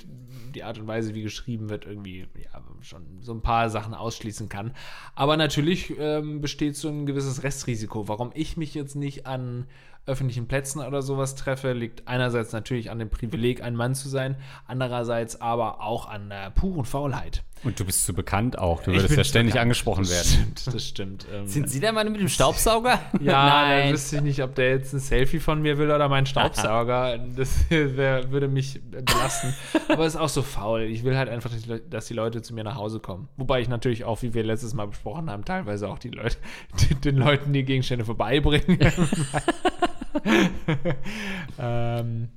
die 0.56 0.63
Art 0.63 0.80
und 0.80 0.88
Weise, 0.88 1.13
wie 1.13 1.22
geschrieben 1.22 1.70
wird, 1.70 1.86
irgendwie 1.86 2.28
ja, 2.36 2.62
schon 2.82 3.04
so 3.22 3.34
ein 3.34 3.41
paar 3.41 3.70
Sachen 3.70 3.94
ausschließen 3.94 4.50
kann. 4.50 4.74
Aber 5.15 5.38
natürlich 5.38 5.94
ähm, 5.98 6.41
besteht 6.41 6.76
so 6.76 6.89
ein 6.89 7.06
gewisses 7.06 7.44
Restrisiko. 7.44 8.08
Warum 8.08 8.32
ich 8.34 8.58
mich 8.58 8.74
jetzt 8.74 8.96
nicht 8.96 9.26
an 9.28 9.67
öffentlichen 10.06 10.48
Plätzen 10.48 10.80
oder 10.80 11.02
sowas 11.02 11.36
treffe, 11.36 11.74
liegt 11.74 12.08
einerseits 12.08 12.54
natürlich 12.54 12.92
an 12.92 13.00
dem 13.00 13.10
Privileg, 13.10 13.64
ein 13.64 13.76
Mann 13.76 13.96
zu 13.96 14.10
sein, 14.10 14.36
andererseits 14.68 15.42
aber 15.42 15.82
auch 15.82 16.08
an 16.08 16.30
der 16.30 16.52
puren 16.52 16.86
Faulheit. 16.86 17.44
Und 17.64 17.80
du 17.80 17.86
bist 17.86 18.06
zu 18.06 18.14
bekannt 18.14 18.58
auch. 18.58 18.82
Du 18.82 18.92
würdest 18.92 19.16
ja 19.16 19.24
ständig 19.24 19.54
bekannt. 19.54 19.62
angesprochen 19.66 20.02
das 20.02 20.12
werden. 20.12 20.56
Stimmt, 20.58 20.76
das 20.76 20.88
stimmt. 20.88 21.28
Ähm, 21.32 21.46
Sind 21.46 21.70
Sie 21.70 21.80
der 21.80 21.94
Mann 21.94 22.12
mit 22.12 22.20
dem 22.20 22.28
Staubsauger? 22.28 23.00
ja, 23.20 23.32
da 23.32 23.68
Nein. 23.68 23.94
wüsste 23.94 24.16
ich 24.16 24.22
nicht, 24.24 24.42
ob 24.42 24.56
der 24.56 24.72
jetzt 24.72 24.94
ein 24.94 25.00
Selfie 25.00 25.40
von 25.40 25.62
mir 25.62 25.78
will 25.78 25.92
oder 25.92 26.10
meinen 26.10 26.26
Staubsauger. 26.26 27.20
Das 27.36 27.70
wär, 27.70 28.32
würde 28.32 28.48
mich 28.48 28.82
belasten. 28.84 29.54
Aber 29.88 30.06
es 30.06 30.16
ist 30.16 30.20
auch 30.20 30.30
so 30.30 30.42
faul. 30.42 30.82
Ich 30.82 31.04
will 31.04 31.16
halt 31.16 31.30
einfach, 31.30 31.52
dass 31.90 32.08
die 32.08 32.12
die 32.12 32.16
Leute 32.18 32.42
zu 32.42 32.54
mir 32.54 32.66
nach 32.66 32.76
Hause 32.76 33.00
kommen. 33.00 33.30
Wobei 33.38 33.62
ich 33.62 33.70
natürlich 33.70 34.04
auch, 34.04 34.22
wie 34.22 34.34
wir 34.34 34.44
letztes 34.44 34.74
Mal 34.74 34.88
besprochen 34.88 35.30
haben, 35.30 35.46
teilweise 35.46 35.88
auch 35.88 35.98
die 35.98 36.10
Leute, 36.10 36.36
den 37.06 37.16
Leuten 37.16 37.54
die 37.54 37.64
Gegenstände 37.64 38.04
vorbeibringen. 38.04 38.80
ähm, 41.60 42.30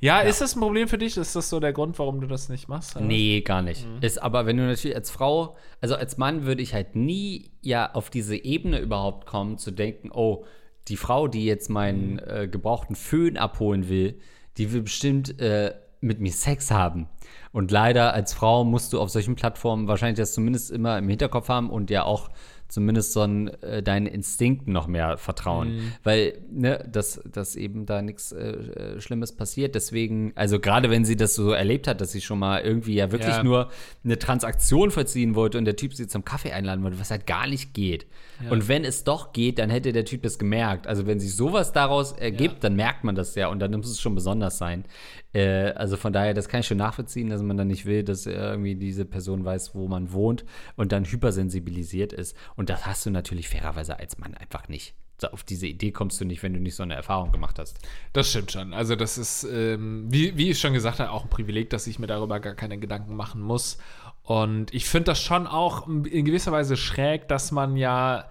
ja, 0.00 0.20
ist 0.20 0.40
das 0.40 0.54
ein 0.54 0.60
Problem 0.60 0.86
für 0.86 0.98
dich? 0.98 1.16
Ist 1.16 1.34
das 1.34 1.50
so 1.50 1.58
der 1.58 1.72
Grund, 1.72 1.98
warum 1.98 2.20
du 2.20 2.28
das 2.28 2.48
nicht 2.48 2.68
machst? 2.68 2.96
oder? 2.96 3.04
Nee, 3.04 3.40
gar 3.40 3.62
nicht. 3.62 3.84
Ist 4.00 4.22
aber, 4.22 4.46
wenn 4.46 4.56
du 4.56 4.64
natürlich 4.64 4.94
als 4.94 5.10
Frau, 5.10 5.56
also 5.80 5.96
als 5.96 6.18
Mann 6.18 6.44
würde 6.44 6.62
ich 6.62 6.72
halt 6.72 6.94
nie 6.94 7.50
ja 7.62 7.92
auf 7.92 8.08
diese 8.08 8.36
Ebene 8.36 8.78
überhaupt 8.78 9.26
kommen, 9.26 9.58
zu 9.58 9.72
denken, 9.72 10.10
oh, 10.12 10.44
die 10.86 10.96
Frau, 10.96 11.26
die 11.26 11.44
jetzt 11.44 11.68
meinen 11.68 12.18
äh, 12.20 12.48
gebrauchten 12.50 12.94
Föhn 12.94 13.36
abholen 13.36 13.88
will, 13.88 14.20
die 14.56 14.72
will 14.72 14.82
bestimmt 14.82 15.38
äh, 15.40 15.74
mit 16.00 16.20
mir 16.20 16.32
Sex 16.32 16.70
haben. 16.70 17.08
Und 17.52 17.72
leider 17.72 18.14
als 18.14 18.34
Frau 18.34 18.64
musst 18.64 18.92
du 18.92 19.00
auf 19.00 19.10
solchen 19.10 19.34
Plattformen 19.34 19.88
wahrscheinlich 19.88 20.18
das 20.18 20.32
zumindest 20.32 20.70
immer 20.70 20.96
im 20.96 21.08
Hinterkopf 21.08 21.48
haben 21.48 21.70
und 21.70 21.90
ja 21.90 22.04
auch 22.04 22.30
zumindest 22.68 23.12
so 23.12 23.22
ein, 23.22 23.48
äh, 23.62 23.82
deinen 23.82 24.06
Instinkten 24.06 24.72
noch 24.72 24.86
mehr 24.86 25.16
vertrauen. 25.18 25.92
Weil, 26.04 26.38
ne, 26.50 26.86
dass, 26.90 27.20
dass 27.32 27.56
eben 27.56 27.86
da 27.86 28.02
nichts 28.02 28.32
äh, 28.32 28.50
äh, 28.50 29.00
Schlimmes 29.00 29.32
passiert. 29.32 29.74
Deswegen, 29.74 30.32
also 30.34 30.60
gerade 30.60 30.90
wenn 30.90 31.04
sie 31.04 31.16
das 31.16 31.34
so 31.34 31.50
erlebt 31.52 31.88
hat, 31.88 32.00
dass 32.00 32.12
sie 32.12 32.20
schon 32.20 32.38
mal 32.38 32.60
irgendwie 32.60 32.94
ja 32.94 33.10
wirklich 33.10 33.36
Ja. 33.36 33.42
nur 33.42 33.70
eine 34.04 34.18
Transaktion 34.18 34.90
vollziehen 34.90 35.34
wollte 35.34 35.58
und 35.58 35.64
der 35.64 35.76
Typ 35.76 35.94
sie 35.94 36.06
zum 36.06 36.24
Kaffee 36.24 36.52
einladen 36.52 36.84
wollte, 36.84 37.00
was 37.00 37.10
halt 37.10 37.26
gar 37.26 37.46
nicht 37.46 37.74
geht. 37.74 38.06
Und 38.50 38.68
wenn 38.68 38.84
es 38.84 39.02
doch 39.02 39.32
geht, 39.32 39.58
dann 39.58 39.68
hätte 39.68 39.92
der 39.92 40.04
Typ 40.04 40.22
das 40.22 40.38
gemerkt. 40.38 40.86
Also 40.86 41.06
wenn 41.08 41.18
sich 41.18 41.34
sowas 41.34 41.72
daraus 41.72 42.12
ergibt, 42.12 42.62
dann 42.62 42.76
merkt 42.76 43.02
man 43.02 43.16
das 43.16 43.34
ja 43.34 43.48
und 43.48 43.58
dann 43.58 43.72
muss 43.72 43.90
es 43.90 44.00
schon 44.00 44.14
besonders 44.14 44.58
sein. 44.58 44.84
Äh, 45.32 45.72
also 45.72 45.96
von 45.96 46.12
daher, 46.12 46.34
das 46.34 46.48
kann 46.48 46.60
ich 46.60 46.66
schon 46.66 46.78
nachvollziehen, 46.78 47.30
dass 47.30 47.42
man 47.42 47.56
dann 47.56 47.66
nicht 47.66 47.84
will, 47.84 48.04
dass 48.04 48.26
irgendwie 48.26 48.76
diese 48.76 49.04
Person 49.04 49.44
weiß, 49.44 49.74
wo 49.74 49.88
man 49.88 50.12
wohnt 50.12 50.44
und 50.76 50.92
dann 50.92 51.04
hypersensibilisiert 51.04 52.12
ist. 52.12 52.36
Und 52.58 52.70
das 52.70 52.86
hast 52.86 53.06
du 53.06 53.10
natürlich 53.10 53.48
fairerweise 53.48 54.00
als 54.00 54.18
Mann 54.18 54.34
einfach 54.34 54.66
nicht. 54.66 54.96
auf 55.30 55.44
diese 55.44 55.68
Idee 55.68 55.92
kommst 55.92 56.20
du 56.20 56.24
nicht, 56.24 56.42
wenn 56.42 56.54
du 56.54 56.58
nicht 56.58 56.74
so 56.74 56.82
eine 56.82 56.96
Erfahrung 56.96 57.30
gemacht 57.30 57.56
hast. 57.60 57.78
Das 58.12 58.30
stimmt 58.30 58.50
schon. 58.50 58.74
Also 58.74 58.96
das 58.96 59.16
ist, 59.16 59.44
ähm, 59.44 60.06
wie, 60.08 60.36
wie 60.36 60.50
ich 60.50 60.58
schon 60.58 60.72
gesagt 60.72 60.98
habe, 60.98 61.12
auch 61.12 61.22
ein 61.22 61.30
Privileg, 61.30 61.70
dass 61.70 61.86
ich 61.86 62.00
mir 62.00 62.08
darüber 62.08 62.40
gar 62.40 62.56
keine 62.56 62.76
Gedanken 62.76 63.14
machen 63.14 63.40
muss. 63.40 63.78
Und 64.24 64.74
ich 64.74 64.86
finde 64.86 65.04
das 65.04 65.22
schon 65.22 65.46
auch 65.46 65.86
in 65.86 66.24
gewisser 66.24 66.50
Weise 66.50 66.76
schräg, 66.76 67.28
dass 67.28 67.52
man 67.52 67.76
ja, 67.76 68.28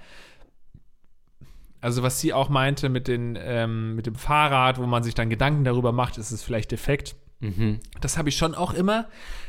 also 1.80 2.04
was 2.04 2.20
sie 2.20 2.34
auch 2.34 2.50
meinte 2.50 2.90
mit, 2.90 3.08
den, 3.08 3.38
ähm, 3.42 3.96
mit 3.96 4.08
dem 4.08 4.16
Fahrrad, 4.16 4.78
wo 4.78 4.86
man 4.86 5.04
sich 5.04 5.16
dann 5.16 5.30
Gedanken 5.30 5.64
darüber 5.64 5.94
macht, 5.94 6.18
ist 6.18 6.32
es 6.32 6.44
vielleicht 6.44 6.72
defekt. 6.72 7.16
Das 8.02 8.18
habe 8.18 8.30
ich 8.30 8.38
schon 8.38 8.56
auch 8.56 8.74
immer, 8.74 9.06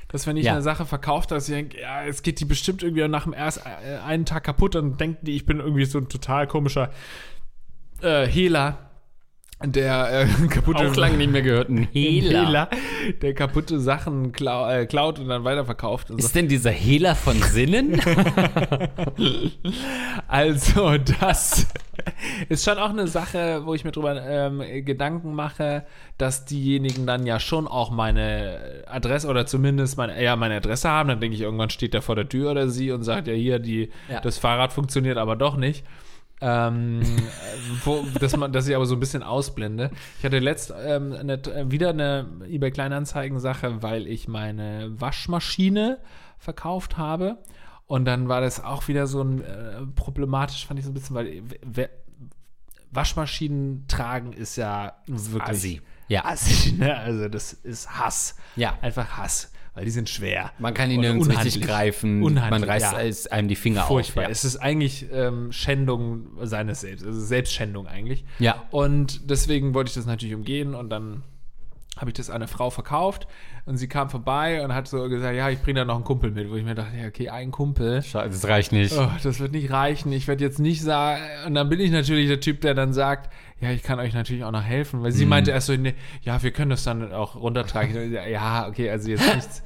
dass 0.09 0.27
wenn 0.27 0.37
ich 0.37 0.45
Ja. 0.47 0.53
eine 0.53 0.63
Sache 0.63 0.85
verkauft, 0.87 1.31
dass 1.31 1.49
ich 1.49 1.55
denke, 1.55 1.81
ja, 1.81 2.05
es 2.05 2.23
geht 2.23 2.41
die 2.41 2.45
bestimmt 2.45 2.83
irgendwie 2.83 3.07
nach 3.09 3.25
dem 3.25 3.33
ersten 3.33 3.67
äh, 3.67 3.99
einen 4.05 4.25
Tag 4.27 4.45
kaputt 4.45 4.77
und 4.77 5.01
denken 5.01 5.25
die, 5.25 5.37
ich 5.37 5.47
bin 5.47 5.59
irgendwie 5.61 5.85
so 5.87 5.99
ein 5.99 6.09
total 6.09 6.47
komischer 6.47 6.91
äh, 8.03 8.27
Hehler, 8.27 8.88
der 9.65 10.23
äh, 10.23 10.47
kaputte 10.49 10.89
Auch 10.89 10.97
lange 10.97 11.17
nicht 11.17 11.33
mehr 11.33 11.43
gehört. 11.43 11.69
Ein 11.69 11.89
Hehler. 11.93 12.47
Hehler, 12.47 12.69
der 13.23 13.35
kaputte 13.35 13.81
Sachen 13.81 14.33
klau 14.33 14.69
äh, 14.71 14.87
klaut 14.87 15.19
und 15.19 15.29
dann 15.29 15.45
weiterverkauft. 15.45 16.11
Und 16.11 16.21
so. 16.21 16.27
Ist 16.27 16.37
denn 16.37 16.49
dieser 16.49 16.71
Hehler 16.71 17.15
von 17.15 17.41
Sinnen? 17.43 18.01
Also, 20.29 20.97
das 21.21 21.67
ist 22.49 22.65
schon 22.65 22.79
auch 22.79 22.91
eine 22.91 23.07
Sache, 23.07 23.63
wo 23.65 23.75
ich 23.75 23.85
mir 23.85 23.91
drüber 23.93 24.21
ähm, 24.23 24.63
Gedanken 24.85 25.35
mache, 25.35 25.85
dass 26.17 26.45
diejenigen 26.45 27.07
dann 27.07 27.27
ja 27.27 27.41
schon 27.41 27.67
auch 27.67 27.91
meine 27.91 28.85
Adresse 28.87 29.29
oder 29.29 29.47
zumindest 29.47 29.97
meine, 29.97 30.23
ja, 30.23 30.37
meine 30.37 30.57
Adresse 30.57 30.89
haben. 30.89 31.09
Dann 31.09 31.21
denke 31.21 31.35
ich, 31.35 31.43
irgendwann 31.43 31.71
steht 31.71 31.95
der 31.95 32.03
vor 32.03 32.15
der 32.15 32.29
Tür 32.29 32.51
oder 32.53 32.69
sie 32.69 32.93
und 32.93 33.03
sagt, 33.03 33.27
ja, 33.29 33.35
hier, 33.35 33.59
die, 33.59 33.91
Ja. 34.09 34.21
das 34.21 34.39
Fahrrad 34.39 34.73
funktioniert 34.73 35.17
aber 35.19 35.35
doch 35.37 35.57
nicht. 35.57 35.85
Ähm, 36.41 37.01
wo, 37.85 38.05
dass, 38.21 38.37
man, 38.37 38.53
dass 38.53 38.69
ich 38.69 38.77
aber 38.77 38.87
so 38.87 38.95
ein 38.95 39.01
bisschen 39.01 39.23
ausblende. 39.23 39.91
Ich 40.19 40.25
hatte 40.25 40.39
letzt 40.39 40.73
ähm, 40.79 41.13
eine, 41.13 41.35
äh, 41.35 41.71
wieder 41.71 41.91
eine 41.91 42.27
eBay 42.49 42.71
Kleinanzeigen-Sache, 42.71 43.83
weil 43.83 44.07
ich 44.07 44.29
meine 44.29 44.93
Waschmaschine 45.01 45.99
verkauft 46.39 46.97
habe. 46.97 47.39
Und 47.87 48.05
dann 48.05 48.29
war 48.29 48.41
das 48.41 48.63
auch 48.63 48.87
wieder 48.87 49.07
so 49.07 49.23
ein 49.23 49.43
äh, 49.43 49.87
problematisch, 49.97 50.67
fand 50.67 50.79
ich 50.79 50.85
so 50.85 50.93
ein 50.93 50.95
bisschen, 50.95 51.17
weil 51.17 51.43
we- 51.65 51.91
Waschmaschinen 52.91 53.87
tragen 53.89 54.33
ist 54.33 54.57
ja 54.57 54.95
wirklich 55.07 55.43
Assi. 55.43 55.83
Ja. 56.09 56.25
Assi, 56.25 56.73
ne? 56.73 56.97
Also 56.97 57.29
das 57.29 57.53
ist 57.53 57.91
Hass. 57.99 58.37
Ja. 58.57 58.79
Einfach 58.81 59.17
Hass, 59.19 59.53
weil 59.79 59.85
die 59.85 59.93
sind 59.93 60.09
schwer. 60.11 60.51
Man 60.59 60.75
kann 60.75 60.91
ihn 60.91 61.01
nirgends 61.03 61.29
richtig 61.29 61.55
unhandlich. 61.55 61.69
greifen. 61.69 62.23
Unhandlich, 62.25 62.51
Man 62.51 62.69
reißt 62.69 63.27
ja. 63.27 63.31
einem 63.31 63.47
die 63.47 63.55
Finger 63.55 63.85
Furchtbar. 63.85 64.25
auf. 64.25 64.31
Es 64.33 64.45
ist 64.45 64.57
eigentlich 64.57 65.07
ähm, 65.13 65.53
Schändung 65.53 66.27
seines 66.43 66.81
Selbst, 66.81 67.07
also 67.07 67.21
Selbstschändung 67.21 67.87
eigentlich. 67.87 68.25
Ja. 68.41 68.65
Und 68.73 69.31
deswegen 69.31 69.75
wollte 69.75 69.91
ich 69.91 69.95
das 69.95 70.05
natürlich 70.05 70.35
umgehen 70.35 70.75
und 70.75 70.91
dann 70.91 71.23
habe 71.99 72.11
ich 72.11 72.15
das 72.15 72.31
an 72.31 72.37
eine 72.37 72.49
Frau 72.49 72.71
verkauft 72.71 73.27
und 73.67 73.77
sie 73.77 73.89
kam 73.89 74.09
vorbei 74.09 74.65
und 74.65 74.75
hat 74.75 74.89
so 74.89 75.09
gesagt, 75.09 75.35
ja, 75.37 75.51
ich 75.51 75.61
bringe 75.61 75.81
da 75.81 75.85
noch 75.85 75.97
einen 75.97 76.05
Kumpel 76.05 76.31
mit, 76.31 76.51
wo 76.51 76.55
ich 76.55 76.65
mir 76.65 76.75
dachte, 76.75 76.97
ja, 76.97 77.07
okay, 77.09 77.29
ein 77.29 77.51
Kumpel. 77.51 78.03
Scheiße, 78.03 78.31
das 78.31 78.49
reicht 78.49 78.73
nicht. 78.73 78.97
Oh, 78.97 79.09
das 79.23 79.41
wird 79.41 79.53
nicht 79.53 79.71
reichen. 79.71 80.11
Ich 80.13 80.27
werde 80.29 80.43
jetzt 80.45 80.59
nicht 80.59 80.83
sagen. 80.83 81.21
Und 81.47 81.55
dann 81.55 81.69
bin 81.69 81.81
ich 81.81 81.91
natürlich 81.91 82.29
der 82.29 82.41
Typ, 82.41 82.61
der 82.63 82.75
dann 82.75 82.93
sagt, 82.93 83.33
ja, 83.61 83.71
ich 83.71 83.83
kann 83.83 83.99
euch 83.99 84.15
natürlich 84.15 84.45
auch 84.45 84.53
noch 84.53 84.63
helfen. 84.63 85.03
Weil 85.03 85.13
sie 85.13 85.25
Mhm. 85.25 85.31
meinte 85.31 85.51
erst 85.51 85.67
so, 85.67 85.77
nee, 85.77 85.95
ja, 86.23 86.43
wir 86.43 86.53
können 86.53 86.71
das 86.71 86.85
dann 86.85 87.13
auch 87.13 87.35
runtertragen. 87.37 88.13
Ja, 88.31 88.69
okay, 88.69 88.89
also 88.91 89.11
jetzt 89.11 89.35
nichts. 89.35 89.63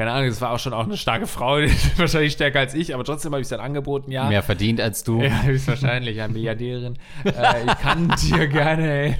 Keine 0.00 0.12
Ahnung, 0.12 0.30
das 0.30 0.40
war 0.40 0.52
auch 0.52 0.58
schon 0.58 0.72
auch 0.72 0.84
eine 0.84 0.96
starke 0.96 1.26
Frau, 1.26 1.56
wahrscheinlich 1.98 2.32
stärker 2.32 2.60
als 2.60 2.72
ich, 2.72 2.94
aber 2.94 3.04
trotzdem 3.04 3.32
habe 3.32 3.42
ich 3.42 3.44
es 3.44 3.48
dann 3.50 3.60
angeboten, 3.60 4.10
ja. 4.10 4.30
Mehr 4.30 4.42
verdient 4.42 4.80
als 4.80 5.04
du. 5.04 5.20
Ja, 5.20 5.42
höchstwahrscheinlich, 5.42 6.16
ja, 6.16 6.26
Milliardärin. 6.26 6.96
äh, 7.26 7.66
ich 7.66 7.78
kann 7.80 8.08
dir 8.22 8.46
gerne 8.46 8.82
helfen. 8.82 9.18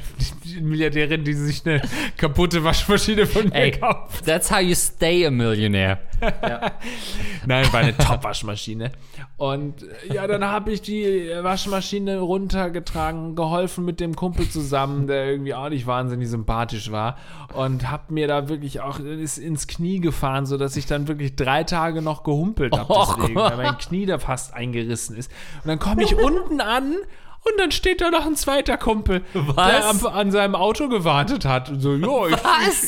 Milliardärin, 0.62 1.22
die 1.22 1.34
sich 1.34 1.66
eine 1.66 1.82
kaputte 2.16 2.64
Waschmaschine 2.64 3.26
von 3.26 3.50
mir 3.50 3.54
Ey, 3.56 3.72
kauft. 3.72 4.24
that's 4.24 4.50
how 4.50 4.58
you 4.58 4.74
stay 4.74 5.26
a 5.26 5.30
millionaire. 5.30 5.98
Nein, 7.46 7.72
war 7.72 7.80
eine 7.80 7.96
Top-Waschmaschine. 7.96 8.92
Und 9.36 9.82
äh, 9.82 10.14
ja, 10.14 10.26
dann 10.26 10.44
habe 10.44 10.72
ich 10.72 10.82
die 10.82 11.30
Waschmaschine 11.40 12.18
runtergetragen, 12.18 13.34
geholfen 13.36 13.84
mit 13.84 14.00
dem 14.00 14.14
Kumpel 14.16 14.48
zusammen, 14.48 15.06
der 15.06 15.26
irgendwie 15.26 15.54
auch 15.54 15.68
nicht 15.68 15.86
wahnsinnig 15.86 16.28
sympathisch 16.28 16.90
war. 16.90 17.16
Und 17.54 17.90
habe 17.90 18.12
mir 18.12 18.28
da 18.28 18.48
wirklich 18.48 18.80
auch 18.80 18.98
ist 18.98 19.38
ins 19.38 19.66
Knie 19.66 20.00
gefahren, 20.00 20.46
sodass 20.46 20.76
ich 20.76 20.86
dann 20.86 21.08
wirklich 21.08 21.36
drei 21.36 21.64
Tage 21.64 22.02
noch 22.02 22.22
gehumpelt 22.22 22.76
habe 22.76 22.90
weil 23.34 23.56
mein 23.56 23.78
Knie 23.78 24.06
da 24.06 24.18
fast 24.18 24.54
eingerissen 24.54 25.16
ist. 25.16 25.30
Und 25.62 25.68
dann 25.68 25.78
komme 25.78 26.02
ich 26.02 26.14
unten 26.16 26.60
an 26.60 26.96
und 27.42 27.52
dann 27.58 27.70
steht 27.72 28.00
da 28.00 28.10
noch 28.10 28.26
ein 28.26 28.36
zweiter 28.36 28.76
Kumpel, 28.76 29.22
der 29.34 29.46
Was? 29.56 30.04
am, 30.04 30.12
an 30.12 30.30
seinem 30.30 30.54
Auto 30.54 30.88
gewartet 30.88 31.44
hat. 31.46 31.70
Und 31.70 31.80
so, 31.80 31.94
jo, 31.94 32.26
ich, 32.28 32.36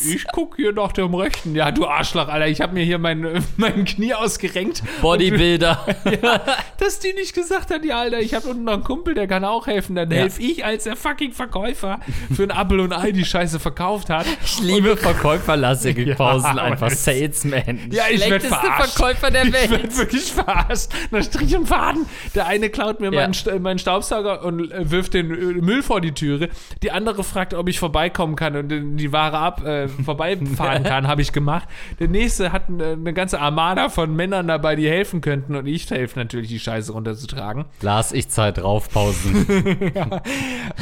ich, 0.07 0.15
ich 0.17 0.25
guck 0.33 0.57
hier 0.57 0.73
nach 0.73 0.93
dem 0.93 1.15
Rechten. 1.15 1.55
Ja, 1.55 1.71
du 1.71 1.87
Arschloch, 1.87 2.29
Alter, 2.29 2.47
ich 2.49 2.61
habe 2.61 2.75
mir 2.75 2.85
hier 2.85 2.99
mein, 2.99 3.43
mein 3.57 3.85
Knie 3.85 4.13
ausgerenkt. 4.15 4.83
Bodybuilder. 5.01 5.85
Dass 6.79 6.99
die 6.99 7.13
nicht 7.15 7.35
gesagt 7.35 7.71
hat, 7.71 7.85
ja, 7.85 8.01
Alter, 8.01 8.21
ich 8.21 8.35
habe 8.35 8.49
unten 8.49 8.65
noch 8.65 8.75
einen 8.75 8.85
Kumpel, 8.85 9.15
der 9.15 9.27
kann 9.27 9.45
auch 9.45 9.67
helfen. 9.67 9.95
Dann 9.97 10.11
Ja. 10.11 10.19
helfe 10.19 10.43
ich 10.43 10.65
als 10.65 10.85
der 10.85 10.97
fucking 10.97 11.33
Verkäufer 11.33 12.01
für 12.35 12.43
ein 12.45 12.51
Apple 12.51 12.83
und 12.83 12.93
Ei 12.93 13.13
die 13.13 13.25
Scheiße 13.25 13.59
verkauft 13.59 14.11
hat. 14.11 14.27
Ich 14.45 14.61
liebe 14.61 14.97
verkäuferlastige 14.97 16.03
Ja, 16.11 16.15
Pausen, 16.15 16.59
einfach 16.59 16.91
Salesman. 16.91 17.89
Ja, 17.91 18.05
ich 18.11 18.21
werd 18.21 18.43
Schlechteste 18.43 18.49
verarscht. 18.49 18.95
Verkäufer 18.97 19.31
der 19.31 19.45
Ich 19.47 19.53
Welt. 19.53 19.71
werde 19.71 19.97
wirklich 19.97 20.33
verarscht. 20.33 20.89
Nach 21.11 21.23
Strich 21.23 21.57
und 21.57 21.67
Faden. 21.67 22.07
Der 22.35 22.47
eine 22.47 22.69
klaut 22.71 23.01
mir 23.01 23.13
Ja. 23.13 23.29
meinen, 23.29 23.63
meinen 23.63 23.79
Staubsauger 23.79 24.42
und 24.43 24.71
äh, 24.73 24.91
wirft 24.91 25.15
den 25.15 25.31
äh, 25.31 25.35
Müll 25.61 25.83
vor 25.83 26.01
die 26.01 26.13
Türe. 26.13 26.49
Die 26.83 26.91
andere 26.91 27.25
fragt, 27.25 27.55
ob 27.55 27.69
ich 27.69 27.79
vorbeikommen 27.79 28.37
kann 28.37 28.57
und 28.57 28.69
die 28.97 29.13
Ware 29.13 29.39
ab 29.39 29.65
äh, 29.65 29.89
vorbeifahren 29.89 30.83
kann. 30.85 31.07
Habe 31.07 31.23
ich 31.23 31.33
gemacht. 31.33 31.69
Der 32.01 32.09
nächste 32.09 32.53
hat 32.53 32.69
eine, 32.69 32.93
eine 32.93 33.13
ganze 33.13 33.41
Armada 33.41 33.89
von 33.89 34.15
Männern 34.15 34.49
dabei, 34.49 34.77
die 34.77 34.89
helfen 34.89 35.21
könnten. 35.21 35.55
Und 35.57 35.67
ich 35.67 35.91
helfe 35.91 36.19
natürlich, 36.19 36.49
die 36.49 36.59
Scheiße 36.61 36.93
runterzutragen. 36.93 37.65
Lars, 37.81 38.13
ich 38.13 38.29
zahl 38.29 38.53
drauf, 38.53 38.91
Pausen. 38.91 39.47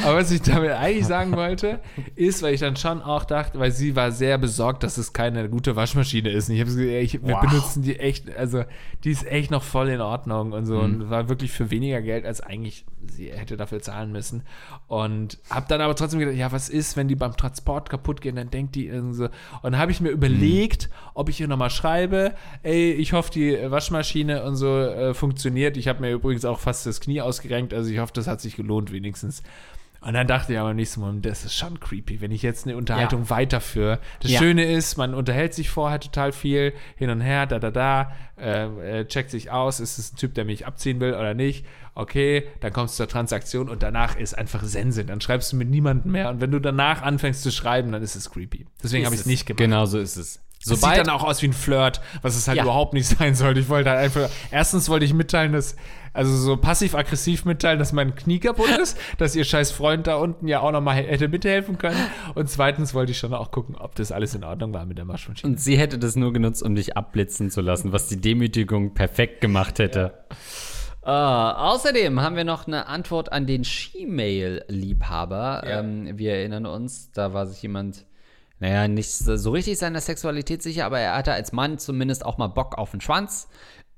Aber 0.05 0.17
was 0.17 0.31
ich 0.31 0.43
damit 0.43 0.71
eigentlich 0.73 1.07
sagen 1.07 1.33
wollte, 1.37 1.81
ist, 2.17 2.43
weil 2.43 2.55
ich 2.55 2.61
dann 2.61 2.77
schon 2.77 3.03
auch 3.03 3.25
dachte, 3.25 3.59
weil 3.59 3.71
sie 3.73 3.97
war 3.97 4.13
sehr 4.13 4.39
besorgt, 4.39 4.83
dass 4.83 4.99
es 4.99 5.13
keine 5.13 5.49
gute 5.49 5.77
Waschmaschine 5.77 6.31
ist. 6.31 6.49
Und 6.49 6.55
ich 6.57 6.61
habe 6.61 6.71
gesagt, 6.71 6.89
ich, 6.89 7.23
wir 7.25 7.35
Wow. 7.35 7.41
benutzen 7.41 7.83
die 7.83 7.99
echt, 7.99 8.35
also 8.37 8.65
die 9.05 9.11
ist 9.11 9.27
echt 9.27 9.51
noch 9.51 9.63
voll 9.63 9.89
in 9.89 10.01
Ordnung 10.01 10.53
und 10.53 10.67
so 10.67 10.77
Mhm. 10.77 10.81
und 11.03 11.11
war 11.11 11.29
wirklich 11.29 11.53
für 11.53 11.71
weniger 11.71 12.01
Geld, 12.03 12.25
als 12.27 12.41
eigentlich 12.41 12.85
sie 13.07 13.31
hätte 13.33 13.50
dafür 13.57 13.81
zahlen 13.81 14.13
müssen. 14.13 14.43
Und 14.87 15.39
habe 15.49 15.67
dann 15.69 15.81
aber 15.81 15.95
trotzdem 15.97 16.21
gedacht, 16.21 16.37
ja, 16.37 16.53
was 16.53 16.69
ist, 16.69 16.97
wenn 16.97 17.09
die 17.09 17.17
beim 17.17 17.37
Transport 17.37 17.91
kaputt 17.91 18.21
gehen, 18.21 18.37
dann 18.37 18.51
denkt 18.51 18.75
die 18.75 18.87
irgendwie 18.87 19.15
so. 19.15 19.25
Und 19.25 19.73
dann 19.73 19.79
habe 19.79 19.93
ich 19.93 20.01
mir 20.01 20.11
überlegt, 20.11 20.89
ob 21.15 21.29
ich 21.29 21.41
ihr 21.41 21.49
nochmal 21.49 21.71
schreibe, 21.71 22.35
ey, 22.63 22.93
ich 22.93 23.13
hoffe, 23.13 23.31
die 23.31 23.57
Waschmaschine 23.71 24.45
und 24.45 24.57
so 24.57 24.79
äh, 24.79 25.15
funktioniert. 25.15 25.77
Ich 25.77 25.89
habe 25.89 26.01
mir 26.01 26.11
übrigens 26.11 26.45
auch 26.45 26.59
fast 26.59 26.87
das 26.87 27.01
Knie 27.01 27.21
ausgerenkt, 27.21 27.75
also 27.75 27.91
ich 27.91 27.99
hoffe, 27.99 28.13
das 28.15 28.27
hat 28.27 28.41
sich 28.41 28.57
gelohnt 28.57 28.93
wenigstens. 28.93 29.43
Und 30.03 30.15
dann 30.15 30.27
dachte 30.27 30.55
ich 30.55 30.59
aber 30.59 30.71
im 30.71 30.77
nächsten 30.77 31.01
Moment, 31.01 31.27
das 31.27 31.45
ist 31.45 31.55
schon 31.55 31.79
creepy, 31.79 32.23
wenn 32.23 32.31
ich 32.31 32.43
jetzt 32.43 32.67
eine 32.67 32.77
Unterhaltung 32.77 33.29
weiterführe. 33.29 33.99
Das 34.21 34.31
Ja. 34.31 34.39
Schöne 34.39 34.65
ist, 34.65 34.97
man 34.97 35.13
unterhält 35.13 35.53
sich 35.53 35.69
vorher 35.69 36.01
total 36.01 36.33
viel, 36.33 36.73
hin 36.97 37.11
und 37.11 37.21
her, 37.21 37.45
da, 37.45 37.59
da, 37.59 37.71
da, 37.71 38.13
äh, 38.39 39.01
äh, 39.01 39.05
checkt 39.05 39.31
sich 39.31 39.51
aus, 39.51 39.79
ist 39.79 39.99
es 39.99 40.15
ein 40.15 40.17
Typ, 40.17 40.33
der 40.35 40.47
mich 40.47 40.67
abziehen 40.67 41.01
will 41.01 41.13
oder 41.13 41.35
nicht. 41.35 41.67
Okay, 42.01 42.45
dann 42.61 42.73
kommst 42.73 42.95
du 42.95 43.05
zur 43.05 43.09
Transaktion 43.09 43.69
und 43.69 43.83
danach 43.83 44.17
ist 44.17 44.37
einfach 44.37 44.63
Sense. 44.65 45.05
Dann 45.05 45.21
schreibst 45.21 45.53
du 45.53 45.57
mit 45.57 45.69
niemandem 45.69 46.13
mehr 46.13 46.31
und 46.31 46.41
wenn 46.41 46.51
du 46.51 46.59
danach 46.59 47.03
anfängst 47.03 47.43
zu 47.43 47.51
schreiben, 47.53 47.93
dann 47.93 48.03
ist 48.03 48.15
es 48.17 48.31
creepy. 48.31 48.67
Deswegen 48.83 49.05
habe 49.05 49.15
ich 49.15 49.21
es 49.21 49.27
nicht 49.27 49.45
gemacht. 49.47 49.59
Genau 49.59 49.85
so 49.87 49.99
ist 49.99 50.17
es. 50.17 50.41
Das 50.63 50.79
Sobald, 50.79 50.97
sieht 50.97 51.07
dann 51.07 51.15
auch 51.15 51.25
aus 51.25 51.41
wie 51.41 51.47
ein 51.49 51.55
Flirt, 51.55 52.03
was 52.21 52.37
es 52.37 52.47
halt 52.47 52.59
Ja. 52.59 52.65
überhaupt 52.65 52.93
nicht 52.93 53.07
sein 53.19 53.35
sollte. 53.35 53.61
Ich 53.61 53.69
wollte 53.71 53.89
halt 53.91 53.99
einfach, 54.01 54.29
erstens 54.51 54.91
wollte 54.91 55.07
ich 55.07 55.15
mitteilen, 55.15 55.53
dass, 55.53 55.75
also 56.13 56.37
so 56.37 56.57
passiv-aggressiv 56.59 57.47
mitteilen, 57.47 57.79
dass 57.79 57.95
mein 57.95 58.15
Knie 58.15 58.41
kaputt 58.41 58.69
ist, 58.83 58.99
dass 59.19 59.35
ihr 59.35 59.45
scheiß 59.45 59.71
Freund 59.73 60.07
da 60.07 60.17
unten 60.17 60.49
ja 60.49 60.61
auch 60.61 60.71
nochmal 60.73 60.97
hätte 60.97 61.29
mithelfen 61.29 61.79
können. 61.79 61.97
Und 62.35 62.51
zweitens 62.51 62.93
wollte 62.93 63.13
ich 63.13 63.19
schon 63.19 63.33
auch 63.33 63.51
gucken, 63.53 63.75
ob 63.75 63.95
das 63.95 64.13
alles 64.13 64.35
in 64.35 64.45
Ordnung 64.45 64.75
war 64.75 64.85
mit 64.85 64.99
der 64.99 65.09
Waschmaschine. 65.09 65.51
und 65.51 65.59
sie 65.61 65.79
hätte 65.79 65.99
das 65.99 66.15
nur 66.17 66.31
genutzt, 66.33 66.63
um 66.63 66.75
dich 66.75 66.95
abblitzen 66.95 67.51
zu 67.51 67.63
lassen, 67.63 67.93
was 67.93 68.09
die 68.09 68.21
Demütigung 68.21 68.93
perfekt 68.93 69.41
gemacht 69.41 69.79
hätte. 69.79 70.13
Ah, 71.03 71.71
außerdem 71.73 72.21
haben 72.21 72.37
wir 72.37 72.45
noch 72.45 72.67
eine 72.67 72.87
Antwort 72.87 73.33
an 73.33 73.47
den 73.47 73.65
She-Mail-Liebhaber. 73.65 75.63
Ja. 75.67 75.81
Ähm, 75.81 76.19
wir 76.19 76.35
erinnern 76.35 76.67
uns, 76.67 77.11
da 77.13 77.33
war 77.33 77.47
sich 77.47 77.63
jemand, 77.63 78.05
naja, 78.59 78.87
nicht 78.87 79.11
so 79.11 79.51
richtig 79.51 79.79
seiner 79.79 80.01
Sexualität 80.01 80.63
sicher, 80.63 80.85
aber 80.85 81.01
er 81.01 81.17
hatte 81.17 81.33
als 81.33 81.53
Mann 81.53 81.79
zumindest 81.79 82.27
auch 82.27 82.37
mal 82.37 82.49
Bock 82.49 82.77
auf 82.77 82.91
den 82.91 83.01
Schwanz. 83.01 83.49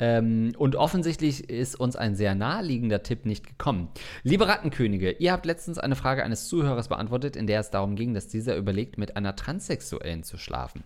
Ähm, 0.02 0.52
und 0.58 0.74
offensichtlich 0.74 1.48
ist 1.48 1.78
uns 1.78 1.94
ein 1.94 2.16
sehr 2.16 2.34
naheliegender 2.34 3.04
Tipp 3.04 3.24
nicht 3.24 3.46
gekommen. 3.46 3.88
Liebe 4.24 4.48
Rattenkönige, 4.48 5.12
ihr 5.12 5.30
habt 5.30 5.46
letztens 5.46 5.78
eine 5.78 5.94
Frage 5.94 6.24
eines 6.24 6.48
Zuhörers 6.48 6.88
beantwortet, 6.88 7.36
in 7.36 7.46
der 7.46 7.60
es 7.60 7.70
darum 7.70 7.94
ging, 7.94 8.12
dass 8.12 8.26
dieser 8.26 8.56
überlegt, 8.56 8.98
mit 8.98 9.16
einer 9.16 9.36
Transsexuellen 9.36 10.24
zu 10.24 10.38
schlafen. 10.38 10.82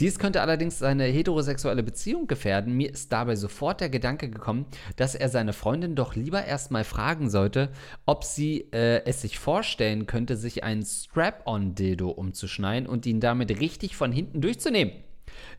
Dies 0.00 0.18
könnte 0.18 0.40
allerdings 0.40 0.80
seine 0.80 1.04
heterosexuelle 1.04 1.84
Beziehung 1.84 2.26
gefährden. 2.26 2.76
Mir 2.76 2.90
ist 2.90 3.12
dabei 3.12 3.36
sofort 3.36 3.80
der 3.80 3.88
Gedanke 3.88 4.28
gekommen, 4.28 4.66
dass 4.96 5.14
er 5.14 5.28
seine 5.28 5.52
Freundin 5.52 5.94
doch 5.94 6.16
lieber 6.16 6.44
erstmal 6.44 6.82
fragen 6.82 7.30
sollte, 7.30 7.68
ob 8.04 8.24
sie 8.24 8.62
äh, 8.72 9.04
es 9.04 9.22
sich 9.22 9.38
vorstellen 9.38 10.06
könnte, 10.06 10.36
sich 10.36 10.64
einen 10.64 10.84
Strap-on-Dildo 10.84 12.08
umzuschneiden 12.08 12.88
und 12.88 13.06
ihn 13.06 13.20
damit 13.20 13.60
richtig 13.60 13.94
von 13.94 14.10
hinten 14.10 14.40
durchzunehmen. 14.40 14.90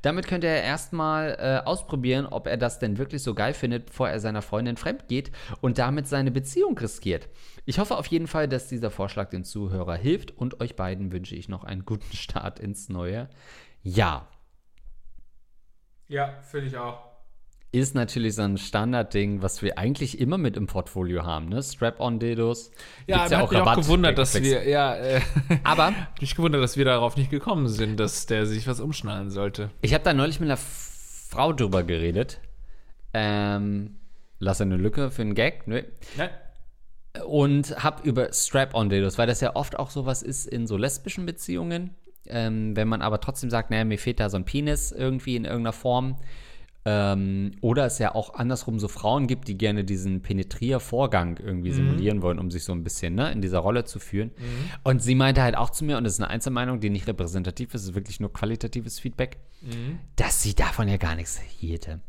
Damit 0.02 0.28
könnte 0.28 0.48
er 0.48 0.64
erstmal 0.64 1.38
äh, 1.40 1.66
ausprobieren, 1.68 2.26
ob 2.26 2.48
er 2.48 2.58
das 2.58 2.80
denn 2.80 2.98
wirklich 2.98 3.24
so 3.24 3.34
geil 3.34 3.54
findet, 3.54 3.88
bevor 3.88 4.10
er 4.10 4.20
seiner 4.20 4.42
Freundin 4.42 4.78
fremd 4.78 5.08
geht 5.08 5.32
und 5.62 5.78
damit 5.78 6.08
seine 6.08 6.32
Beziehung 6.32 6.78
riskiert. 6.78 7.30
Ich 7.66 7.80
hoffe 7.80 7.98
auf 7.98 8.08
jeden 8.08 8.28
Fall, 8.28 8.48
dass 8.48 8.68
dieser 8.68 8.92
Vorschlag 8.92 9.30
den 9.30 9.44
Zuhörer 9.44 9.96
hilft 9.96 10.32
und 10.38 10.62
euch 10.62 10.76
beiden 10.76 11.12
wünsche 11.12 11.36
ich 11.36 11.50
noch 11.50 11.64
einen 11.64 11.86
guten 11.86 12.12
Start 12.16 12.60
ins 12.60 12.90
neue 12.90 13.30
Jahr. 13.84 14.30
Ja, 16.08 16.42
finde 16.42 16.68
ich 16.68 16.78
auch. 16.78 17.07
Ist 17.74 17.96
natürlich 17.96 18.36
so 18.36 18.44
ein 18.44 18.58
Standardding, 18.58 19.42
was 19.42 19.62
wir 19.62 19.78
eigentlich 19.78 20.20
immer 20.20 20.38
mit 20.38 20.56
im 20.56 20.68
Portfolio 20.68 21.26
haben, 21.26 21.50
ne? 21.50 21.62
Strap-on-Dildos. 21.62 22.72
Ja, 23.08 23.18
Gibt's 23.18 23.34
aber 23.34 23.44
hat 23.44 23.52
mich 23.52 23.60
auch 23.60 23.76
gewundert, 23.76 24.18
dass 24.18 24.42
wir, 24.42 24.68
ja, 24.68 24.96
äh, 24.96 25.22
Aber 25.64 25.94
mich 26.22 26.36
gewundert, 26.36 26.64
dass 26.64 26.78
wir 26.78 26.86
darauf 26.86 27.18
nicht 27.18 27.30
gekommen 27.30 27.68
sind, 27.68 28.00
dass 28.00 28.26
der 28.26 28.46
sich 28.46 28.68
was 28.68 28.80
umschnallen 28.80 29.30
sollte. 29.32 29.70
Ich 29.82 29.94
habe 29.94 30.04
da 30.04 30.14
neulich 30.14 30.40
mit 30.40 30.50
einer 30.50 30.58
Frau 30.58 31.52
drüber 31.52 31.84
geredet. 31.84 32.40
Ähm, 33.14 33.98
lass 34.40 34.62
eine 34.62 34.78
Lücke 34.78 35.12
für 35.12 35.24
einen 35.24 35.36
Gag. 35.36 35.68
Nö. 35.68 35.84
Nein. 36.16 36.30
Und 37.26 37.84
habe 37.84 38.08
über 38.08 38.32
Strap-on-Dildos, 38.32 39.18
weil 39.18 39.28
das 39.28 39.42
ja 39.42 39.56
oft 39.56 39.78
auch 39.78 39.90
sowas 39.90 40.24
ist 40.24 40.46
in 40.46 40.68
so 40.68 40.78
lesbischen 40.78 41.26
Beziehungen. 41.26 41.96
Ähm, 42.28 42.76
wenn 42.76 42.88
man 42.88 43.02
aber 43.02 43.20
trotzdem 43.20 43.50
sagt, 43.50 43.72
naja, 43.72 43.84
mir 43.86 43.98
fehlt 43.98 44.20
da 44.20 44.30
so 44.30 44.38
ein 44.38 44.46
Penis 44.46 44.92
irgendwie 44.92 45.36
in 45.36 45.46
irgendeiner 45.46 45.74
Form. 45.74 46.18
Ähm, 46.90 47.52
oder 47.60 47.86
es 47.86 48.00
ja 48.00 48.16
auch 48.16 48.36
andersrum 48.36 48.80
so 48.80 48.88
Frauen 48.88 49.28
gibt, 49.28 49.50
die 49.50 49.58
gerne 49.58 49.84
diesen 49.84 50.22
Penetriervorgang 50.22 51.38
irgendwie 51.38 51.72
simulieren 51.74 52.22
wollen, 52.22 52.40
um 52.40 52.50
sich 52.50 52.64
so 52.64 52.72
ein 52.72 52.84
bisschen 52.86 53.14
ne, 53.16 53.30
in 53.34 53.42
dieser 53.42 53.60
Rolle 53.60 53.84
zu 53.84 54.00
fühlen. 54.00 54.32
Und 54.86 55.04
sie 55.04 55.14
meinte 55.16 55.42
halt 55.42 55.58
auch 55.58 55.70
zu 55.70 55.84
mir, 55.84 55.98
und 55.98 56.06
das 56.06 56.14
ist 56.14 56.22
eine 56.22 56.30
Einzelmeinung, 56.30 56.80
die 56.80 56.90
nicht 56.90 57.06
repräsentativ 57.08 57.74
ist, 57.74 57.84
ist 57.84 57.96
wirklich 57.96 58.22
nur 58.22 58.32
qualitatives 58.32 59.00
Feedback, 59.00 59.38
dass 60.16 60.42
sie 60.42 60.56
davon 60.56 60.88
ja 60.88 60.96
gar 60.96 61.16
nichts 61.16 61.38
hielte. 61.40 62.00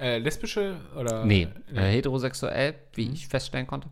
Äh, 0.00 0.18
lesbische 0.18 0.76
oder? 0.98 1.26
Nee, 1.26 1.48
äh, 1.74 1.82
heterosexuell, 1.82 2.74
wie 2.94 3.10
ich 3.12 3.28
feststellen 3.28 3.66
konnte. 3.66 3.88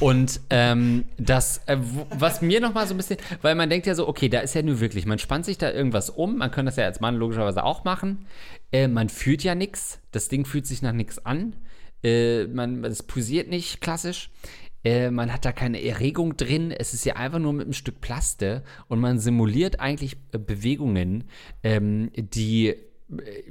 Und 0.00 0.40
ähm, 0.48 1.04
das, 1.18 1.60
äh, 1.66 1.76
was 2.10 2.40
mir 2.40 2.60
nochmal 2.60 2.86
so 2.86 2.94
ein 2.94 2.96
bisschen, 2.96 3.18
weil 3.42 3.54
man 3.54 3.68
denkt 3.68 3.86
ja 3.86 3.94
so, 3.94 4.08
okay, 4.08 4.30
da 4.30 4.40
ist 4.40 4.54
ja 4.54 4.62
nur 4.62 4.80
wirklich, 4.80 5.04
man 5.04 5.18
spannt 5.18 5.44
sich 5.44 5.58
da 5.58 5.70
irgendwas 5.70 6.08
um, 6.08 6.38
man 6.38 6.50
kann 6.50 6.64
das 6.64 6.76
ja 6.76 6.84
als 6.84 7.00
Mann 7.00 7.16
logischerweise 7.16 7.64
auch 7.64 7.84
machen. 7.84 8.26
Äh, 8.72 8.88
man 8.88 9.10
fühlt 9.10 9.44
ja 9.44 9.54
nichts, 9.54 10.00
das 10.10 10.28
Ding 10.28 10.46
fühlt 10.46 10.66
sich 10.66 10.80
nach 10.80 10.92
nichts 10.92 11.24
an. 11.26 11.54
Äh, 12.02 12.46
man, 12.46 12.82
es 12.84 13.02
posiert 13.02 13.48
nicht 13.48 13.82
klassisch. 13.82 14.30
Äh, 14.84 15.10
man 15.10 15.32
hat 15.32 15.44
da 15.44 15.52
keine 15.52 15.82
Erregung 15.82 16.36
drin. 16.38 16.70
Es 16.70 16.94
ist 16.94 17.04
ja 17.04 17.16
einfach 17.16 17.38
nur 17.38 17.52
mit 17.52 17.66
einem 17.66 17.74
Stück 17.74 18.00
Plaste 18.00 18.64
und 18.88 19.00
man 19.00 19.18
simuliert 19.18 19.80
eigentlich 19.80 20.16
Bewegungen, 20.30 21.24
ähm, 21.62 22.10
die 22.16 22.74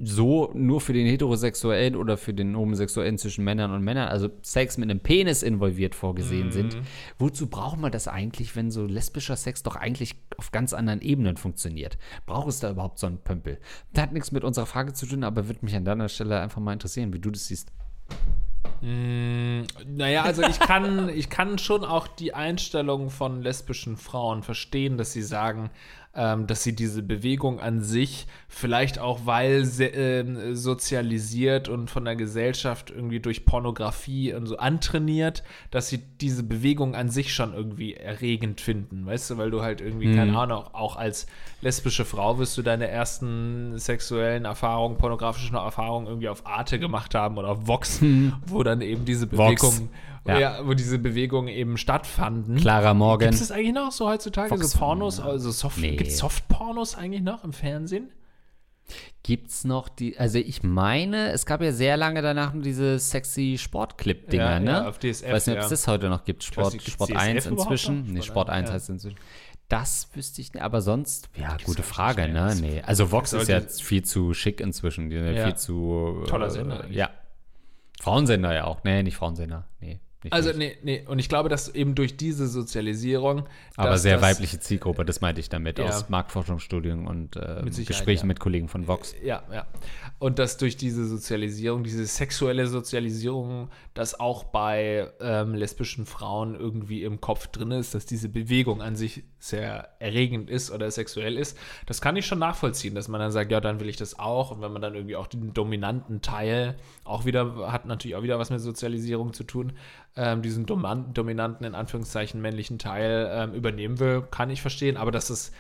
so 0.04 0.52
nur 0.54 0.82
für 0.82 0.94
den 0.94 1.06
Heterosexuellen 1.06 1.96
oder 1.96 2.18
für 2.18 2.34
den 2.34 2.56
Homosexuellen 2.56 3.18
zwischen 3.18 3.44
Männern 3.44 3.72
und 3.72 3.84
Männern, 3.84 4.08
also 4.08 4.30
Sex 4.42 4.78
mit 4.78 4.90
einem 4.90 5.00
Penis 5.00 5.44
involviert 5.44 5.94
vorgesehen 5.94 6.52
sind. 6.52 6.78
Wozu 7.20 7.48
braucht 7.48 7.80
man 7.80 7.92
das 7.92 8.08
eigentlich, 8.08 8.56
wenn 8.56 8.72
so 8.72 8.86
lesbischer 8.86 9.36
Sex 9.36 9.62
doch 9.62 9.76
eigentlich 9.76 10.16
auf 10.38 10.52
ganz 10.52 10.74
anderen 10.74 11.02
Ebenen 11.02 11.38
funktioniert? 11.38 11.98
Braucht 12.26 12.50
es 12.50 12.60
da 12.60 12.72
überhaupt 12.72 12.98
so 12.98 13.08
einen 13.08 13.20
Pömpel? 13.20 13.60
Das 13.94 14.04
hat 14.04 14.14
nichts 14.14 14.32
mit 14.32 14.44
unserer 14.44 14.66
Frage 14.66 14.94
zu 14.94 15.06
tun, 15.06 15.24
aber 15.24 15.48
würde 15.48 15.64
mich 15.64 15.76
an 15.76 15.86
deiner 15.86 16.10
Stelle 16.10 16.40
einfach 16.40 16.62
mal 16.62 16.74
interessieren, 16.74 17.14
wie 17.14 17.20
du 17.20 17.30
das 17.30 17.48
siehst. 17.48 17.72
Naja, 18.82 20.24
also 20.24 20.42
ich 20.42 20.60
kann, 20.60 21.10
ich 21.16 21.30
kann 21.30 21.60
schon 21.60 21.86
auch 21.86 22.08
die 22.08 22.34
Einstellung 22.34 23.12
von 23.12 23.42
lesbischen 23.44 23.96
Frauen 23.96 24.42
verstehen, 24.42 24.98
dass 24.98 25.12
sie 25.12 25.22
sagen, 25.22 25.70
ähm, 26.14 26.46
dass 26.48 26.64
sie 26.64 26.76
diese 26.76 27.04
Bewegung 27.04 27.60
an 27.60 27.82
sich, 27.82 28.28
vielleicht 28.48 29.00
auch 29.00 29.22
weil 29.26 29.66
ähm, 29.80 30.56
sozialisiert 30.56 31.70
und 31.70 31.90
von 31.90 32.04
der 32.04 32.16
Gesellschaft 32.16 32.92
irgendwie 32.92 33.20
durch 33.22 33.46
Pornografie 33.46 34.34
und 34.34 34.46
so 34.46 34.58
antrainiert, 34.58 35.44
dass 35.70 35.88
sie 35.88 36.00
diese 36.20 36.44
Bewegung 36.44 36.96
an 36.96 37.10
sich 37.10 37.34
schon 37.34 37.54
irgendwie 37.54 37.94
erregend 37.94 38.60
finden, 38.60 39.06
weißt 39.06 39.32
du, 39.32 39.38
weil 39.38 39.52
du 39.52 39.62
halt 39.62 39.80
irgendwie, 39.80 40.14
keine 40.16 40.38
Ahnung, 40.38 40.64
auch 40.74 40.98
als 40.98 41.28
lesbische 41.62 42.04
Frau 42.04 42.38
wirst 42.40 42.58
du 42.58 42.62
deine 42.62 42.88
ersten 42.88 43.78
sexuellen 43.78 44.46
Erfahrungen, 44.46 44.98
pornografischen 44.98 45.56
Erfahrungen 45.56 46.08
irgendwie 46.08 46.30
auf 46.30 46.46
Arte 46.46 46.78
gemacht 46.80 47.16
haben 47.16 47.38
oder 47.38 47.50
auf 47.50 47.68
Vox, 47.68 48.02
wo 48.48 48.64
dann 48.64 48.82
eben 48.82 49.06
diese 49.06 49.32
Vox. 49.32 49.82
Ja. 50.28 50.40
ja. 50.40 50.68
wo 50.68 50.74
diese 50.76 51.00
Bewegungen 51.00 51.48
eben 51.48 51.78
stattfanden. 51.78 52.58
Clara 52.58 52.94
Morgan. 52.94 53.30
Gibt 53.32 53.42
es 53.42 53.48
das 53.48 53.52
eigentlich 53.58 53.74
noch 53.74 53.92
so 53.92 54.08
heutzutage, 54.08 54.50
Fox. 54.50 54.72
so 54.72 54.78
Pornos, 54.80 55.20
also 55.20 55.50
Soft, 55.52 55.80
Nee. 55.80 55.96
gibt 55.96 56.12
es 56.12 56.18
Soft-Pornos 56.20 56.96
eigentlich 56.96 57.22
noch 57.24 57.44
im 57.44 57.54
Fernsehen? 57.54 58.12
Gibt's 59.24 59.64
noch 59.64 59.88
die, 59.90 60.18
also 60.18 60.38
ich 60.40 60.64
meine, 60.64 61.32
es 61.32 61.46
gab 61.46 61.62
ja 61.62 61.72
sehr 61.72 61.96
lange 61.96 62.22
danach 62.22 62.54
nur 62.54 62.64
diese 62.64 63.00
sexy 63.00 63.58
Sportclip-Dinger, 63.60 64.44
Ja, 64.54 64.60
ne? 64.60 64.72
ja, 64.72 64.88
auf 64.90 64.98
DSF, 65.00 65.28
Ich 65.28 65.34
weiß 65.34 65.48
nicht, 65.48 65.58
ob 65.58 65.64
es 65.64 65.70
das 65.70 65.88
heute 65.88 66.10
noch 66.10 66.26
gibt. 66.26 66.44
Sport, 66.44 66.74
nicht, 66.74 66.90
Sport 66.90 67.12
DSF 67.12 67.20
1 67.20 67.46
überhaupt 67.46 67.62
inzwischen. 67.72 68.06
noch? 68.08 68.14
Nee? 68.14 68.22
Sport 68.22 68.50
1 68.50 68.70
Ja. 68.70 68.74
heißt 68.76 68.90
inzwischen. 68.90 69.18
Das 69.70 70.10
wüsste 70.14 70.42
ich 70.42 70.54
nicht, 70.54 70.62
aber 70.62 70.82
sonst, 70.82 71.30
ja, 71.38 71.56
gute 71.64 71.78
eigentlich 71.80 71.86
Frage, 71.86 72.28
ne? 72.28 72.34
Das- 72.34 72.60
Nee. 72.62 72.82
Also 72.86 73.12
Vox 73.12 73.32
ist 73.34 73.48
ja 73.48 73.62
viel 73.62 74.04
zu 74.04 74.34
schick 74.34 74.60
inzwischen. 74.60 75.10
Die 75.10 75.18
sind 75.18 75.34
ja 75.36 75.46
viel 75.46 75.56
zu. 75.56 76.24
Toller 76.28 76.48
äh, 76.48 76.52
Sender 76.52 76.82
eigentlich. 76.82 76.98
Ja. 76.98 77.10
Frauensender 78.02 78.54
ja 78.54 78.66
auch. 78.66 78.84
Nee, 78.84 79.04
nicht 79.04 79.16
Frauensender. 79.16 79.68
Nee. 79.80 80.00
Nicht 80.24 80.34
Also, 80.34 80.52
nee, 80.56 80.78
nee. 80.84 81.04
Und 81.08 81.18
ich 81.20 81.30
glaube, 81.30 81.50
dass 81.50 81.70
eben 81.74 81.96
durch 81.96 82.16
diese 82.16 82.48
Sozialisierung. 82.48 83.48
aber 83.76 83.98
sehr 83.98 84.18
das- 84.18 84.22
weibliche 84.22 84.60
Zielgruppe, 84.60 85.04
das 85.06 85.20
meinte 85.22 85.42
ich 85.42 85.50
damit, 85.50 85.80
Ja. 85.80 85.86
aus 85.88 86.10
Marktforschungsstudien 86.10 87.08
und 87.08 87.36
äh, 87.38 87.62
Mit 87.64 87.76
Gesprächen 87.88 88.26
ja. 88.26 88.28
mit 88.28 88.40
Kollegen 88.40 88.68
von 88.68 88.88
Vox. 88.88 89.16
Ja, 89.24 89.44
ja. 89.52 89.66
Und 90.20 90.38
dass 90.38 90.58
durch 90.58 90.78
diese 90.78 91.08
Sozialisierung, 91.08 91.84
diese 91.84 92.06
sexuelle 92.06 92.68
Sozialisierung, 92.68 93.70
das 93.96 94.20
auch 94.20 94.44
bei 94.44 95.10
ähm, 95.20 95.56
lesbischen 95.56 96.06
Frauen 96.06 96.54
irgendwie 96.56 97.04
im 97.04 97.20
Kopf 97.20 97.48
drin 97.48 97.72
ist, 97.72 97.96
dass 97.96 98.06
diese 98.06 98.30
Bewegung 98.30 98.82
an 98.84 98.96
sich 98.96 99.24
sehr 99.40 99.90
erregend 100.00 100.52
ist 100.52 100.70
oder 100.70 100.92
sexuell 100.92 101.38
ist, 101.38 101.58
das 101.88 102.00
kann 102.02 102.16
ich 102.16 102.28
schon 102.28 102.38
nachvollziehen, 102.40 102.94
dass 102.94 103.08
man 103.08 103.20
dann 103.20 103.32
sagt, 103.32 103.52
ja, 103.52 103.60
dann 103.60 103.80
will 103.80 103.90
ich 103.90 103.98
das 103.98 104.20
auch. 104.20 104.52
Und 104.52 104.62
wenn 104.62 104.72
man 104.72 104.82
dann 104.84 104.94
irgendwie 104.94 105.16
auch 105.16 105.26
den 105.28 105.54
dominanten 105.54 106.22
Teil 106.22 106.76
auch 107.04 107.26
wieder, 107.26 107.72
hat 107.72 107.86
natürlich 107.88 108.16
auch 108.16 108.22
wieder 108.24 108.38
was 108.38 108.52
mit 108.52 108.60
Sozialisierung 108.60 109.34
zu 109.34 109.44
tun, 109.44 109.74
ähm, 110.16 110.42
diesen 110.42 110.66
dominanten, 110.66 111.66
in 111.66 111.76
Anführungszeichen, 111.76 112.42
männlichen 112.42 112.80
Teil 112.80 113.30
ähm, 113.32 113.54
übernehmen 113.54 114.00
will, 114.00 114.24
kann 114.30 114.50
ich 114.50 114.62
verstehen. 114.62 114.98
Aber 114.98 115.12
dass 115.12 115.30
es 115.30 115.52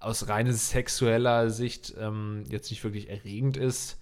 aus 0.00 0.28
rein 0.28 0.52
sexueller 0.52 1.50
Sicht 1.50 1.94
ähm, 2.00 2.44
jetzt 2.48 2.70
nicht 2.70 2.82
wirklich 2.82 3.08
erregend 3.08 3.56
ist. 3.56 3.98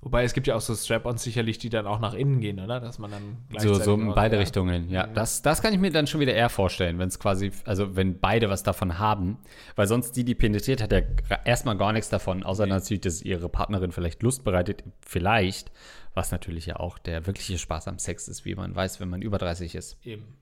Wobei 0.00 0.24
es 0.24 0.34
gibt 0.34 0.46
ja 0.46 0.54
auch 0.54 0.60
so 0.60 0.74
Strap-ons 0.74 1.22
sicherlich, 1.22 1.56
die 1.56 1.70
dann 1.70 1.86
auch 1.86 1.98
nach 1.98 2.12
innen 2.12 2.40
gehen, 2.40 2.60
oder? 2.60 2.78
Dass 2.78 2.98
man 2.98 3.10
dann 3.10 3.22
So, 3.22 3.38
gleichzeitig 3.48 3.84
so 3.84 3.94
in 3.94 4.10
auch- 4.10 4.14
beide 4.14 4.34
ja. 4.36 4.40
Richtungen, 4.40 4.90
ja. 4.90 5.06
Das, 5.06 5.40
das 5.40 5.62
kann 5.62 5.72
ich 5.72 5.78
mir 5.80 5.90
dann 5.92 6.06
schon 6.06 6.20
wieder 6.20 6.34
eher 6.34 6.50
vorstellen, 6.50 6.98
wenn 6.98 7.08
es 7.08 7.18
quasi, 7.18 7.52
also 7.64 7.96
wenn 7.96 8.20
beide 8.20 8.50
was 8.50 8.62
davon 8.62 8.98
haben. 8.98 9.38
Weil 9.76 9.86
sonst 9.86 10.12
die, 10.16 10.24
die 10.24 10.34
penetriert, 10.34 10.82
hat 10.82 10.92
ja 10.92 11.00
erstmal 11.46 11.78
gar 11.78 11.94
nichts 11.94 12.10
davon, 12.10 12.42
außer 12.42 12.66
natürlich, 12.66 13.00
dass 13.00 13.22
ihre 13.22 13.48
Partnerin 13.48 13.92
vielleicht 13.92 14.22
Lust 14.22 14.44
bereitet. 14.44 14.84
Vielleicht, 15.00 15.72
was 16.14 16.30
natürlich 16.30 16.66
ja 16.66 16.76
auch 16.76 16.98
der 16.98 17.26
wirkliche 17.26 17.58
Spaß 17.58 17.88
am 17.88 17.98
Sex 17.98 18.28
ist, 18.28 18.44
wie 18.44 18.54
man 18.54 18.74
weiß, 18.74 19.00
wenn 19.00 19.08
man 19.10 19.20
über 19.22 19.38
30 19.38 19.74
ist. 19.74 19.98
Eben. 20.04 20.36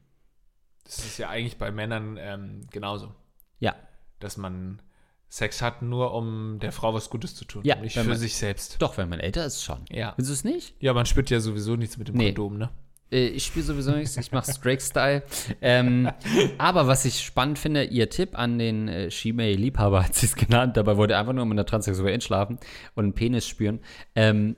Das 0.85 0.99
ist 0.99 1.18
ja 1.18 1.29
eigentlich 1.29 1.57
bei 1.59 1.70
Männern 1.70 2.16
ähm, 2.20 2.66
genauso. 2.70 3.14
Ja. 3.61 3.75
Dass 4.20 4.37
man 4.37 4.83
Sex 5.29 5.62
hat, 5.62 5.81
nur 5.81 6.12
um 6.14 6.59
der 6.61 6.73
Frau 6.73 6.93
was 6.93 7.09
Gutes 7.09 7.35
zu 7.35 7.45
tun. 7.47 7.62
Ja, 7.64 7.77
nicht 7.77 7.95
für 7.95 8.05
man- 8.05 8.18
sich 8.18 8.37
selbst. 8.37 8.77
Doch, 8.83 8.99
wenn 8.99 9.09
man 9.09 9.18
älter 9.20 9.47
ist, 9.47 9.62
schon. 9.62 9.85
Ja. 9.91 10.12
Findest 10.14 10.29
du 10.31 10.33
es 10.35 10.45
nicht? 10.55 10.75
Ja, 10.81 10.93
man 10.93 11.07
spürt 11.07 11.31
ja 11.31 11.41
sowieso 11.41 11.77
nichts 11.77 11.97
mit 11.97 12.09
dem 12.09 12.16
Nee. 12.16 12.35
Kondom, 12.35 12.59
ne? 12.59 12.70
Äh, 13.11 13.29
Ich 13.29 13.47
spiele 13.47 13.64
sowieso 13.64 13.93
nichts, 13.93 14.16
ich 14.18 14.31
mache 14.33 14.53
Drake-Style. 14.53 15.23
Ähm, 15.62 16.11
aber 16.59 16.87
was 16.87 17.05
ich 17.07 17.20
spannend 17.20 17.59
finde, 17.59 17.85
ihr 17.85 18.11
Tipp 18.11 18.37
an 18.39 18.59
den 18.59 18.89
äh, 18.89 19.11
Shimei-Liebhaber 19.11 20.05
hat 20.05 20.14
sie 20.14 20.27
es 20.27 20.35
genannt, 20.35 20.77
dabei 20.77 20.97
wollte 20.99 21.14
er 21.14 21.20
einfach 21.20 21.33
nur 21.33 21.47
mit 21.47 21.55
einer 21.55 21.64
Transsexuellen 21.66 22.20
schlafen 22.20 22.59
und 22.95 23.05
einen 23.05 23.14
Penis 23.14 23.47
spüren. 23.49 23.81
Ähm, 24.14 24.57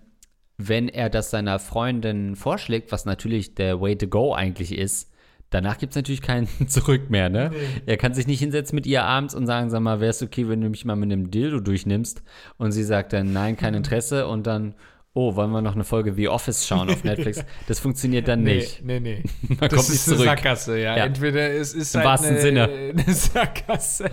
wenn 0.56 0.88
er 0.88 1.10
das 1.10 1.30
seiner 1.30 1.58
Freundin 1.58 2.36
vorschlägt, 2.36 2.92
was 2.92 3.04
natürlich 3.04 3.54
der 3.54 3.80
Way 3.80 3.98
to 3.98 4.06
go 4.06 4.34
eigentlich 4.34 4.76
ist, 4.76 5.10
danach 5.50 5.78
gibt 5.78 5.92
es 5.92 5.96
natürlich 5.96 6.22
kein 6.22 6.48
Zurück 6.68 7.10
mehr, 7.10 7.28
ne? 7.28 7.50
Er 7.86 7.96
kann 7.96 8.14
sich 8.14 8.26
nicht 8.26 8.40
hinsetzen 8.40 8.76
mit 8.76 8.86
ihr 8.86 9.04
abends 9.04 9.34
und 9.34 9.46
sagen, 9.46 9.70
sag 9.70 9.80
mal, 9.80 10.00
wäre 10.00 10.10
es 10.10 10.22
okay, 10.22 10.48
wenn 10.48 10.60
du 10.60 10.68
mich 10.68 10.84
mal 10.84 10.96
mit 10.96 11.10
einem 11.10 11.30
Dildo 11.30 11.60
durchnimmst? 11.60 12.22
Und 12.56 12.72
sie 12.72 12.84
sagt 12.84 13.12
dann, 13.12 13.32
nein, 13.32 13.56
kein 13.56 13.74
Interesse 13.74 14.26
und 14.28 14.46
dann 14.46 14.74
oh, 15.14 15.36
wollen 15.36 15.50
wir 15.52 15.62
noch 15.62 15.74
eine 15.74 15.84
Folge 15.84 16.12
The 16.12 16.28
Office 16.28 16.66
schauen 16.66 16.90
auf 16.90 17.04
Netflix? 17.04 17.44
Das 17.68 17.78
funktioniert 17.80 18.28
dann 18.28 18.42
nicht. 18.42 18.84
Nee, 18.84 19.00
nee, 19.00 19.22
nee. 19.22 19.30
Man 19.48 19.58
das 19.60 19.70
kommt 19.70 19.80
ist 19.82 19.90
nicht 19.90 20.06
eine 20.08 20.16
zurück. 20.16 20.26
Sackgasse, 20.26 20.78
ja. 20.78 20.96
Ja. 20.96 21.04
Entweder 21.06 21.50
es 21.52 21.72
ist 21.72 21.94
Im 21.94 22.00
halt 22.00 22.08
wahrsten 22.10 22.30
eine, 22.30 22.40
Sinne. 22.40 22.62
eine 23.06 23.14
Sackgasse, 23.14 24.10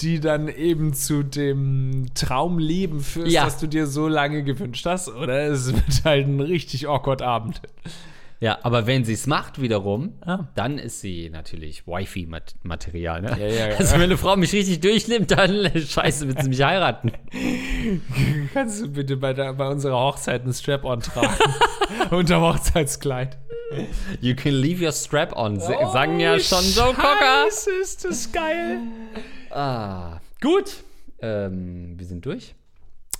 die 0.00 0.20
dann 0.20 0.48
eben 0.48 0.92
zu 0.92 1.22
dem 1.22 2.06
Traumleben 2.14 3.00
führt, 3.00 3.28
Ja. 3.28 3.44
das 3.44 3.58
du 3.58 3.66
dir 3.68 3.86
so 3.86 4.08
lange 4.08 4.42
gewünscht 4.42 4.84
hast, 4.86 5.08
oder 5.08 5.46
es 5.46 5.72
wird 5.72 6.04
halt 6.04 6.26
ein 6.26 6.40
richtig 6.40 6.88
awkward 6.88 7.22
Abend. 7.22 7.62
Ja, 8.40 8.58
aber 8.64 8.88
wenn 8.88 9.04
sie 9.04 9.12
es 9.12 9.28
macht 9.28 9.62
wiederum, 9.62 10.14
Ah. 10.26 10.48
dann 10.56 10.76
ist 10.78 11.00
sie 11.00 11.30
natürlich 11.30 11.86
Wifi-Material. 11.86 13.22
Ne? 13.22 13.36
Ja, 13.38 13.46
ja, 13.46 13.68
ja. 13.68 13.76
Also 13.76 13.94
wenn 13.94 14.02
eine 14.02 14.16
Frau 14.16 14.34
mich 14.36 14.52
richtig 14.52 14.80
durchnimmt, 14.80 15.30
dann 15.30 15.70
scheiße, 15.74 16.26
wird 16.26 16.42
sie 16.42 16.48
mich 16.48 16.60
heiraten. 16.60 17.12
Kannst 18.54 18.82
du 18.82 18.88
bitte 18.88 19.16
bei, 19.16 19.32
der, 19.32 19.52
bei 19.54 19.68
unserer 19.68 19.98
Hochzeit 19.98 20.42
einen 20.42 20.52
Strap-on 20.52 21.00
tragen? 21.00 21.36
Unterm 22.10 22.42
Hochzeitskleid. 22.42 23.38
You 24.20 24.34
can 24.34 24.52
leave 24.52 24.84
your 24.84 24.92
strap 24.92 25.34
on, 25.34 25.58
sagen 25.58 26.20
ja 26.20 26.38
schon 26.38 26.64
Joe 26.74 26.92
Cocker. 26.92 27.44
Oh, 27.46 27.50
Scheiße, 27.50 27.70
ist 27.80 28.04
das 28.04 28.30
geil. 28.30 28.80
Ah, 29.50 30.20
gut. 30.42 30.84
Ähm, 31.20 31.94
wir 31.98 32.06
sind 32.06 32.26
durch. 32.26 32.54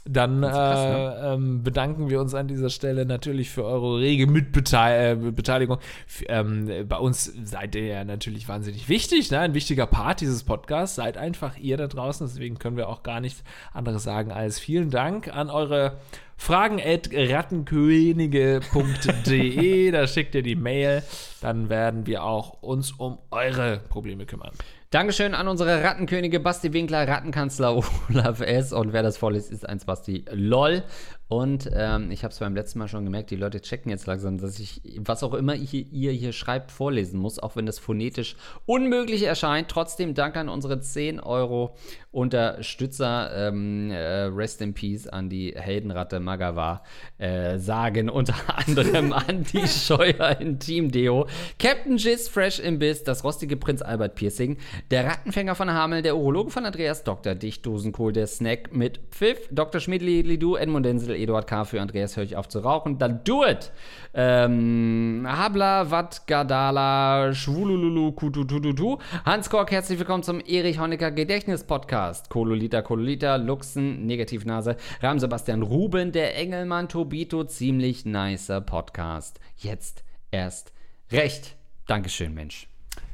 Dann 0.05 0.40
krass, 0.40 0.84
ne? 0.84 1.16
äh, 1.16 1.34
ähm, 1.34 1.62
bedanken 1.62 2.11
wir 2.11 2.20
uns 2.20 2.34
an 2.34 2.48
dieser 2.48 2.70
Stelle 2.70 3.07
natürlich 3.07 3.50
für 3.50 3.64
eure 3.64 4.00
rege 4.00 4.26
Mitbeteiligung. 4.26 5.78
Äh, 6.26 6.40
ähm, 6.40 6.88
bei 6.88 6.96
uns 6.96 7.32
seid 7.44 7.76
ihr 7.76 7.86
ja 7.86 8.05
natürlich 8.05 8.48
wahnsinnig 8.48 8.88
wichtig, 8.88 9.30
ne? 9.30 9.38
ein 9.38 9.55
wichtiger 9.55 9.86
Part 9.86 10.20
dieses 10.20 10.42
Podcasts. 10.42 10.96
Seid 10.96 11.16
einfach 11.16 11.57
ihr 11.57 11.76
da 11.76 11.86
draußen, 11.86 12.26
deswegen 12.26 12.59
können 12.59 12.76
wir 12.76 12.88
auch 12.88 13.05
gar 13.05 13.20
nichts 13.20 13.44
anderes 13.72 14.03
sagen 14.03 14.32
als 14.32 14.59
vielen 14.59 14.90
Dank 14.90 15.32
an 15.32 15.50
eure 15.50 15.98
Fragen 16.36 16.80
at 16.84 17.11
rattenkönige.de. 17.12 19.90
da 19.92 20.09
schickt 20.09 20.34
ihr 20.34 20.42
die 20.42 20.57
Mail, 20.57 21.05
dann 21.40 21.68
werden 21.68 22.07
wir 22.07 22.24
auch 22.24 22.61
uns 22.61 22.90
um 22.90 23.18
eure 23.30 23.78
Probleme 23.88 24.26
kümmern. 24.26 24.50
Dankeschön 24.93 25.34
an 25.34 25.49
unsere 25.49 25.82
Rattenkönige 25.82 26.38
Basti 26.38 26.74
Winkler, 26.74 27.09
Rattenkanzler 27.09 27.82
Olaf 28.11 28.40
S. 28.43 28.74
Und 28.74 28.93
wer 28.93 29.03
das 29.03 29.16
vorliest, 29.16 29.51
ist 29.51 29.66
ein 29.66 29.80
Basti 29.86 30.26
LOL. 30.30 30.82
Und 31.28 31.70
ähm, 31.74 32.11
ich 32.11 32.24
habe 32.24 32.32
es 32.32 32.40
beim 32.40 32.55
letzten 32.55 32.78
Mal 32.78 32.88
schon 32.88 33.07
gemerkt, 33.07 33.30
die 33.30 33.36
Leute 33.36 33.62
checken 33.62 33.90
jetzt 33.90 34.05
langsam, 34.05 34.36
dass 34.36 34.59
ich, 34.59 34.82
was 34.99 35.22
auch 35.22 35.32
immer 35.32 35.55
ich, 35.55 35.72
ihr 35.72 36.12
hier 36.12 36.34
schreibt, 36.34 36.70
vorlesen 36.70 37.18
muss, 37.18 37.38
auch 37.38 37.57
wenn 37.57 37.64
das 37.64 37.78
phonetisch 37.78 38.36
unmöglich 38.66 39.22
erscheint. 39.22 39.70
Trotzdem 39.70 40.12
Dank 40.12 40.36
an 40.36 40.51
unsere 40.51 40.78
10 40.78 41.20
Euro 41.20 41.74
Unterstützer. 42.13 43.31
Ähm, 43.35 43.91
äh, 43.91 44.25
rest 44.25 44.61
in 44.61 44.75
Peace 44.75 45.09
an 45.09 45.31
die 45.31 45.55
Heldenratte 45.57 46.21
Magawa. 46.21 46.83
Äh, 47.17 47.59
sagen 47.59 48.11
unter 48.11 48.35
anderem 48.55 49.15
Andy 49.27 49.67
Scheuer 49.67 50.39
in 50.39 50.59
Team 50.59 50.91
Deo, 50.91 51.27
Captain 51.59 51.97
Jizz 51.97 52.29
Fresh 52.29 52.59
im 52.59 52.79
Biss, 52.79 53.03
das 53.03 53.25
rostige 53.25 53.57
Prinz 53.57 53.81
Albert 53.81 54.15
Piercing, 54.15 54.59
der 54.91 55.07
Rattenfänger 55.07 55.55
von 55.55 55.73
Hamel, 55.73 56.03
der 56.03 56.17
Urologe 56.17 56.51
von 56.51 56.67
Andreas, 56.67 57.03
Dr. 57.03 57.35
Dichtdosenkohl, 57.35 58.13
der 58.13 58.27
Snack 58.27 58.75
mit 58.75 59.01
Pfiff, 59.11 59.49
Dr. 59.51 59.81
Schmidli, 59.81 60.21
Lidu, 60.21 60.57
Edmund 60.57 60.85
Denzel, 60.85 61.15
Eduard 61.15 61.47
K. 61.47 61.65
für 61.65 61.81
Andreas, 61.81 62.17
hör 62.17 62.25
ich 62.25 62.37
auf 62.37 62.49
zu 62.49 62.59
rauchen, 62.59 62.99
dann 62.99 63.25
do 63.25 63.45
it! 63.47 63.73
Ähm, 64.15 65.27
Habla, 65.27 65.91
Wat, 65.91 66.27
Gadala, 66.27 67.33
Schwulululu, 67.33 68.13
Kututututu, 68.13 68.99
Hans 69.25 69.49
Kork, 69.49 69.71
herzlich 69.71 69.99
willkommen 69.99 70.23
zum 70.23 70.41
Erich 70.41 70.79
Honecker 70.79 71.11
Gedächtnis 71.11 71.65
Podcast. 71.65 72.01
Kololita, 72.28 72.82
Kololita, 72.82 73.36
Luxen, 73.36 74.07
Negativnase, 74.07 74.76
Ram 75.00 75.18
Sebastian 75.18 75.62
Ruben, 75.62 76.12
der 76.12 76.36
Engelmann, 76.36 76.88
Tobito, 76.88 77.44
ziemlich 77.44 78.05
nicer 78.05 78.61
Podcast. 78.61 79.38
Jetzt 79.57 80.05
erst 80.30 80.72
recht. 81.11 81.57
Dankeschön, 81.86 82.34
Mensch. 82.34 82.68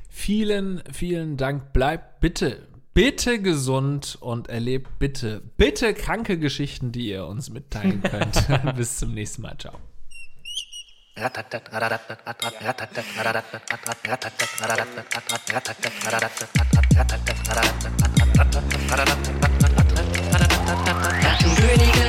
Vielen, 0.08 0.82
vielen 0.92 1.36
Dank. 1.36 1.72
Bleibt 1.72 2.20
bitte, 2.20 2.66
bitte 2.94 3.40
gesund 3.40 4.18
und 4.20 4.48
erlebt 4.48 4.98
bitte, 4.98 5.42
bitte 5.56 5.94
kranke 5.94 6.38
Geschichten, 6.38 6.92
die 6.92 7.10
ihr 7.10 7.26
uns 7.26 7.50
mitteilen 7.50 8.02
könnt. 8.02 8.76
Bis 8.76 8.98
zum 8.98 9.14
nächsten 9.14 9.42
Mal. 9.42 9.56
Ciao. 9.58 9.78
Könige. 21.58 22.08